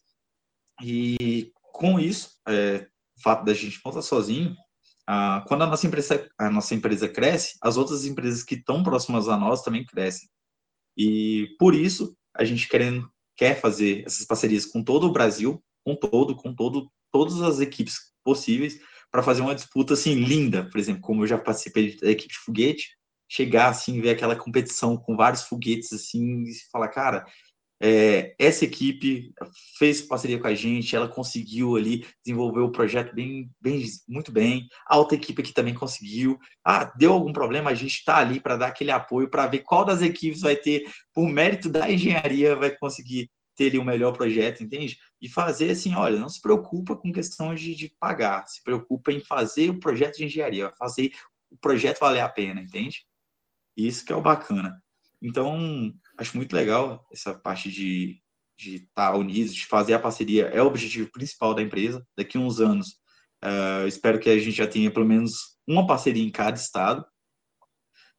E 0.82 1.52
com 1.74 2.00
isso, 2.00 2.32
é, 2.48 2.88
fato 3.22 3.46
da 3.46 3.54
gente 3.54 3.80
não 3.84 3.92
estar 3.92 4.02
sozinho, 4.02 4.56
ah, 5.08 5.44
quando 5.48 5.64
a 5.64 5.68
nossa 5.68 5.88
empresa 5.88 6.30
a 6.38 6.50
nossa 6.50 6.74
empresa 6.76 7.08
cresce, 7.08 7.58
as 7.62 7.78
outras 7.78 8.06
empresas 8.06 8.44
que 8.44 8.56
estão 8.56 8.84
próximas 8.84 9.28
a 9.28 9.38
nós 9.38 9.62
também 9.62 9.86
crescem. 9.86 10.30
E 10.98 11.56
por 11.60 11.76
isso 11.76 12.16
a 12.34 12.44
gente 12.44 12.68
querendo 12.68 13.10
quer 13.36 13.60
fazer 13.60 14.04
essas 14.06 14.26
parcerias 14.26 14.66
com 14.66 14.84
todo 14.84 15.08
o 15.08 15.12
Brasil, 15.12 15.64
com 15.84 15.96
todo, 15.96 16.36
com 16.36 16.54
todo, 16.54 16.92
todas 17.12 17.42
as 17.42 17.60
equipes 17.60 17.98
possíveis 18.24 18.80
para 19.12 19.24
fazer 19.24 19.42
uma 19.42 19.56
disputa 19.56 19.94
assim 19.94 20.14
linda, 20.14 20.70
por 20.70 20.80
exemplo, 20.80 21.02
como 21.02 21.24
eu 21.24 21.28
já 21.28 21.38
participei 21.38 21.98
da 21.98 22.10
equipe 22.10 22.34
de 22.34 22.40
foguete, 22.40 22.98
chegar 23.32 23.70
assim 23.70 24.02
ver 24.02 24.10
aquela 24.10 24.36
competição 24.36 24.98
com 24.98 25.16
vários 25.16 25.44
foguetes 25.44 25.94
assim 25.94 26.44
e 26.44 26.54
falar, 26.70 26.90
cara, 26.90 27.26
é, 27.82 28.36
essa 28.38 28.66
equipe 28.66 29.34
fez 29.80 30.02
parceria 30.02 30.38
com 30.38 30.48
a 30.48 30.54
gente, 30.54 30.96
ela 30.96 31.08
conseguiu 31.08 31.78
ali 31.78 32.06
desenvolver 32.24 32.60
o 32.60 32.72
projeto 32.72 33.16
bem, 33.16 33.50
bem, 33.60 33.84
muito 34.08 34.34
bem. 34.34 34.68
A 34.86 34.98
outra 34.98 35.16
equipe 35.16 35.42
aqui 35.42 35.54
também 35.54 35.74
conseguiu. 35.74 36.38
Ah, 36.64 36.84
deu 36.98 37.14
algum 37.14 37.32
problema, 37.32 37.72
a 37.72 37.74
gente 37.74 37.96
está 37.96 38.18
ali 38.18 38.40
para 38.40 38.58
dar 38.58 38.68
aquele 38.68 38.92
apoio, 38.92 39.30
para 39.30 39.48
ver 39.48 39.60
qual 39.60 39.86
das 39.86 40.02
equipes 40.02 40.42
vai 40.42 40.58
ter, 40.58 40.84
por 41.14 41.28
mérito 41.30 41.70
da 41.70 41.90
engenharia, 41.90 42.54
vai 42.54 42.70
conseguir 42.76 43.32
ter 43.56 43.68
ali 43.68 43.78
o 43.78 43.82
um 43.82 43.86
melhor 43.86 44.12
projeto, 44.12 44.62
entende? 44.62 44.98
E 45.22 45.30
fazer 45.30 45.72
assim, 45.72 45.96
olha, 45.96 46.20
não 46.20 46.30
se 46.30 46.42
preocupa 46.42 46.98
com 46.98 47.14
questão 47.14 47.56
de, 47.56 47.76
de 47.76 47.94
pagar, 47.98 48.46
se 48.46 48.62
preocupa 48.62 49.12
em 49.12 49.22
fazer 49.22 49.70
o 49.70 49.80
projeto 49.80 50.18
de 50.18 50.26
engenharia, 50.26 50.74
fazer 50.78 51.12
o 51.50 51.58
projeto 51.58 52.00
valer 52.00 52.22
a 52.22 52.30
pena, 52.30 52.62
entende? 52.62 53.06
Isso 53.88 54.06
que 54.06 54.14
é 54.14 54.16
o 54.16 54.22
bacana. 54.22 54.82
Então, 55.22 55.94
acho 56.18 56.36
muito 56.38 56.56
legal 56.56 57.08
essa 57.12 57.34
parte 57.34 57.72
de 57.72 58.22
de 58.62 58.76
estar 58.76 59.12
tá 59.12 59.18
unidos, 59.18 59.56
de 59.56 59.66
fazer 59.66 59.94
a 59.94 60.00
parceria, 60.00 60.46
é 60.48 60.62
o 60.62 60.68
objetivo 60.68 61.10
principal 61.12 61.54
da 61.56 61.62
empresa. 61.62 62.06
Daqui 62.16 62.38
a 62.38 62.42
uns 62.42 62.60
anos, 62.60 62.90
uh, 63.44 63.88
espero 63.88 64.20
que 64.20 64.30
a 64.30 64.38
gente 64.38 64.52
já 64.52 64.68
tenha 64.68 64.92
pelo 64.92 65.06
menos 65.06 65.58
uma 65.68 65.88
parceria 65.88 66.24
em 66.24 66.30
cada 66.30 66.58
estado, 66.58 67.04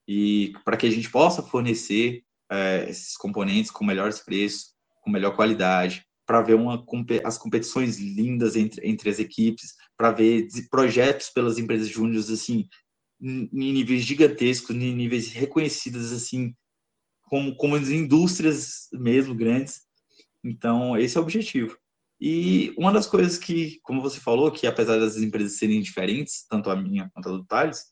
e 0.06 0.52
para 0.64 0.76
que 0.76 0.86
a 0.86 0.90
gente 0.90 1.08
possa 1.08 1.42
fornecer 1.42 2.24
uh, 2.50 2.88
esses 2.88 3.16
componentes 3.16 3.70
com 3.70 3.84
melhores 3.84 4.18
preços, 4.18 4.74
com 5.00 5.10
melhor 5.10 5.36
qualidade, 5.36 6.04
para 6.26 6.42
ver 6.42 6.54
uma, 6.54 6.84
as 7.24 7.38
competições 7.38 7.98
lindas 7.98 8.56
entre, 8.56 8.88
entre 8.88 9.10
as 9.10 9.18
equipes, 9.18 9.74
para 9.96 10.10
ver 10.10 10.48
projetos 10.70 11.30
pelas 11.30 11.58
empresas 11.58 11.88
júniores 11.88 12.30
assim, 12.30 12.66
em 13.22 13.48
níveis 13.52 14.02
gigantescos, 14.02 14.74
em 14.74 14.94
níveis 14.94 15.32
reconhecidos 15.32 16.12
assim, 16.12 16.54
como, 17.22 17.54
como 17.56 17.76
as 17.76 17.88
indústrias 17.88 18.88
mesmo 18.92 19.34
grandes. 19.34 19.82
Então, 20.42 20.96
esse 20.98 21.16
é 21.16 21.20
o 21.20 21.22
objetivo. 21.22 21.78
E 22.20 22.74
uma 22.76 22.92
das 22.92 23.06
coisas 23.06 23.38
que, 23.38 23.80
como 23.82 24.02
você 24.02 24.20
falou, 24.20 24.50
que 24.50 24.66
apesar 24.66 24.98
das 24.98 25.16
empresas 25.16 25.58
serem 25.58 25.80
diferentes, 25.80 26.46
tanto 26.48 26.70
a 26.70 26.76
minha 26.76 27.10
quanto 27.14 27.28
a 27.28 27.32
do 27.32 27.44
Thales, 27.44 27.84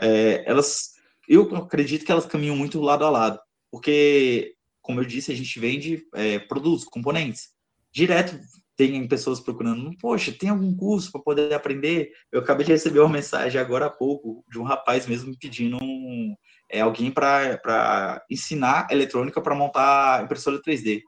é, 0.00 0.42
elas, 0.46 0.92
eu 1.28 1.42
acredito 1.56 2.04
que 2.04 2.12
elas 2.12 2.26
caminham 2.26 2.56
muito 2.56 2.80
lado 2.80 3.04
a 3.04 3.10
lado, 3.10 3.40
porque, 3.70 4.54
como 4.80 5.00
eu 5.00 5.04
disse, 5.04 5.32
a 5.32 5.34
gente 5.34 5.58
vende 5.60 6.06
é, 6.14 6.38
produtos, 6.38 6.84
componentes. 6.84 7.50
Direto 7.92 8.38
tem 8.78 9.08
pessoas 9.08 9.40
procurando, 9.40 9.90
poxa, 9.98 10.30
tem 10.32 10.50
algum 10.50 10.72
curso 10.72 11.10
para 11.10 11.20
poder 11.20 11.52
aprender? 11.52 12.12
Eu 12.30 12.40
acabei 12.40 12.64
de 12.64 12.70
receber 12.70 13.00
uma 13.00 13.08
mensagem 13.08 13.60
agora 13.60 13.86
há 13.86 13.90
pouco 13.90 14.44
de 14.48 14.56
um 14.56 14.62
rapaz 14.62 15.04
mesmo 15.04 15.30
me 15.30 15.36
pedindo 15.36 15.76
um, 15.82 16.32
é 16.70 16.80
alguém 16.80 17.10
para 17.10 18.24
ensinar 18.30 18.86
eletrônica 18.88 19.40
para 19.42 19.56
montar 19.56 20.22
impressora 20.22 20.62
3D. 20.62 21.02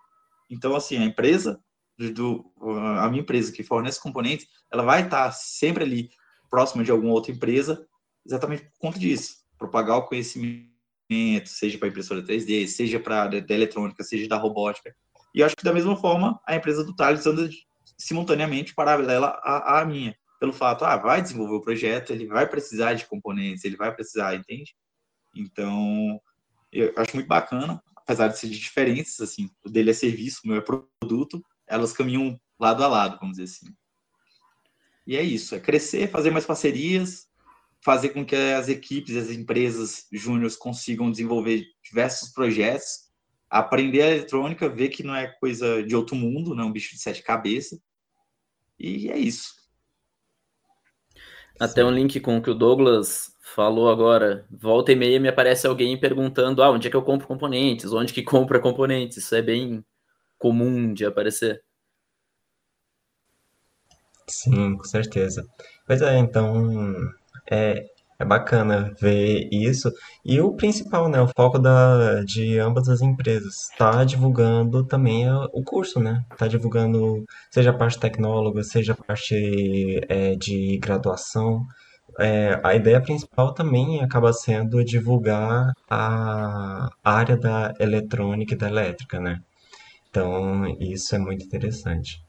Então, 0.50 0.74
assim, 0.74 0.96
a 0.96 1.04
empresa, 1.04 1.60
do, 1.96 2.52
a 2.98 3.08
minha 3.08 3.22
empresa 3.22 3.52
que 3.52 3.62
fornece 3.62 4.02
componentes, 4.02 4.48
ela 4.72 4.82
vai 4.82 5.04
estar 5.04 5.30
sempre 5.30 5.84
ali 5.84 6.10
próxima 6.50 6.82
de 6.82 6.90
alguma 6.90 7.12
outra 7.12 7.30
empresa, 7.30 7.86
exatamente 8.26 8.64
por 8.64 8.80
conta 8.80 8.98
disso, 8.98 9.36
propagar 9.56 9.98
o 9.98 10.06
conhecimento, 10.06 10.66
seja 11.46 11.78
para 11.78 11.86
impressora 11.86 12.20
3D, 12.20 12.66
seja 12.66 12.98
para 12.98 13.28
da 13.28 13.54
eletrônica, 13.54 14.02
seja 14.02 14.28
da 14.28 14.36
robótica. 14.36 14.92
E 15.35 15.43
acho 15.43 15.57
que 15.57 15.64
da 15.64 15.72
mesma 15.72 15.97
forma, 15.97 16.41
a 16.47 16.57
empresa 16.57 16.85
do 16.85 16.95
Thales 16.95 17.26
anda 17.26 17.49
simultaneamente 17.97 18.74
paralela 18.74 19.28
à, 19.43 19.81
à 19.81 19.85
minha, 19.85 20.16
pelo 20.39 20.53
fato, 20.53 20.85
ah, 20.85 20.97
vai 20.97 21.20
desenvolver 21.20 21.55
o 21.55 21.61
projeto, 21.61 22.12
ele 22.12 22.26
vai 22.26 22.49
precisar 22.49 22.95
de 22.95 23.07
componentes, 23.07 23.64
ele 23.64 23.76
vai 23.76 23.95
precisar, 23.95 24.35
entende? 24.35 24.74
Então, 25.37 26.20
eu 26.72 26.93
acho 26.97 27.14
muito 27.14 27.28
bacana, 27.28 27.83
apesar 27.95 28.28
de 28.28 28.39
serem 28.39 28.57
diferentes, 28.57 29.20
assim, 29.20 29.51
o 29.64 29.68
dele 29.68 29.91
é 29.91 29.95
serviço, 29.95 30.41
o 30.45 30.49
meu 30.49 30.57
é 30.57 30.61
produto, 30.61 31.45
elas 31.66 31.93
caminham 31.93 32.41
lado 32.59 32.83
a 32.83 32.89
lado, 32.89 33.18
vamos 33.20 33.37
dizer 33.37 33.53
assim. 33.53 33.74
E 35.07 35.16
é 35.16 35.22
isso, 35.22 35.55
é 35.55 35.61
crescer, 35.61 36.09
fazer 36.09 36.31
mais 36.31 36.47
parcerias, 36.47 37.28
fazer 37.83 38.11
com 38.11 38.24
que 38.24 38.35
as 38.35 38.68
equipes, 38.68 39.16
as 39.16 39.31
empresas 39.31 40.07
júniores 40.12 40.57
consigam 40.57 41.11
desenvolver 41.11 41.64
diversos 41.83 42.31
projetos, 42.31 43.09
aprender 43.51 44.03
a 44.03 44.11
eletrônica, 44.11 44.68
ver 44.68 44.88
que 44.88 45.03
não 45.03 45.14
é 45.14 45.26
coisa 45.26 45.82
de 45.82 45.96
outro 45.96 46.14
mundo, 46.14 46.55
não 46.55 46.64
é 46.64 46.66
um 46.66 46.72
bicho 46.72 46.94
de 46.94 47.03
sete 47.03 47.22
cabeças. 47.22 47.80
E 48.78 49.11
é 49.11 49.18
isso. 49.18 49.61
Até 51.59 51.84
um 51.84 51.90
link 51.90 52.18
com 52.20 52.38
o 52.38 52.42
que 52.42 52.48
o 52.48 52.55
Douglas 52.55 53.36
falou 53.55 53.90
agora. 53.90 54.46
Volta 54.51 54.92
e 54.92 54.96
meia 54.96 55.20
me 55.20 55.28
aparece 55.28 55.66
alguém 55.66 55.98
perguntando: 55.98 56.62
ah, 56.62 56.70
onde 56.70 56.86
é 56.86 56.90
que 56.90 56.96
eu 56.96 57.03
compro 57.03 57.26
componentes? 57.26 57.92
Onde 57.92 58.14
que 58.14 58.22
compra 58.22 58.61
componentes? 58.61 59.18
Isso 59.18 59.34
é 59.34 59.42
bem 59.42 59.84
comum 60.38 60.94
de 60.94 61.05
aparecer. 61.05 61.62
Sim, 64.26 64.76
com 64.76 64.84
certeza. 64.84 65.46
Pois 65.86 66.01
é, 66.01 66.16
então 66.16 67.12
é, 67.51 67.84
é 68.20 68.24
bacana 68.24 68.92
ver 69.00 69.48
isso. 69.50 69.90
E 70.22 70.40
o 70.40 70.52
principal, 70.52 71.08
né, 71.08 71.20
o 71.22 71.28
foco 71.28 71.58
da, 71.58 72.22
de 72.22 72.58
ambas 72.58 72.86
as 72.88 73.00
empresas, 73.00 73.70
está 73.70 74.04
divulgando 74.04 74.84
também 74.84 75.26
o 75.30 75.62
curso, 75.64 75.98
né? 75.98 76.22
Está 76.30 76.46
divulgando, 76.46 77.24
seja 77.50 77.70
a 77.70 77.72
parte 77.72 77.98
tecnóloga, 77.98 78.62
seja 78.62 78.92
a 78.92 78.96
parte 78.96 80.00
é, 80.08 80.36
de 80.36 80.78
graduação. 80.78 81.64
É, 82.18 82.60
a 82.62 82.74
ideia 82.74 83.00
principal 83.00 83.54
também 83.54 84.02
acaba 84.02 84.32
sendo 84.34 84.84
divulgar 84.84 85.72
a 85.88 86.90
área 87.02 87.38
da 87.38 87.72
eletrônica 87.80 88.52
e 88.54 88.58
da 88.58 88.68
elétrica, 88.68 89.18
né? 89.18 89.40
Então, 90.10 90.66
isso 90.78 91.14
é 91.14 91.18
muito 91.18 91.44
interessante. 91.44 92.22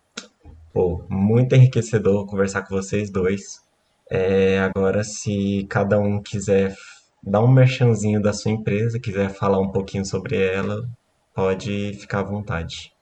Pô, 0.73 1.03
muito 1.09 1.53
enriquecedor 1.53 2.25
conversar 2.27 2.61
com 2.61 2.75
vocês 2.75 3.09
dois. 3.11 3.59
É, 4.13 4.59
agora, 4.59 5.05
se 5.05 5.65
cada 5.69 5.97
um 5.97 6.21
quiser 6.21 6.75
dar 7.23 7.41
um 7.41 7.47
merchanzinho 7.47 8.21
da 8.21 8.33
sua 8.33 8.51
empresa, 8.51 8.99
quiser 8.99 9.29
falar 9.29 9.57
um 9.57 9.71
pouquinho 9.71 10.05
sobre 10.05 10.35
ela, 10.35 10.85
pode 11.33 11.93
ficar 11.93 12.19
à 12.19 12.23
vontade. 12.23 12.93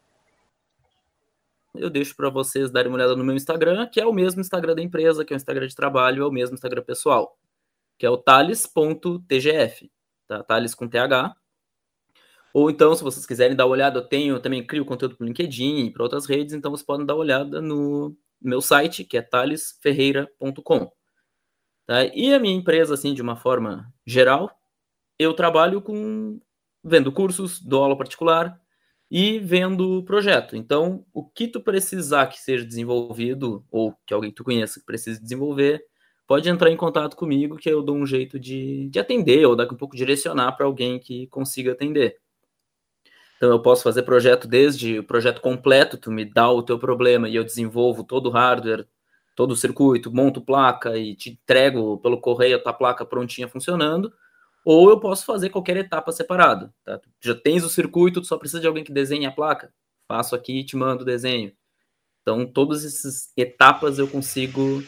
Eu 1.74 1.90
deixo 1.90 2.16
para 2.16 2.30
vocês 2.30 2.70
darem 2.70 2.92
uma 2.92 2.98
olhada 2.98 3.16
no 3.16 3.24
meu 3.24 3.36
Instagram, 3.36 3.88
que 3.88 4.00
é 4.00 4.06
o 4.06 4.14
mesmo 4.14 4.40
Instagram 4.40 4.76
da 4.76 4.84
empresa, 4.84 5.26
que 5.26 5.34
é 5.34 5.36
o 5.36 5.38
Instagram 5.38 5.66
de 5.66 5.76
trabalho, 5.76 6.22
é 6.22 6.28
o 6.28 6.32
mesmo 6.32 6.54
Instagram 6.54 6.84
pessoal, 6.84 7.36
que 7.98 8.06
é 8.06 8.10
o 8.10 8.18
thales.tgf, 8.18 9.92
tá? 10.28 10.46
Com 10.78 10.88
TH. 10.88 11.36
Ou 12.54 12.70
então, 12.70 12.94
se 12.94 13.04
vocês 13.04 13.26
quiserem 13.26 13.58
dar 13.58 13.66
uma 13.66 13.72
olhada, 13.72 13.98
eu 13.98 14.08
tenho, 14.08 14.36
eu 14.36 14.40
também 14.40 14.64
crio 14.64 14.86
conteúdo 14.86 15.16
para 15.16 15.24
o 15.24 15.28
LinkedIn 15.28 15.86
e 15.86 15.92
para 15.92 16.04
outras 16.04 16.28
redes, 16.28 16.54
então 16.54 16.70
vocês 16.70 16.86
podem 16.86 17.04
dar 17.04 17.16
uma 17.16 17.22
olhada 17.22 17.60
no 17.60 18.16
meu 18.40 18.62
site, 18.62 19.04
que 19.04 19.18
é 19.18 19.24
thalesferreira.com. 19.24 20.99
Tá? 21.90 22.06
E 22.14 22.32
a 22.32 22.40
minha 22.40 22.56
empresa, 22.56 22.94
assim, 22.94 23.16
de 23.16 23.22
uma 23.24 23.36
forma 23.36 23.92
geral, 24.06 24.56
eu 25.18 25.34
trabalho 25.34 25.82
com 25.82 26.40
vendo 26.84 27.12
cursos, 27.12 27.60
dou 27.60 27.82
aula 27.84 27.98
particular 27.98 28.62
e 29.10 29.40
vendo 29.40 30.04
projeto. 30.04 30.56
Então, 30.56 31.04
o 31.12 31.28
que 31.28 31.48
tu 31.48 31.60
precisar 31.60 32.28
que 32.28 32.40
seja 32.40 32.64
desenvolvido 32.64 33.66
ou 33.72 33.96
que 34.06 34.14
alguém 34.14 34.30
que 34.30 34.36
tu 34.36 34.44
conheça 34.44 34.80
que 34.80 34.86
precise 34.86 35.20
desenvolver, 35.20 35.84
pode 36.28 36.48
entrar 36.48 36.70
em 36.70 36.78
contato 36.78 37.18
comigo 37.18 37.58
que 37.58 37.68
eu 37.68 37.82
dou 37.82 37.96
um 37.96 38.06
jeito 38.06 38.40
de, 38.40 38.88
de 38.90 39.00
atender 39.00 39.44
ou 39.48 39.56
daqui 39.56 39.74
um 39.74 39.78
pouco 39.78 39.96
direcionar 39.96 40.52
para 40.52 40.68
alguém 40.68 41.00
que 41.00 41.26
consiga 41.26 41.72
atender. 41.72 42.20
Então 43.38 43.50
eu 43.50 43.64
posso 43.64 43.82
fazer 43.82 44.04
projeto 44.04 44.48
desde 44.48 45.00
o 45.00 45.04
projeto 45.04 45.42
completo, 45.42 45.98
tu 45.98 46.12
me 46.12 46.24
dá 46.24 46.52
o 46.52 46.62
teu 46.62 46.78
problema 46.78 47.28
e 47.28 47.36
eu 47.36 47.44
desenvolvo 47.44 48.04
todo 48.04 48.28
o 48.28 48.32
hardware, 48.32 48.88
todo 49.40 49.52
o 49.54 49.56
circuito, 49.56 50.14
monto 50.14 50.42
placa 50.42 50.98
e 50.98 51.16
te 51.16 51.30
entrego 51.30 51.98
pelo 52.00 52.20
correio 52.20 52.58
a 52.58 52.60
tua 52.60 52.74
placa 52.74 53.06
prontinha 53.06 53.48
funcionando, 53.48 54.12
ou 54.66 54.90
eu 54.90 55.00
posso 55.00 55.26
fazer 55.26 55.50
qualquer 55.50 55.78
etapa 55.78 56.12
separada. 56.12 56.74
Tá? 56.84 57.00
Já 57.22 57.34
tens 57.34 57.64
o 57.64 57.70
circuito, 57.70 58.20
tu 58.20 58.28
só 58.28 58.38
precisa 58.38 58.60
de 58.60 58.68
alguém 58.68 58.84
que 58.84 58.92
desenhe 58.92 59.26
a 59.26 59.32
placa. 59.32 59.74
Faço 60.10 60.36
aqui 60.36 60.60
e 60.60 60.66
te 60.66 60.76
mando 60.76 61.04
o 61.04 61.06
desenho. 61.06 61.54
Então, 62.22 62.46
todas 62.46 62.84
essas 62.84 63.32
etapas 63.38 63.98
eu 63.98 64.10
consigo 64.10 64.84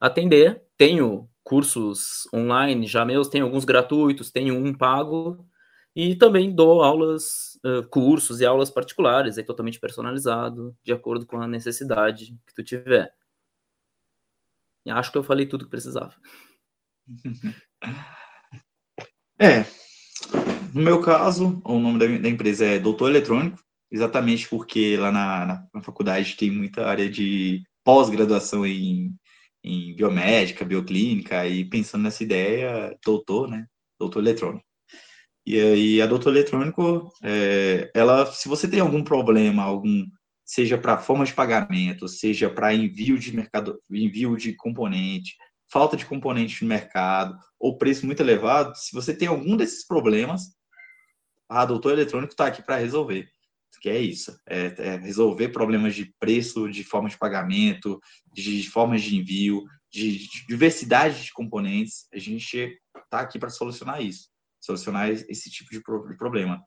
atender. 0.00 0.60
Tenho 0.76 1.30
cursos 1.44 2.26
online 2.34 2.84
já 2.84 3.04
meus, 3.04 3.28
tenho 3.28 3.44
alguns 3.44 3.64
gratuitos, 3.64 4.32
tenho 4.32 4.56
um 4.56 4.74
pago. 4.74 5.46
E 5.94 6.16
também 6.16 6.52
dou 6.52 6.82
aulas, 6.82 7.56
cursos 7.90 8.40
e 8.40 8.44
aulas 8.44 8.70
particulares, 8.70 9.38
é 9.38 9.44
totalmente 9.44 9.78
personalizado, 9.78 10.76
de 10.82 10.92
acordo 10.92 11.24
com 11.24 11.40
a 11.40 11.46
necessidade 11.46 12.36
que 12.44 12.52
tu 12.52 12.64
tiver. 12.64 13.16
Acho 14.90 15.12
que 15.12 15.18
eu 15.18 15.24
falei 15.24 15.46
tudo 15.46 15.64
que 15.64 15.70
precisava. 15.70 16.14
É. 19.40 19.64
No 20.74 20.82
meu 20.82 21.00
caso, 21.00 21.62
o 21.64 21.78
nome 21.78 21.96
da, 21.96 22.06
da 22.06 22.28
empresa 22.28 22.66
é 22.66 22.78
Doutor 22.80 23.08
Eletrônico, 23.08 23.56
exatamente 23.88 24.48
porque 24.48 24.96
lá 24.96 25.12
na, 25.12 25.46
na, 25.46 25.68
na 25.72 25.80
faculdade 25.80 26.36
tem 26.36 26.50
muita 26.50 26.84
área 26.84 27.08
de 27.08 27.62
pós-graduação 27.84 28.66
em, 28.66 29.14
em 29.62 29.94
biomédica, 29.94 30.64
bioclínica, 30.64 31.46
e 31.46 31.64
pensando 31.64 32.02
nessa 32.02 32.24
ideia, 32.24 32.98
doutor, 33.04 33.48
né? 33.48 33.64
Doutor 33.96 34.20
Eletrônico. 34.20 34.64
E 35.46 35.58
aí 35.58 36.02
a 36.02 36.06
doutor 36.06 36.36
eletrônico, 36.36 37.10
é, 37.22 37.90
ela, 37.94 38.26
se 38.26 38.46
você 38.48 38.68
tem 38.68 38.80
algum 38.80 39.02
problema, 39.02 39.62
algum 39.62 40.04
seja 40.48 40.78
para 40.78 40.96
forma 40.96 41.26
de 41.26 41.34
pagamento, 41.34 42.08
seja 42.08 42.48
para 42.48 42.72
envio 42.72 43.18
de 43.18 43.36
mercado, 43.36 43.78
envio 43.90 44.34
de 44.34 44.54
componente, 44.54 45.36
falta 45.70 45.94
de 45.94 46.06
componente 46.06 46.62
no 46.62 46.68
mercado 46.68 47.38
ou 47.60 47.76
preço 47.76 48.06
muito 48.06 48.20
elevado, 48.20 48.74
se 48.74 48.94
você 48.94 49.14
tem 49.14 49.28
algum 49.28 49.58
desses 49.58 49.86
problemas, 49.86 50.56
a 51.46 51.66
doutor 51.66 51.92
eletrônico 51.92 52.32
está 52.32 52.46
aqui 52.46 52.62
para 52.62 52.76
resolver. 52.76 53.28
Que 53.82 53.90
é 53.90 54.00
isso, 54.00 54.36
é, 54.48 54.74
é, 54.78 54.96
resolver 54.96 55.50
problemas 55.50 55.94
de 55.94 56.12
preço, 56.18 56.68
de 56.68 56.82
forma 56.82 57.08
de 57.08 57.18
pagamento, 57.18 58.00
de 58.32 58.68
formas 58.70 59.02
de 59.02 59.16
envio, 59.16 59.64
de, 59.92 60.18
de 60.18 60.46
diversidade 60.48 61.24
de 61.24 61.32
componentes. 61.32 62.08
A 62.12 62.18
gente 62.18 62.76
está 63.04 63.20
aqui 63.20 63.38
para 63.38 63.50
solucionar 63.50 64.02
isso 64.02 64.30
solucionar 64.60 65.10
esse 65.10 65.50
tipo 65.50 65.70
de 65.70 65.80
problema. 66.16 66.62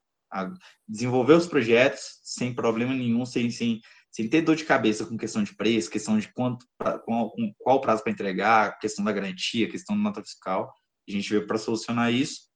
Desenvolver 0.88 1.34
os 1.34 1.48
projetos 1.48 2.20
sem 2.24 2.54
problema 2.54 2.94
nenhum, 2.94 3.26
sem, 3.26 3.50
sem, 3.50 3.80
sem 4.12 4.30
ter 4.30 4.42
dor 4.42 4.56
de 4.56 4.66
cabeça 4.66 5.06
com 5.06 5.18
questão 5.18 5.44
de 5.44 5.56
preço, 5.56 5.90
questão 5.90 6.18
de 6.18 6.32
quanto, 6.34 6.66
qual, 7.06 7.32
qual 7.60 7.82
prazo 7.82 8.04
para 8.04 8.12
entregar, 8.12 8.78
questão 8.80 9.04
da 9.04 9.12
garantia, 9.12 9.70
questão 9.70 9.96
da 9.96 10.02
nota 10.02 10.22
fiscal. 10.22 10.74
A 11.08 11.12
gente 11.12 11.30
veio 11.30 11.48
para 11.48 11.58
solucionar 11.58 12.14
isso. 12.14 12.50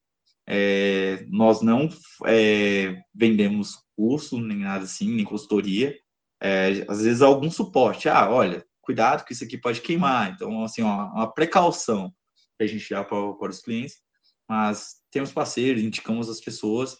É, 0.47 1.25
nós 1.29 1.61
não 1.61 1.89
é, 2.25 2.95
vendemos 3.13 3.83
curso, 3.95 4.39
nem 4.39 4.59
nada 4.59 4.83
assim, 4.83 5.13
nem 5.13 5.25
consultoria. 5.25 5.97
É, 6.41 6.85
às 6.87 7.01
vezes 7.01 7.21
algum 7.21 7.49
suporte. 7.49 8.07
Ah, 8.07 8.29
olha, 8.29 8.65
cuidado 8.81 9.25
que 9.25 9.33
isso 9.33 9.43
aqui 9.43 9.57
pode 9.57 9.81
queimar. 9.81 10.31
Então, 10.31 10.63
assim, 10.63 10.81
ó, 10.83 11.07
uma 11.11 11.33
precaução 11.33 12.13
que 12.57 12.63
a 12.63 12.67
gente 12.67 12.89
dá 12.89 13.03
para, 13.03 13.49
os 13.49 13.61
clientes 13.61 14.05
mas 14.47 14.97
temos 15.11 15.31
parceiros, 15.31 15.81
indicamos 15.81 16.29
as 16.29 16.39
pessoas 16.39 16.97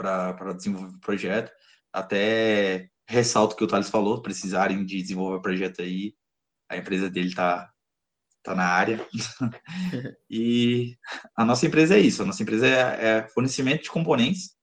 para 0.00 0.54
desenvolver 0.54 0.96
o 0.96 1.00
projeto. 1.00 1.52
Até 1.92 2.88
ressalto 3.06 3.54
que 3.54 3.64
o 3.64 3.66
Thales 3.66 3.90
falou, 3.90 4.22
precisarem 4.22 4.84
de 4.84 5.02
desenvolver 5.02 5.36
o 5.36 5.42
projeto 5.42 5.82
aí, 5.82 6.14
a 6.70 6.76
empresa 6.76 7.10
dele 7.10 7.28
está 7.28 7.70
tá 8.42 8.54
na 8.54 8.64
área. 8.64 9.06
e 10.30 10.96
a 11.36 11.44
nossa 11.44 11.66
empresa 11.66 11.96
é 11.96 12.00
isso, 12.00 12.22
a 12.22 12.26
nossa 12.26 12.42
empresa 12.42 12.66
é, 12.66 13.18
é 13.18 13.28
fornecimento 13.28 13.82
de 13.82 13.90
componentes 13.90 14.56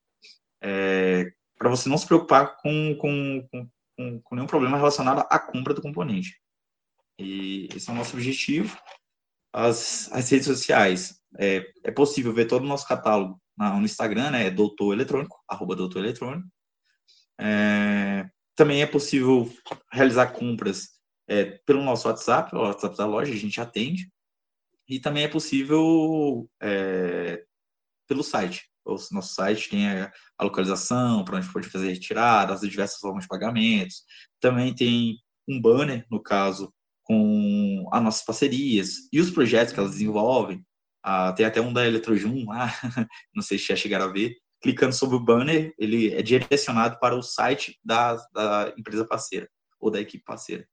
é, 0.62 1.32
para 1.58 1.70
você 1.70 1.88
não 1.88 1.98
se 1.98 2.08
preocupar 2.08 2.58
com, 2.58 2.96
com, 2.96 3.48
com, 3.52 4.22
com 4.22 4.36
nenhum 4.36 4.48
problema 4.48 4.78
relacionado 4.78 5.26
à 5.30 5.38
compra 5.38 5.74
do 5.74 5.82
componente. 5.82 6.40
E 7.20 7.68
esse 7.76 7.90
é 7.90 7.94
o 7.94 7.96
nosso 7.96 8.16
objetivo. 8.16 8.80
As, 9.54 10.12
as 10.12 10.30
redes 10.30 10.48
sociais, 10.48 11.20
é, 11.38 11.64
é 11.84 11.92
possível 11.92 12.34
ver 12.34 12.46
todo 12.46 12.64
o 12.64 12.68
nosso 12.68 12.88
catálogo 12.88 13.40
no 13.58 13.86
Instagram, 13.86 14.32
né? 14.32 14.48
É 14.48 14.52
doutor 14.52 14.94
eletrônico, 14.94 15.38
arroba 15.48 15.76
doutor 15.76 16.00
eletrônico. 16.00 16.48
É, 17.40 18.30
também 18.56 18.82
é 18.82 18.86
possível 18.86 19.52
realizar 19.92 20.28
compras 20.28 20.90
é, 21.28 21.46
pelo 21.66 21.84
nosso 21.84 22.08
WhatsApp, 22.08 22.56
o 22.56 22.60
WhatsApp 22.60 22.96
da 22.98 23.06
loja, 23.06 23.34
a 23.34 23.38
gente 23.38 23.60
atende. 23.60 24.10
E 24.88 25.00
também 25.00 25.24
é 25.24 25.28
possível 25.28 26.50
é, 26.62 27.44
pelo 28.08 28.24
site. 28.24 28.70
O 28.86 28.96
nosso 29.12 29.34
site 29.34 29.70
tem 29.70 29.88
a, 29.88 30.12
a 30.38 30.44
localização, 30.46 31.26
para 31.26 31.38
onde 31.38 31.52
pode 31.52 31.70
fazer 31.70 31.90
retirada, 31.90 32.54
as 32.54 32.62
diversas 32.62 33.00
formas 33.00 33.24
de 33.24 33.28
pagamentos. 33.28 34.04
Também 34.40 34.74
tem 34.74 35.18
um 35.48 35.62
banner, 35.62 36.06
no 36.10 36.22
caso, 36.22 36.74
com 37.04 37.88
as 37.92 38.04
nossas 38.04 38.26
parcerias 38.26 39.10
e 39.12 39.20
os 39.20 39.30
projetos 39.30 39.74
que 39.74 39.80
elas 39.80 39.92
desenvolvem. 39.92 40.66
Ah, 41.04 41.32
tem 41.34 41.46
até 41.46 41.62
um 41.62 41.72
da 41.72 41.86
Eletrojum 41.86 42.46
lá, 42.46 42.72
não 43.34 43.42
sei 43.42 43.58
se 43.58 43.68
já 43.68 43.76
chegaram 43.76 44.06
a 44.06 44.12
ver. 44.12 44.36
Clicando 44.62 44.94
sobre 44.94 45.16
o 45.16 45.24
banner, 45.24 45.74
ele 45.78 46.14
é 46.14 46.22
direcionado 46.22 47.00
para 47.00 47.16
o 47.16 47.22
site 47.22 47.80
da, 47.84 48.16
da 48.34 48.74
empresa 48.78 49.06
parceira 49.06 49.48
ou 49.80 49.92
da 49.92 50.02
equipe 50.02 50.24
parceira. 50.24 50.68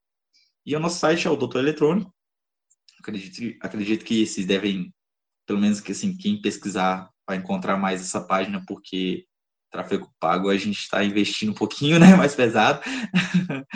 E 0.65 0.75
o 0.75 0.81
nosso 0.81 0.99
site 0.99 1.27
é 1.27 1.31
o 1.31 1.37
Doutor 1.37 1.59
Eletrônico. 1.59 2.13
Acredito, 2.99 3.59
acredito 3.61 4.05
que 4.05 4.23
esses 4.23 4.47
devem, 4.47 4.93
pelo 5.47 5.61
menos 5.61 5.81
que 5.81 5.93
assim, 5.93 6.17
quem 6.17 6.41
pesquisar 6.41 7.11
vai 7.27 7.37
encontrar 7.37 7.77
mais 7.77 8.01
essa 8.01 8.21
página, 8.21 8.65
porque 8.67 9.27
tráfego 9.71 10.15
pago 10.21 10.49
a 10.49 10.57
gente 10.57 10.79
está 10.79 11.05
investindo 11.05 11.51
um 11.51 11.55
pouquinho, 11.55 11.99
né, 12.01 12.15
mais 12.15 12.35
pesado. 12.35 12.81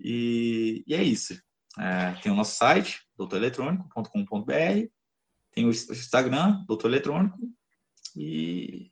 e, 0.00 0.82
e, 0.86 0.94
é 0.94 1.02
isso. 1.02 1.40
É, 1.78 2.12
tem 2.20 2.30
o 2.30 2.34
nosso 2.34 2.56
site, 2.56 3.00
doutoreletrônico.com.br, 3.16 4.88
tem 5.52 5.66
o 5.66 5.70
Instagram, 5.70 6.64
Doutor 6.66 6.88
Eletrônico, 6.88 7.38
e 8.16 8.90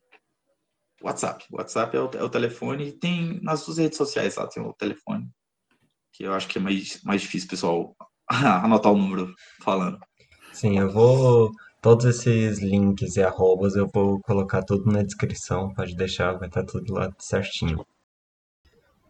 WhatsApp. 1.03 1.45
WhatsApp 1.51 1.97
é 1.97 2.01
o, 2.01 2.11
é 2.15 2.23
o 2.23 2.29
telefone, 2.29 2.93
tem 2.93 3.41
nas 3.43 3.61
suas 3.61 3.79
redes 3.79 3.97
sociais 3.97 4.37
lá, 4.37 4.47
tem 4.47 4.63
o 4.63 4.73
telefone, 4.75 5.29
que 6.13 6.25
eu 6.25 6.33
acho 6.33 6.49
que 6.49 6.59
é 6.59 6.61
mais, 6.61 7.03
mais 7.03 7.23
difícil, 7.23 7.49
pessoal, 7.49 7.97
anotar 8.29 8.93
o 8.93 8.99
número 8.99 9.33
falando. 9.63 9.99
Sim, 10.53 10.79
eu 10.79 10.91
vou. 10.91 11.51
Todos 11.83 12.05
esses 12.05 12.59
links 12.59 13.17
e 13.17 13.23
arrobas 13.23 13.75
eu 13.75 13.89
vou 13.93 14.21
colocar 14.21 14.63
tudo 14.63 14.93
na 14.93 15.03
descrição, 15.03 15.73
pode 15.73 15.97
deixar, 15.97 16.35
vai 16.35 16.49
estar 16.49 16.63
tudo 16.63 16.93
lá 16.93 17.11
certinho. 17.19 17.87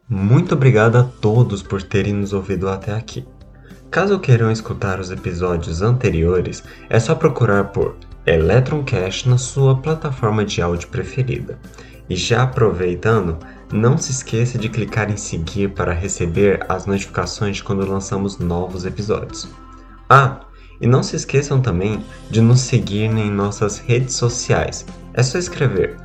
Muito 0.09 0.55
obrigado 0.55 0.97
a 0.97 1.03
todos 1.03 1.65
por 1.65 1.83
terem 1.83 2.13
nos 2.13 2.33
ouvido 2.33 2.69
até 2.69 2.93
aqui. 2.93 3.27
Caso 3.91 4.20
queiram 4.20 4.53
escutar 4.53 5.01
os 5.01 5.11
episódios 5.11 5.82
anteriores, 5.82 6.62
é 6.88 7.01
só 7.01 7.12
procurar 7.12 7.64
por 7.64 7.97
Electroncast 8.24 9.28
na 9.28 9.36
sua 9.36 9.78
plataforma 9.78 10.45
de 10.45 10.62
áudio 10.62 10.86
preferida. 10.86 11.59
E 12.09 12.14
já 12.14 12.45
aproveitando, 12.45 13.36
não 13.72 13.99
se 13.99 14.12
esqueça 14.12 14.57
de 14.57 14.68
clicar 14.68 15.11
em 15.11 15.16
seguir 15.16 15.70
para 15.70 15.93
receber 15.93 16.64
as 16.68 16.86
notificações 16.86 17.61
quando 17.61 17.84
lançamos 17.84 18.38
novos 18.38 18.86
episódios. 18.86 19.49
Ah, 20.09 20.38
e 20.80 20.86
não 20.86 21.03
se 21.03 21.16
esqueçam 21.16 21.61
também 21.61 22.01
de 22.30 22.41
nos 22.41 22.61
seguir 22.61 23.11
em 23.11 23.28
nossas 23.28 23.78
redes 23.78 24.14
sociais. 24.14 24.86
É 25.14 25.22
só 25.22 25.36
escrever 25.36 25.97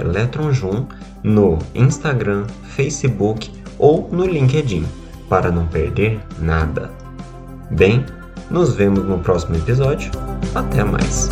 eletronjum 0.00 0.86
no 1.22 1.58
Instagram, 1.74 2.46
Facebook 2.62 3.50
ou 3.78 4.08
no 4.10 4.24
LinkedIn 4.24 4.86
para 5.30 5.50
não 5.52 5.64
perder 5.66 6.20
nada. 6.40 6.90
Bem, 7.70 8.04
nos 8.50 8.74
vemos 8.74 9.04
no 9.04 9.20
próximo 9.20 9.56
episódio. 9.56 10.10
Até 10.54 10.82
mais! 10.82 11.28